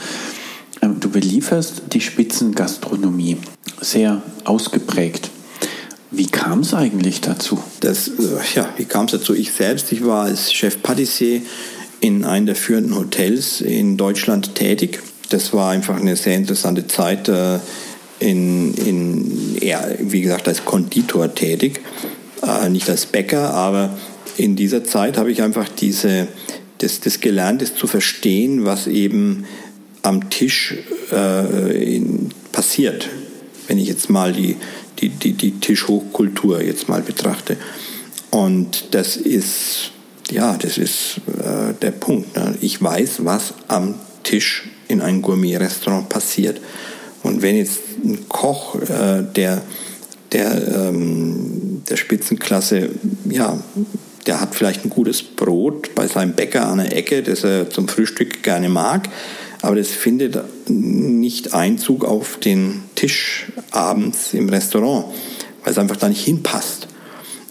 [0.82, 3.38] Ähm, du belieferst die Spitzengastronomie
[3.82, 5.30] sehr ausgeprägt.
[6.12, 7.60] Wie kam es eigentlich dazu?
[7.82, 8.12] Das, äh,
[8.56, 9.34] ja, wie kam es dazu?
[9.34, 11.42] Ich selbst, ich war als Chef Patissier
[12.00, 15.02] in einem der führenden Hotels in Deutschland tätig.
[15.30, 17.28] Das war einfach eine sehr interessante Zeit.
[17.28, 17.60] Äh,
[18.20, 21.82] in, in, eher, wie gesagt, als Konditor tätig,
[22.42, 23.92] äh, nicht als Bäcker, aber
[24.38, 26.28] in dieser Zeit habe ich einfach diese,
[26.78, 29.46] das, das gelernt, das zu verstehen, was eben
[30.04, 30.76] am Tisch
[31.12, 33.10] äh, in, passiert.
[33.68, 34.56] Wenn ich jetzt mal die,
[35.00, 37.58] die, die, die Tischhochkultur jetzt mal betrachte.
[38.32, 39.92] Und das ist,
[40.32, 42.36] ja, das ist äh, der Punkt.
[42.36, 42.56] Ne?
[42.62, 46.62] Ich weiß, was am Tisch in einem Gourmet-Restaurant passiert.
[47.24, 49.62] Und wenn jetzt ein Koch, äh, der,
[50.32, 52.90] der, ähm, der Spitzenklasse,
[53.30, 53.60] ja,
[54.28, 57.88] der hat vielleicht ein gutes Brot bei seinem Bäcker an der Ecke, das er zum
[57.88, 59.10] Frühstück gerne mag,
[59.62, 60.38] aber das findet
[60.70, 65.06] nicht Einzug auf den Tisch abends im Restaurant,
[65.64, 66.88] weil es einfach da nicht hinpasst.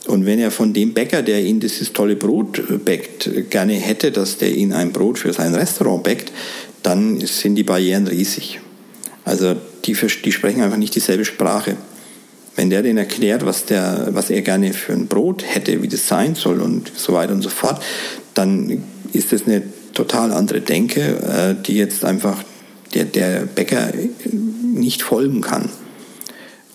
[0.06, 4.38] Und wenn er von dem Bäcker, der ihn dieses tolle Brot bäckt, gerne hätte, dass
[4.38, 6.30] der ihn ein Brot für sein Restaurant bäckt,
[6.84, 8.60] dann sind die Barrieren riesig.
[9.24, 11.76] Also die, die sprechen einfach nicht dieselbe Sprache.
[12.56, 16.08] Wenn der denen erklärt, was, der, was er gerne für ein Brot hätte, wie das
[16.08, 17.82] sein soll und so weiter und so fort,
[18.34, 18.82] dann
[19.12, 22.42] ist das eine total andere Denke, äh, die jetzt einfach
[22.94, 23.92] der, der Bäcker
[24.62, 25.68] nicht folgen kann.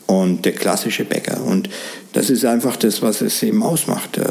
[0.05, 1.41] Und der klassische Bäcker.
[1.41, 1.69] Und
[2.11, 4.23] das ist einfach das, was es eben ausmacht, äh,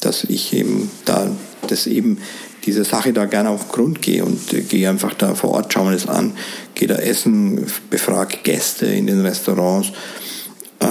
[0.00, 1.28] dass ich eben da,
[1.68, 2.18] das eben
[2.64, 5.72] dieser Sache da gerne auf den Grund gehe und äh, gehe einfach da vor Ort,
[5.72, 6.32] schaue mir das an,
[6.74, 9.92] gehe da essen, befrage Gäste in den Restaurants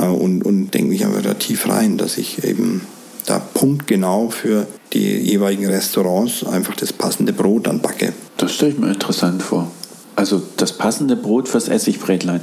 [0.01, 2.81] und, und denke mich einfach da tief rein, dass ich eben
[3.25, 8.13] da punktgenau für die jeweiligen Restaurants einfach das passende Brot anbacke.
[8.37, 9.71] Das stelle ich mir interessant vor.
[10.15, 12.41] Also das passende Brot fürs Essigbrätlein.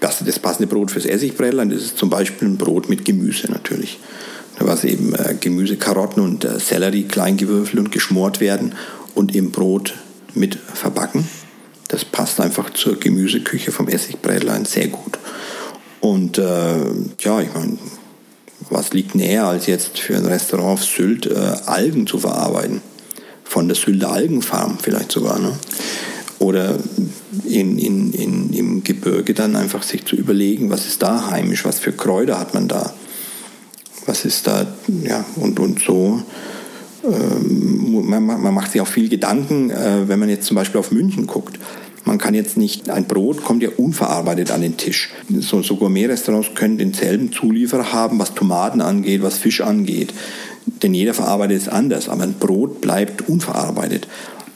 [0.00, 3.98] Das, das passende Brot fürs Essigbrätlein, das ist zum Beispiel ein Brot mit Gemüse natürlich.
[4.60, 8.74] Was eben äh, Gemüse, Karotten und äh, Sellerie klein gewürfelt und geschmort werden
[9.14, 9.94] und im Brot
[10.34, 11.28] mit verbacken.
[11.88, 15.18] Das passt einfach zur Gemüseküche vom Essigbrätlein sehr gut.
[16.00, 16.76] Und äh,
[17.20, 17.78] ja, ich meine,
[18.70, 21.34] was liegt näher, als jetzt für ein Restaurant auf Sylt äh,
[21.66, 22.80] Algen zu verarbeiten?
[23.44, 25.38] Von der Sylter Algenfarm vielleicht sogar.
[25.38, 25.52] Ne?
[26.38, 26.78] Oder
[27.44, 31.78] in, in, in, im Gebirge dann einfach sich zu überlegen, was ist da heimisch, was
[31.78, 32.92] für Kräuter hat man da,
[34.06, 34.66] was ist da,
[35.02, 36.22] ja, und, und so.
[37.04, 40.92] Ähm, man, man, macht sich auch viel Gedanken, äh, wenn man jetzt zum Beispiel auf
[40.92, 41.58] München guckt.
[42.08, 45.10] Man kann jetzt nicht, ein Brot kommt ja unverarbeitet an den Tisch.
[45.40, 50.14] So, so Gourmet-Restaurants können denselben Zulieferer haben, was Tomaten angeht, was Fisch angeht.
[50.82, 54.08] Denn jeder verarbeitet es anders, aber ein Brot bleibt unverarbeitet.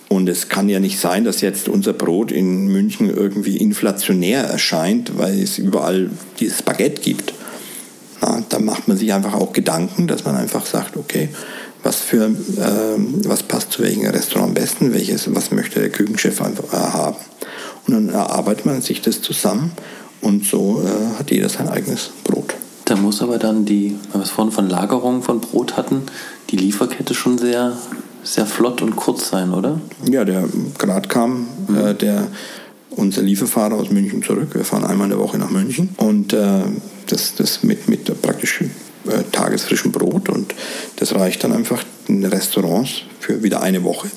[0.08, 5.18] Und es kann ja nicht sein, dass jetzt unser Brot in München irgendwie inflationär erscheint,
[5.18, 6.08] weil es überall
[6.40, 7.34] dieses Baguette gibt.
[8.22, 11.28] Na, da macht man sich einfach auch Gedanken, dass man einfach sagt, okay,
[11.82, 16.40] was für äh, was passt zu welchem Restaurant am besten, welches, was möchte der Küchenchef
[16.40, 17.16] einfach äh, haben.
[17.86, 19.72] Und dann erarbeitet man sich das zusammen
[20.20, 22.54] und so äh, hat jeder sein eigenes Brot.
[22.84, 26.02] Da muss aber dann die, was wir vorhin von Lagerung von Brot hatten,
[26.50, 27.76] die Lieferkette schon sehr
[28.22, 29.80] sehr flott und kurz sein, oder?
[30.08, 30.44] Ja, der
[30.78, 31.76] gerade kam, mhm.
[31.76, 32.28] äh, der
[32.90, 34.54] unser Lieferfahrer aus München zurück.
[34.54, 36.62] Wir fahren einmal in der Woche nach München und äh,
[37.06, 38.66] das, das mit, mit praktisch äh,
[39.32, 40.54] tagesfrischem Brot und
[40.96, 44.08] das reicht dann einfach in Restaurants für wieder eine Woche.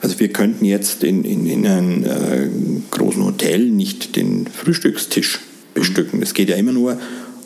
[0.00, 2.48] Also wir könnten jetzt in, in, in einem äh,
[2.90, 5.40] großen Hotel nicht den Frühstückstisch
[5.74, 6.22] bestücken.
[6.22, 6.98] Es geht ja immer nur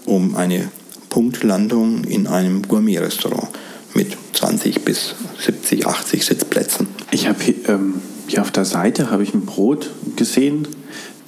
[0.04, 0.68] um eine
[1.08, 3.48] Punktlandung in einem Gourmet-Restaurant
[3.94, 5.14] mit 20 bis
[5.44, 6.88] 70, 80 Sitzplätzen.
[7.10, 7.94] Ich habe hier, ähm,
[8.26, 10.68] hier auf der Seite habe ich ein Brot gesehen,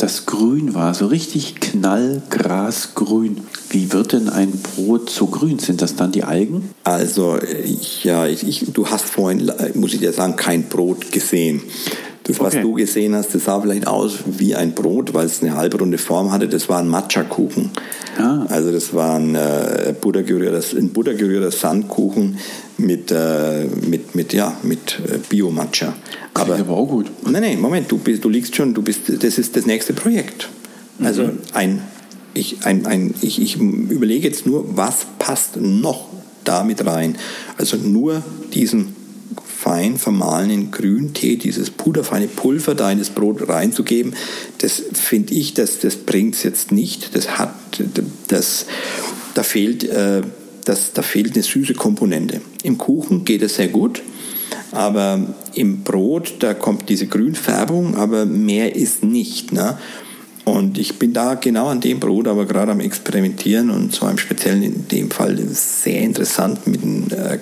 [0.03, 3.43] das grün war, so richtig knallgrasgrün.
[3.69, 5.59] Wie wird denn ein Brot so grün?
[5.59, 6.71] Sind das dann die Algen?
[6.85, 11.63] Also, ich, ja, ich, du hast vorhin, muss ich dir sagen, kein Brot gesehen.
[12.25, 12.63] Das, was okay.
[12.63, 16.31] du gesehen hast, das sah vielleicht aus wie ein Brot, weil es eine halbrunde Form
[16.31, 16.49] hatte.
[16.49, 17.71] Das war ein Matcha-Kuchen.
[18.19, 18.45] Ah.
[18.49, 22.39] Also das war ein, äh, ein buttergerührter Sandkuchen
[22.77, 25.95] mit, äh, mit, mit, ja, mit äh, Bio-Matcha.
[26.35, 27.11] Aber, aber auch gut.
[27.25, 30.49] Nein, nein, Moment, du, bist, du liegst schon, du bist, das ist das nächste Projekt.
[31.03, 31.39] Also mhm.
[31.55, 31.83] ein,
[32.35, 36.09] ich, ein, ein, ich, ich überlege jetzt nur, was passt noch
[36.45, 37.17] damit rein.
[37.57, 38.23] Also nur
[38.53, 38.95] diesen
[39.61, 44.15] fein vermahlenen Grüntee, dieses puderfeine Pulver da in das Brot reinzugeben,
[44.59, 47.15] das finde ich, das, das bringt es jetzt nicht.
[47.15, 47.55] Das hat,
[48.29, 48.65] das,
[49.35, 50.23] da fehlt, äh,
[50.65, 52.41] das, da fehlt eine süße Komponente.
[52.63, 54.01] Im Kuchen geht es sehr gut,
[54.73, 59.53] aber im Brot, da kommt diese Grünfärbung, aber mehr ist nicht.
[59.53, 59.77] Ne?
[60.47, 64.19] Und ich bin da genau an dem Brot, aber gerade am Experimentieren und zwar im
[64.19, 67.37] Speziellen in dem Fall sehr interessant mit einem äh,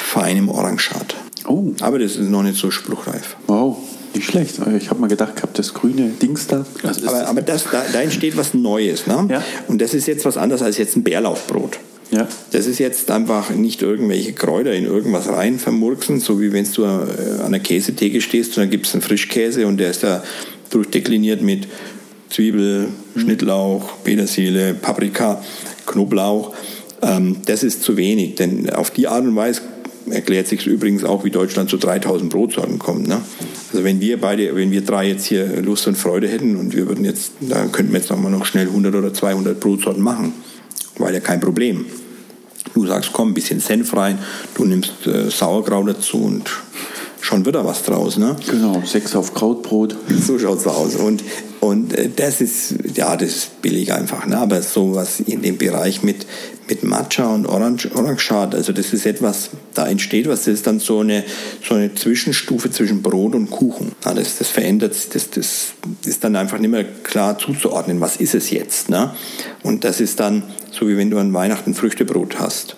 [0.00, 1.14] feinem Orangeat.
[1.46, 1.72] Oh.
[1.80, 3.36] Aber das ist noch nicht so spruchreif.
[3.46, 3.78] Wow.
[4.14, 4.56] Nicht schlecht.
[4.76, 6.66] Ich habe mal gedacht, ich habe das grüne Dings da.
[6.82, 9.06] Also aber aber das, da, da, entsteht was Neues.
[9.06, 9.28] Ne?
[9.30, 9.42] Ja.
[9.68, 11.78] Und das ist jetzt was anderes als jetzt ein Bärlauchbrot.
[12.10, 12.26] Ja.
[12.50, 16.82] Das ist jetzt einfach nicht irgendwelche Kräuter in irgendwas rein vermurksen, so wie wenn du
[16.82, 20.24] äh, an der Käsetheke stehst und dann gibt es einen Frischkäse und der ist da
[20.70, 21.68] durchdekliniert mit
[22.30, 23.20] Zwiebel, mhm.
[23.20, 25.42] Schnittlauch, Petersilie, Paprika,
[25.86, 26.52] Knoblauch.
[27.02, 29.62] Ähm, das ist zu wenig, denn auf die Art und Weise
[30.12, 33.08] erklärt sich übrigens auch, wie Deutschland zu 3000 Brotsorten kommt.
[33.08, 33.20] Ne?
[33.72, 36.86] Also wenn wir beide, wenn wir drei jetzt hier Lust und Freude hätten und wir
[36.88, 40.32] würden jetzt, da könnten wir jetzt nochmal noch schnell 100 oder 200 Brotsorten machen,
[40.98, 41.86] weil ja kein Problem.
[42.74, 44.18] Du sagst, komm, ein bisschen Senf rein,
[44.54, 46.50] du nimmst äh, Sauerkraut dazu und
[47.20, 48.16] schon wird da was draus.
[48.16, 48.36] Ne?
[48.48, 49.96] Genau, sechs auf Krautbrot.
[50.26, 50.96] So schaut es aus.
[50.96, 51.22] Und,
[51.60, 54.26] und äh, das ist, ja, das ist billig einfach.
[54.26, 54.38] Ne?
[54.38, 56.26] Aber sowas in dem Bereich mit,
[56.68, 60.80] mit Matcha und Orange, Orangeat, also das ist etwas, da entsteht was, das ist dann
[60.80, 61.22] so eine,
[61.62, 63.92] so eine Zwischenstufe zwischen Brot und Kuchen.
[64.04, 65.72] Ja, das, das verändert sich, das, das
[66.06, 68.88] ist dann einfach nicht mehr klar zuzuordnen, was ist es jetzt.
[68.88, 69.14] Ne?
[69.62, 72.76] Und das ist dann so, wie wenn du an Weihnachten Früchtebrot hast.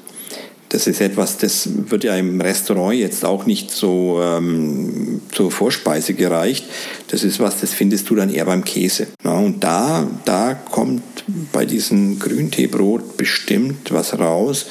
[0.73, 6.15] Das ist etwas, das wird ja im Restaurant jetzt auch nicht so ähm, zur Vorspeise
[6.15, 6.65] gereicht.
[7.09, 9.09] Das ist was, das findest du dann eher beim Käse.
[9.23, 11.03] Ja, und da, da kommt
[11.53, 14.65] bei diesem Grünteebrot bestimmt was raus,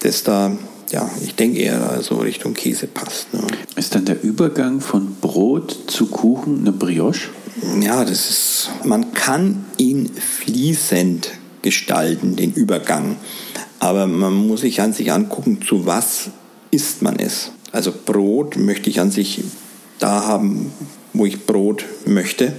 [0.00, 0.58] das da,
[0.90, 3.32] ja, ich denke eher so Richtung Käse passt.
[3.32, 3.46] Ne?
[3.76, 7.28] Ist dann der Übergang von Brot zu Kuchen eine Brioche?
[7.80, 11.30] Ja, das ist, man kann ihn fließend
[11.62, 13.14] gestalten, den Übergang.
[13.78, 16.30] Aber man muss sich an sich angucken, zu was
[16.70, 17.52] isst man es.
[17.72, 19.42] Also Brot möchte ich an sich
[19.98, 20.72] da haben,
[21.12, 22.52] wo ich Brot möchte.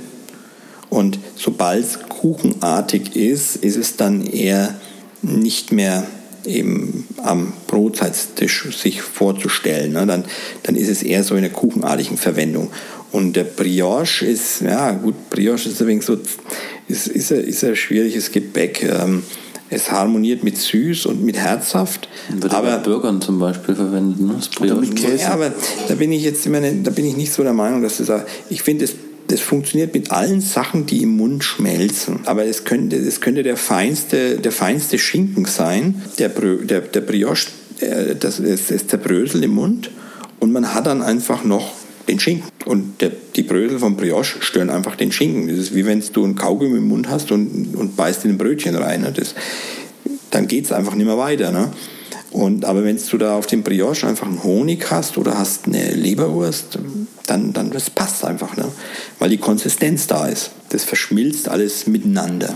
[0.90, 4.76] Und sobald es kuchenartig ist, ist es dann eher
[5.22, 6.08] nicht mehr
[6.46, 9.94] eben am Brotzeitstisch sich vorzustellen.
[9.94, 10.06] Ne?
[10.06, 10.24] Dann,
[10.64, 12.70] dann ist es eher so in der kuchenartigen Verwendung.
[13.12, 16.18] Und der Brioche ist, ja gut, Brioche ist übrigens so,
[16.88, 18.84] ist, ist, ein, ist ein schwieriges Gebäck.
[18.84, 19.24] Ähm,
[19.70, 22.08] es harmoniert mit süß und mit herzhaft.
[22.30, 24.36] Wird aber bei Burgern zum Beispiel verwendet, ne?
[24.62, 25.24] Oder mit Käse.
[25.24, 25.52] Ja, aber
[25.88, 28.64] da bin ich jetzt immer, da bin ich nicht so der Meinung, dass das, ich
[28.64, 28.96] finde, das,
[29.28, 32.22] das funktioniert mit allen Sachen, die im Mund schmelzen.
[32.26, 37.48] Aber es könnte, es könnte der feinste, der feinste Schinken sein, der, der, der Brioche,
[38.20, 39.92] das, das, das zerbröselt im Mund
[40.40, 41.74] und man hat dann einfach noch
[42.08, 42.50] den Schinken.
[42.66, 45.48] Und der, die Brösel vom Brioche stören einfach den Schinken.
[45.48, 48.38] Das ist wie wenn du ein Kaugummi im Mund hast und, und beißt in ein
[48.38, 49.02] Brötchen rein.
[49.02, 49.12] Ne?
[49.12, 49.36] Das,
[50.32, 51.52] dann geht es einfach nicht mehr weiter.
[51.52, 51.72] Ne?
[52.32, 55.92] Und, aber wenn du da auf dem Brioche einfach einen Honig hast oder hast eine
[55.94, 56.78] Leberwurst,
[57.26, 58.66] dann, dann das passt einfach, ne?
[59.20, 60.52] weil die Konsistenz da ist.
[60.70, 62.54] Das verschmilzt alles miteinander.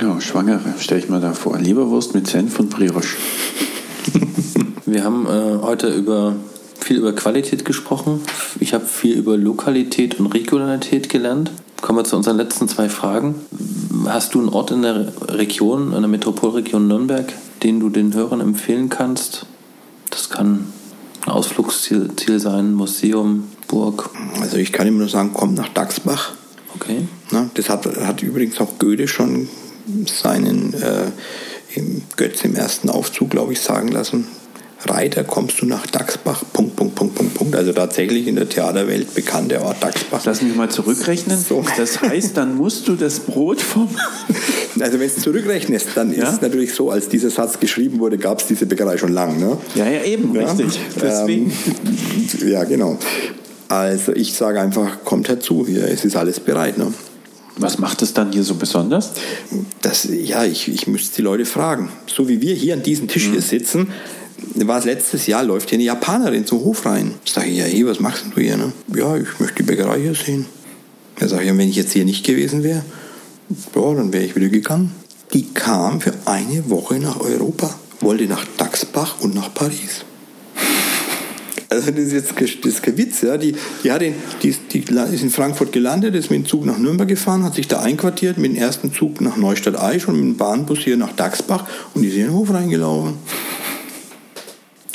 [0.00, 1.58] Ja, Schwangere, stelle ich mir da vor.
[1.58, 3.02] Leberwurst mit Senf und Brioche.
[4.86, 6.36] Wir haben äh, heute über
[6.80, 8.20] viel über Qualität gesprochen.
[8.60, 11.50] Ich habe viel über Lokalität und Regionalität gelernt.
[11.80, 13.36] Kommen wir zu unseren letzten zwei Fragen.
[14.06, 17.32] Hast du einen Ort in der Region, in der Metropolregion Nürnberg,
[17.62, 19.46] den du den Hörern empfehlen kannst?
[20.10, 20.72] Das kann
[21.26, 24.10] Ausflugsziel Ziel sein, Museum, Burg.
[24.40, 26.32] Also ich kann immer nur sagen, komm nach Dachsbach.
[26.74, 27.06] Okay.
[27.30, 29.48] Na, das hat, hat übrigens auch Goethe schon
[30.06, 31.10] seinen äh,
[31.74, 34.26] im Götz im ersten Aufzug, glaube ich, sagen lassen.
[34.86, 37.56] Reiter kommst du nach Dachsbach, Punkt, Punkt, Punkt, Punkt, Punkt.
[37.56, 40.22] Also tatsächlich in der Theaterwelt bekannt der Ort Dachsbach.
[40.24, 41.36] Lass mich mal zurückrechnen.
[41.36, 41.64] So.
[41.76, 43.88] Das heißt, dann musst du das Brot vom...
[44.80, 46.28] Also wenn du zurückrechnest, dann Ja?
[46.28, 49.40] ist es natürlich so, als dieser Satz geschrieben wurde, gab es diese Bäckerei schon lang.
[49.40, 49.56] Ne?
[49.74, 50.42] Ja, ja, eben, Ja?
[50.52, 50.78] richtig.
[51.02, 51.52] Deswegen.
[52.40, 52.96] Ähm, ja, genau.
[53.66, 56.78] Also ich sage einfach, kommt herzu, hier, es ist alles bereit.
[56.78, 56.92] Ne?
[57.56, 59.10] Was macht es dann hier so besonders?
[59.82, 61.90] Das, ja, ich, ich müsste die Leute fragen.
[62.06, 63.88] So wie wir hier an diesem Tisch hier sitzen,
[64.54, 67.14] war es letztes Jahr, läuft hier eine Japanerin zum Hof rein.
[67.24, 68.56] Sag ich, ja, hey, was machst du hier?
[68.56, 68.72] Ne?
[68.94, 70.46] Ja, ich möchte die Bäckerei hier sehen.
[71.16, 72.84] Da sage ich, wenn ich jetzt hier nicht gewesen wäre,
[73.74, 74.92] ja, dann wäre ich wieder gegangen.
[75.32, 80.04] Die kam für eine Woche nach Europa, wollte nach Dachsbach und nach Paris.
[81.70, 83.36] Also das ist jetzt das ist kein Witz, ja.
[83.36, 83.54] Die,
[83.84, 86.78] die, hat in, die, ist- die ist in Frankfurt gelandet, ist mit dem Zug nach
[86.78, 90.36] Nürnberg gefahren, hat sich da einquartiert, mit dem ersten Zug nach Neustadt-Aisch und mit dem
[90.38, 93.16] Bahnbus hier nach Dachsbach und ist in den Hof reingelaufen.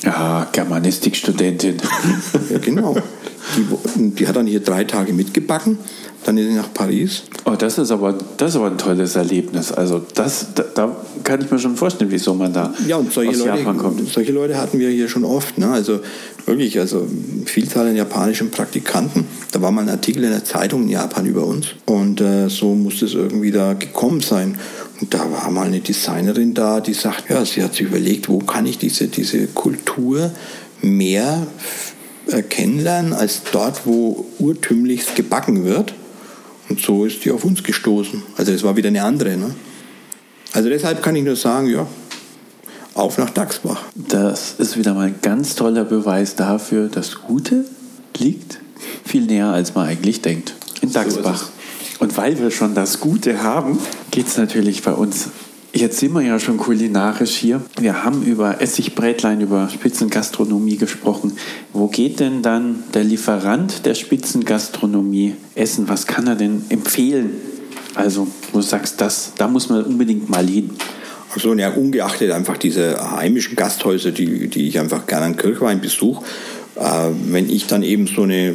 [0.03, 1.77] Ja, Germanistikstudentin.
[2.49, 2.95] Ja, genau.
[3.57, 5.77] Die, die hat dann hier drei Tage mitgebacken,
[6.23, 7.23] dann ist sie nach Paris.
[7.45, 9.71] Oh, das ist aber, das ist aber ein tolles Erlebnis.
[9.71, 13.31] Also das, da, da kann ich mir schon vorstellen, wieso man da Ja, und solche
[13.31, 14.09] aus Leute, Japan kommt.
[14.09, 15.57] solche Leute hatten wir hier schon oft.
[15.57, 15.69] Ne?
[15.69, 15.99] Also
[16.45, 17.05] wirklich, also
[17.45, 19.25] Vielzahl an japanischen Praktikanten.
[19.51, 21.67] Da war mal ein Artikel in der Zeitung in Japan über uns.
[21.85, 24.57] Und äh, so muss es irgendwie da gekommen sein.
[25.03, 28.39] Und da war mal eine Designerin da, die sagt, ja, sie hat sich überlegt, wo
[28.39, 30.31] kann ich diese, diese Kultur
[30.81, 31.45] mehr
[32.27, 35.93] äh, kennenlernen, als dort, wo urtümlichst gebacken wird.
[36.69, 38.23] Und so ist die auf uns gestoßen.
[38.38, 39.35] Also es war wieder eine andere.
[39.35, 39.53] Ne?
[40.53, 41.85] Also deshalb kann ich nur sagen, ja,
[42.93, 43.84] auf nach Dachsbach.
[43.93, 47.65] Das ist wieder mal ein ganz toller Beweis dafür, das Gute
[48.15, 48.57] liegt
[49.03, 50.55] viel näher, als man eigentlich denkt.
[50.80, 51.49] In Dachsbach.
[51.99, 53.80] Und weil wir schon das Gute haben,
[54.11, 55.30] geht es natürlich bei uns.
[55.76, 57.60] Jetzt sind wir ja schon kulinarisch hier.
[57.80, 61.36] Wir haben über Essigbrätlein, über Spitzengastronomie gesprochen.
[61.72, 65.90] Wo geht denn dann der Lieferant der Spitzengastronomie essen?
[65.90, 67.32] Was kann er denn empfehlen?
[67.95, 70.72] Also, wo du sagst, das, da muss man unbedingt mal hin.
[71.34, 76.24] Also ja, ungeachtet einfach diese heimischen Gasthäuser, die, die ich einfach gerne an Kirchwein besuche,
[76.76, 78.53] äh, wenn ich dann eben so eine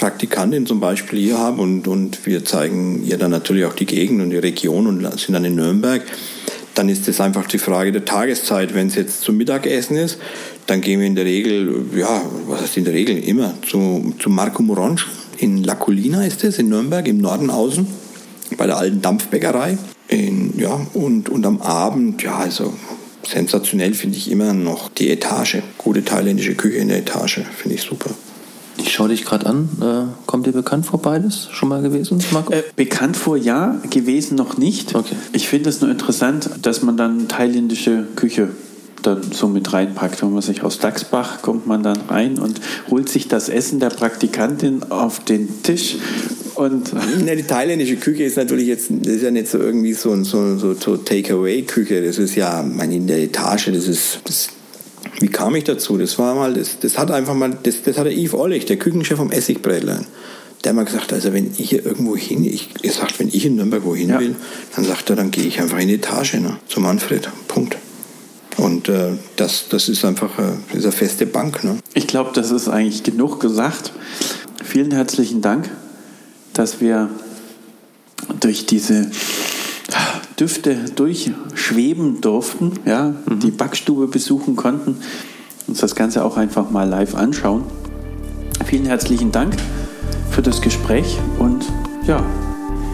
[0.00, 4.22] Praktikantin zum Beispiel hier habe und, und wir zeigen ihr dann natürlich auch die Gegend
[4.22, 6.02] und die Region und sind dann in Nürnberg,
[6.74, 8.72] dann ist das einfach die Frage der Tageszeit.
[8.72, 10.16] Wenn es jetzt zum Mittagessen ist,
[10.66, 14.30] dann gehen wir in der Regel, ja, was heißt in der Regel, immer zu, zu
[14.30, 15.06] Marco Moronsch
[15.36, 17.86] in La Colina ist es, in Nürnberg, im Norden außen,
[18.56, 19.76] bei der alten Dampfbäckerei.
[20.08, 22.72] In, ja, und, und am Abend, ja, also
[23.26, 25.58] sensationell finde ich immer noch die Etage.
[25.76, 28.10] Gute thailändische Küche in der Etage, finde ich super.
[28.82, 29.68] Ich schaue dich gerade an.
[29.80, 31.48] Äh, kommt dir bekannt vor beides?
[31.52, 32.52] Schon mal gewesen, Marco?
[32.52, 34.94] Äh, bekannt vor ja, gewesen noch nicht.
[34.94, 35.14] Okay.
[35.32, 38.48] Ich finde es nur interessant, dass man dann thailändische Küche
[39.02, 40.20] dann so mit reinpackt.
[40.22, 43.90] Wenn man sich aus Dachsbach kommt man dann rein und holt sich das Essen der
[43.90, 45.96] Praktikantin auf den Tisch
[46.54, 46.92] und
[47.26, 50.24] Ja, die thailändische Küche ist natürlich jetzt, das ist ja nicht so irgendwie so, ein-
[50.24, 52.02] so, so, so Takeaway-Küche.
[52.04, 54.48] Das ist ja, meine, in der Etage, das ist, das,
[55.20, 55.96] wie kam ich dazu?
[55.98, 58.76] Das war mal, das, das hat einfach mal, das, das hat der Yves Ollich, der
[58.78, 60.06] Küchenchef vom Essigbrätlein.
[60.64, 63.46] Der hat mal gesagt, also wenn ich hier irgendwo hin, ich, er sagt, wenn ich
[63.46, 64.20] in Nürnberg wohin Ja.
[64.20, 64.34] will,
[64.76, 67.28] dann sagt er, dann gehe ich einfach in die Etage, ne, zu Manfred.
[67.48, 67.76] Punkt.
[68.56, 71.64] Und äh, das, das ist einfach äh, eine feste Bank.
[71.64, 71.78] Ne?
[71.94, 73.92] ich glaube, das ist eigentlich genug gesagt.
[74.62, 75.70] Vielen herzlichen Dank,
[76.52, 77.08] dass wir
[78.40, 79.10] durch diese
[80.40, 84.96] Düfte durchschweben durften, ja, die Backstube besuchen konnten,
[85.66, 87.64] uns das Ganze auch einfach mal live anschauen.
[88.64, 89.54] Vielen herzlichen Dank
[90.30, 91.64] für das Gespräch und
[92.06, 92.24] ja,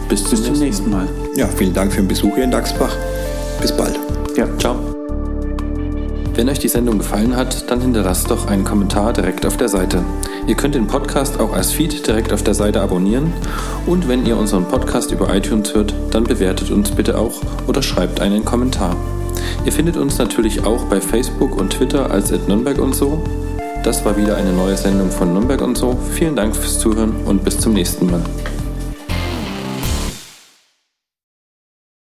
[0.09, 1.07] Bis, bis zum nächsten Mal.
[1.35, 2.95] Ja, vielen Dank für den Besuch hier in Dachsbach.
[3.61, 3.99] Bis bald.
[4.35, 4.86] Ja, Ciao.
[6.37, 10.03] Wenn euch die Sendung gefallen hat, dann hinterlasst doch einen Kommentar direkt auf der Seite.
[10.45, 13.33] Ihr könnt den Podcast auch als Feed direkt auf der Seite abonnieren
[13.87, 18.21] und wenn ihr unseren Podcast über iTunes hört, dann bewertet uns bitte auch oder schreibt
[18.21, 18.95] einen Kommentar.
[19.65, 23.23] Ihr findet uns natürlich auch bei Facebook und Twitter als Nürnberg und so.
[23.83, 25.97] Das war wieder eine neue Sendung von Nürnberg und so.
[26.11, 28.21] Vielen Dank fürs Zuhören und bis zum nächsten Mal.